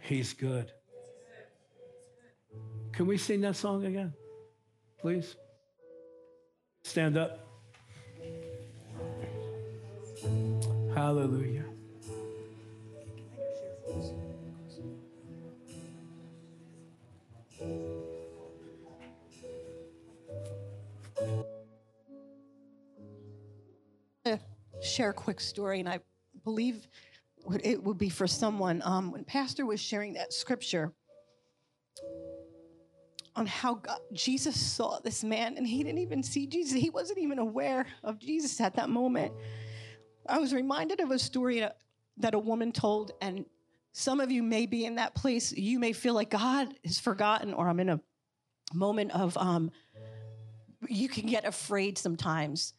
He's 0.00 0.32
good. 0.32 0.72
Can 2.92 3.06
we 3.06 3.18
sing 3.18 3.42
that 3.42 3.56
song 3.56 3.84
again? 3.84 4.14
please. 5.06 5.36
Stand 6.82 7.16
up. 7.16 7.46
Hallelujah. 10.92 11.64
Share 24.86 25.10
a 25.10 25.14
quick 25.14 25.40
story, 25.40 25.80
and 25.80 25.88
I 25.88 26.00
believe 26.44 26.86
it 27.62 27.82
would 27.82 27.98
be 27.98 28.08
for 28.08 28.26
someone. 28.26 28.82
Um, 28.84 29.12
when 29.12 29.24
Pastor 29.24 29.66
was 29.66 29.80
sharing 29.80 30.14
that 30.14 30.32
scripture 30.32 30.92
on 33.34 33.46
how 33.46 33.74
God, 33.74 33.98
Jesus 34.12 34.58
saw 34.58 34.98
this 35.00 35.22
man, 35.22 35.56
and 35.56 35.66
he 35.66 35.82
didn't 35.84 35.98
even 35.98 36.22
see 36.22 36.46
Jesus, 36.46 36.80
he 36.80 36.90
wasn't 36.90 37.18
even 37.18 37.38
aware 37.38 37.86
of 38.02 38.18
Jesus 38.18 38.60
at 38.60 38.74
that 38.76 38.88
moment. 38.88 39.32
I 40.28 40.38
was 40.38 40.52
reminded 40.52 41.00
of 41.00 41.10
a 41.10 41.18
story 41.18 41.64
that 42.18 42.34
a 42.34 42.38
woman 42.38 42.72
told, 42.72 43.12
and 43.20 43.44
some 43.92 44.20
of 44.20 44.30
you 44.30 44.42
may 44.42 44.66
be 44.66 44.84
in 44.84 44.96
that 44.96 45.14
place. 45.14 45.52
You 45.52 45.78
may 45.78 45.92
feel 45.92 46.14
like 46.14 46.30
God 46.30 46.74
is 46.82 46.98
forgotten, 46.98 47.54
or 47.54 47.68
I'm 47.68 47.80
in 47.80 47.90
a 47.90 48.00
moment 48.74 49.12
of, 49.12 49.36
um, 49.36 49.70
you 50.88 51.08
can 51.08 51.26
get 51.26 51.44
afraid 51.44 51.96
sometimes 51.98 52.74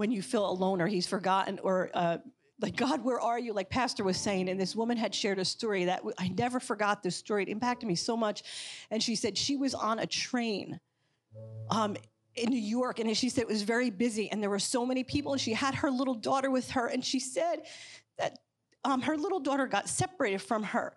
when 0.00 0.10
you 0.10 0.22
feel 0.22 0.48
alone 0.48 0.80
or 0.80 0.86
he's 0.86 1.06
forgotten 1.06 1.58
or 1.62 1.90
uh, 1.92 2.16
like 2.62 2.74
god 2.74 3.04
where 3.04 3.20
are 3.20 3.38
you? 3.38 3.52
Like 3.52 3.68
pastor 3.68 4.02
was 4.02 4.16
saying 4.16 4.48
and 4.48 4.58
this 4.58 4.74
woman 4.74 4.96
had 4.96 5.14
shared 5.14 5.38
a 5.38 5.44
story 5.44 5.84
that 5.84 6.00
i 6.18 6.28
never 6.28 6.58
forgot 6.58 7.02
this 7.02 7.14
story. 7.14 7.42
It 7.42 7.50
impacted 7.50 7.86
me 7.86 7.94
so 7.94 8.16
much. 8.16 8.42
And 8.90 9.02
she 9.02 9.14
said 9.14 9.36
she 9.36 9.58
was 9.58 9.74
on 9.74 9.98
a 9.98 10.06
train 10.06 10.80
um, 11.70 11.96
in 12.34 12.48
new 12.48 12.66
york 12.78 12.98
and 12.98 13.14
she 13.14 13.28
said 13.28 13.42
it 13.42 13.48
was 13.48 13.62
very 13.62 13.90
busy 13.90 14.30
and 14.30 14.42
there 14.42 14.48
were 14.48 14.58
so 14.76 14.86
many 14.86 15.04
people 15.04 15.32
and 15.32 15.40
she 15.40 15.52
had 15.52 15.74
her 15.74 15.90
little 15.90 16.14
daughter 16.14 16.50
with 16.50 16.70
her 16.70 16.86
and 16.86 17.04
she 17.04 17.20
said 17.20 17.56
that 18.18 18.38
um, 18.84 19.02
her 19.02 19.18
little 19.18 19.40
daughter 19.40 19.66
got 19.66 19.86
separated 19.86 20.40
from 20.40 20.62
her 20.62 20.94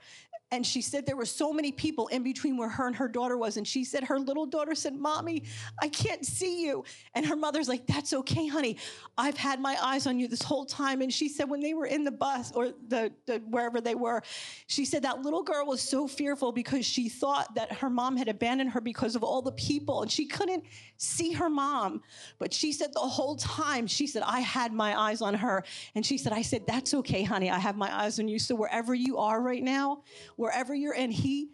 and 0.54 0.64
she 0.64 0.82
said 0.82 1.08
there 1.08 1.16
were 1.16 1.26
so 1.26 1.52
many 1.52 1.72
people 1.72 2.08
in 2.10 2.22
between 2.22 2.58
where 2.58 2.70
her 2.70 2.86
and 2.86 2.96
her 2.96 3.08
daughter 3.08 3.38
was. 3.38 3.58
And 3.58 3.68
she 3.68 3.84
said 3.84 4.04
her 4.04 4.20
little 4.20 4.46
daughter 4.46 4.76
said, 4.76 4.94
Mommy, 4.94 5.42
I 5.82 5.88
can't 5.88 6.24
see 6.24 6.64
you. 6.64 6.86
And 7.16 7.26
her 7.26 7.36
mother's 7.36 7.68
like, 7.68 7.88
That's 7.88 8.14
okay, 8.14 8.46
honey. 8.46 8.78
I've 9.18 9.36
had 9.36 9.60
my 9.60 9.76
eyes 9.82 10.06
on 10.06 10.20
you 10.20 10.28
this 10.28 10.44
whole 10.44 10.66
time. 10.66 11.02
And 11.02 11.12
she 11.12 11.28
said, 11.28 11.50
when 11.50 11.60
they 11.60 11.74
were 11.74 11.88
in 11.88 12.04
the 12.04 12.12
bus 12.12 12.52
or 12.52 12.74
the, 12.88 13.12
the 13.26 13.40
wherever 13.50 13.82
they 13.82 13.96
were, 13.96 14.22
she 14.68 14.86
said 14.86 15.02
that 15.04 15.24
little 15.24 15.42
girl 15.42 15.66
was 15.66 15.82
so 15.82 16.08
fearful 16.08 16.52
because 16.52 16.86
she 16.86 17.10
thought 17.10 17.56
that 17.56 17.72
her 17.74 17.90
mom 17.90 18.16
had 18.16 18.28
abandoned 18.28 18.72
her 18.72 18.82
because 18.82 19.16
of 19.16 19.24
all 19.24 19.42
the 19.42 19.52
people. 19.54 20.04
And 20.04 20.12
she 20.12 20.28
couldn't 20.28 20.66
see 21.04 21.32
her 21.34 21.50
mom. 21.50 22.02
But 22.40 22.54
she 22.54 22.72
said 22.72 22.94
the 22.94 23.00
whole 23.00 23.36
time, 23.36 23.88
she 23.88 24.08
said, 24.08 24.24
I 24.26 24.40
had 24.40 24.74
my 24.74 25.00
eyes 25.00 25.22
on 25.22 25.34
her. 25.36 25.64
And 25.96 26.06
she 26.06 26.18
said, 26.18 26.34
I 26.34 26.42
said, 26.42 26.66
That's 26.66 26.94
okay, 26.94 27.24
honey. 27.24 27.50
I 27.50 27.60
have 27.60 27.76
my 27.76 27.94
eyes 27.94 28.20
on 28.20 28.28
you. 28.28 28.40
So 28.40 28.56
wherever 28.56 28.94
you 28.94 29.18
are 29.18 29.42
right 29.42 29.64
now, 29.64 30.04
wherever 30.36 30.74
you're 30.74 30.96
in, 30.96 31.12
He 31.12 31.52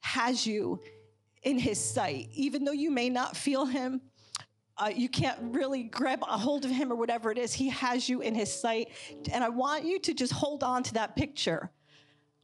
has 0.00 0.46
you 0.46 0.80
in 1.42 1.58
His 1.58 1.82
sight. 1.82 2.28
Even 2.32 2.64
though 2.64 2.72
you 2.72 2.90
may 2.90 3.10
not 3.10 3.36
feel 3.36 3.66
Him, 3.66 4.00
uh, 4.76 4.90
you 4.94 5.08
can't 5.08 5.38
really 5.40 5.84
grab 5.84 6.22
a 6.22 6.38
hold 6.38 6.64
of 6.64 6.70
Him 6.70 6.92
or 6.92 6.96
whatever 6.96 7.30
it 7.30 7.38
is, 7.38 7.52
He 7.52 7.68
has 7.68 8.08
you 8.08 8.20
in 8.20 8.34
His 8.34 8.52
sight. 8.52 8.88
And 9.32 9.42
I 9.44 9.48
want 9.48 9.84
you 9.84 9.98
to 10.00 10.14
just 10.14 10.32
hold 10.32 10.62
on 10.62 10.82
to 10.84 10.94
that 10.94 11.16
picture. 11.16 11.70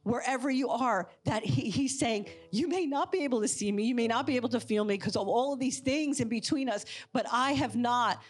Wherever 0.03 0.49
you 0.49 0.69
are, 0.69 1.09
that 1.25 1.43
he, 1.43 1.69
he's 1.69 1.99
saying, 1.99 2.27
You 2.51 2.67
may 2.67 2.85
not 2.85 3.11
be 3.11 3.23
able 3.23 3.41
to 3.41 3.47
see 3.47 3.71
me, 3.71 3.83
you 3.83 3.95
may 3.95 4.07
not 4.07 4.25
be 4.25 4.35
able 4.35 4.49
to 4.49 4.59
feel 4.59 4.83
me 4.83 4.95
because 4.95 5.15
of 5.15 5.27
all 5.27 5.53
of 5.53 5.59
these 5.59 5.79
things 5.79 6.19
in 6.19 6.27
between 6.27 6.69
us, 6.69 6.85
but 7.13 7.25
I 7.31 7.53
have 7.53 7.75
not 7.75 8.21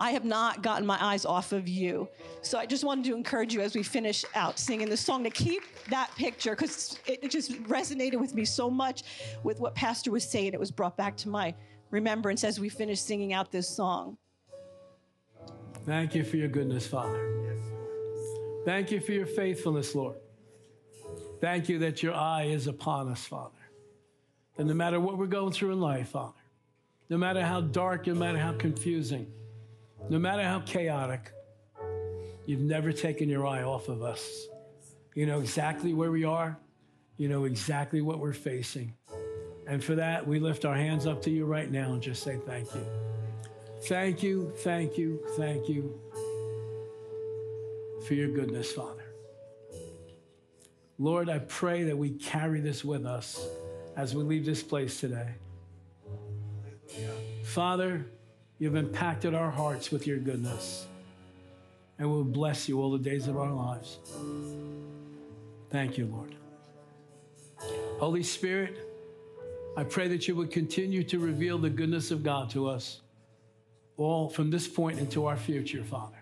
I 0.00 0.12
have 0.12 0.24
not 0.24 0.62
gotten 0.62 0.86
my 0.86 0.96
eyes 1.04 1.24
off 1.24 1.52
of 1.52 1.66
you. 1.66 2.08
So 2.42 2.56
I 2.56 2.66
just 2.66 2.84
wanted 2.84 3.04
to 3.06 3.16
encourage 3.16 3.52
you 3.52 3.60
as 3.60 3.74
we 3.74 3.82
finish 3.82 4.24
out 4.34 4.58
singing 4.58 4.88
the 4.88 4.96
song 4.96 5.24
to 5.24 5.30
keep 5.30 5.62
that 5.88 6.14
picture 6.14 6.52
because 6.52 6.98
it 7.06 7.28
just 7.30 7.52
resonated 7.64 8.20
with 8.20 8.34
me 8.34 8.44
so 8.44 8.70
much 8.70 9.02
with 9.42 9.58
what 9.58 9.74
Pastor 9.74 10.12
was 10.12 10.22
saying. 10.22 10.54
It 10.54 10.60
was 10.60 10.70
brought 10.70 10.96
back 10.96 11.16
to 11.18 11.28
my 11.28 11.52
remembrance 11.90 12.44
as 12.44 12.60
we 12.60 12.68
finish 12.68 13.00
singing 13.00 13.32
out 13.32 13.50
this 13.50 13.68
song. 13.68 14.16
Thank 15.84 16.14
you 16.14 16.22
for 16.22 16.36
your 16.36 16.48
goodness, 16.48 16.86
Father. 16.86 17.56
Thank 18.64 18.92
you 18.92 19.00
for 19.00 19.12
your 19.12 19.26
faithfulness, 19.26 19.94
Lord. 19.94 20.18
Thank 21.40 21.68
you 21.68 21.78
that 21.80 22.02
your 22.02 22.14
eye 22.14 22.44
is 22.44 22.66
upon 22.66 23.08
us, 23.08 23.24
Father. 23.24 23.54
And 24.56 24.66
no 24.66 24.74
matter 24.74 24.98
what 24.98 25.18
we're 25.18 25.26
going 25.26 25.52
through 25.52 25.72
in 25.72 25.80
life, 25.80 26.08
Father, 26.08 26.32
no 27.08 27.16
matter 27.16 27.44
how 27.44 27.60
dark, 27.60 28.06
no 28.06 28.14
matter 28.14 28.38
how 28.38 28.52
confusing, 28.52 29.26
no 30.08 30.18
matter 30.18 30.42
how 30.42 30.60
chaotic, 30.60 31.32
you've 32.46 32.60
never 32.60 32.92
taken 32.92 33.28
your 33.28 33.46
eye 33.46 33.62
off 33.62 33.88
of 33.88 34.02
us. 34.02 34.48
You 35.14 35.26
know 35.26 35.40
exactly 35.40 35.94
where 35.94 36.10
we 36.10 36.24
are, 36.24 36.58
you 37.16 37.28
know 37.28 37.44
exactly 37.44 38.00
what 38.00 38.18
we're 38.18 38.32
facing. 38.32 38.94
And 39.66 39.82
for 39.82 39.94
that, 39.94 40.26
we 40.26 40.40
lift 40.40 40.64
our 40.64 40.74
hands 40.74 41.06
up 41.06 41.22
to 41.22 41.30
you 41.30 41.44
right 41.44 41.70
now 41.70 41.92
and 41.92 42.02
just 42.02 42.22
say 42.22 42.38
thank 42.46 42.74
you. 42.74 42.86
Thank 43.82 44.22
you, 44.22 44.52
thank 44.58 44.98
you, 44.98 45.20
thank 45.36 45.68
you 45.68 46.00
for 48.06 48.14
your 48.14 48.28
goodness, 48.28 48.72
Father. 48.72 49.07
Lord, 50.98 51.28
I 51.28 51.38
pray 51.38 51.84
that 51.84 51.96
we 51.96 52.10
carry 52.10 52.60
this 52.60 52.84
with 52.84 53.06
us 53.06 53.46
as 53.96 54.14
we 54.14 54.22
leave 54.24 54.44
this 54.44 54.62
place 54.62 55.00
today. 55.00 55.34
Father, 57.44 58.04
You've 58.58 58.74
impacted 58.74 59.34
our 59.34 59.50
hearts 59.50 59.92
with 59.92 60.06
your 60.06 60.18
goodness. 60.18 60.86
And 61.98 62.10
we'll 62.10 62.24
bless 62.24 62.68
you 62.68 62.80
all 62.80 62.90
the 62.90 62.98
days 62.98 63.28
of 63.28 63.36
our 63.36 63.52
lives. 63.52 63.98
Thank 65.70 65.98
you, 65.98 66.06
Lord. 66.06 66.34
Holy 67.98 68.22
Spirit, 68.22 68.78
I 69.76 69.84
pray 69.84 70.08
that 70.08 70.26
you 70.26 70.34
would 70.36 70.50
continue 70.50 71.02
to 71.04 71.18
reveal 71.18 71.58
the 71.58 71.70
goodness 71.70 72.10
of 72.10 72.22
God 72.22 72.50
to 72.50 72.68
us, 72.68 73.00
all 73.96 74.28
from 74.28 74.50
this 74.50 74.66
point 74.66 74.98
into 74.98 75.26
our 75.26 75.36
future, 75.36 75.82
Father. 75.82 76.14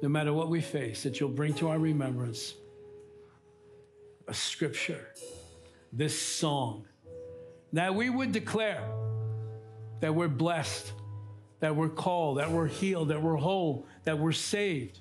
No 0.00 0.08
matter 0.08 0.32
what 0.32 0.48
we 0.48 0.60
face, 0.60 1.02
that 1.04 1.20
you'll 1.20 1.28
bring 1.28 1.54
to 1.54 1.68
our 1.68 1.78
remembrance 1.78 2.54
a 4.32 4.34
scripture, 4.34 5.06
this 5.92 6.18
song, 6.18 6.86
that 7.72 7.94
we 7.94 8.10
would 8.10 8.32
declare 8.32 8.82
that 10.00 10.14
we're 10.14 10.28
blessed 10.28 10.92
that 11.62 11.76
we're 11.76 11.88
called, 11.88 12.38
that 12.38 12.50
we're 12.50 12.66
healed, 12.66 13.08
that 13.08 13.22
we're 13.22 13.36
whole, 13.36 13.86
that 14.02 14.18
we're 14.18 14.32
saved. 14.32 14.98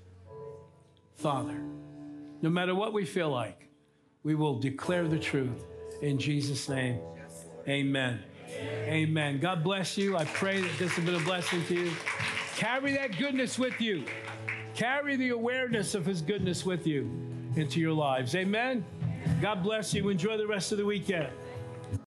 Father, 1.16 1.60
no 2.44 2.52
matter 2.52 2.76
what 2.76 2.94
we 2.94 3.04
feel 3.04 3.32
like, 3.32 3.68
we 4.22 4.36
will 4.36 4.60
declare 4.60 5.08
the 5.08 5.18
truth 5.18 5.66
in 6.04 6.20
Jesus' 6.20 6.70
name. 6.70 7.00
Amen. 7.68 8.20
Amen. 8.86 9.40
God 9.40 9.64
bless 9.64 9.98
you. 9.98 10.16
I 10.16 10.26
pray 10.26 10.62
that 10.62 10.78
this 10.78 10.92
has 10.92 11.04
been 11.04 11.16
a 11.16 11.26
blessing 11.26 11.66
to 11.66 11.74
you. 11.74 11.92
Carry 12.56 12.94
that 12.94 13.18
goodness 13.18 13.58
with 13.58 13.82
you. 13.82 14.06
Carry 14.76 15.16
the 15.16 15.30
awareness 15.30 15.96
of 15.96 16.06
His 16.06 16.22
goodness 16.22 16.64
with 16.64 16.86
you 16.86 17.10
into 17.56 17.80
your 17.80 17.94
lives. 17.94 18.36
Amen. 18.36 18.86
God 19.42 19.64
bless 19.64 19.94
you. 19.94 20.10
Enjoy 20.10 20.38
the 20.38 20.48
rest 20.48 20.72
of 20.72 20.78
the 20.78 20.86
weekend. 20.86 21.30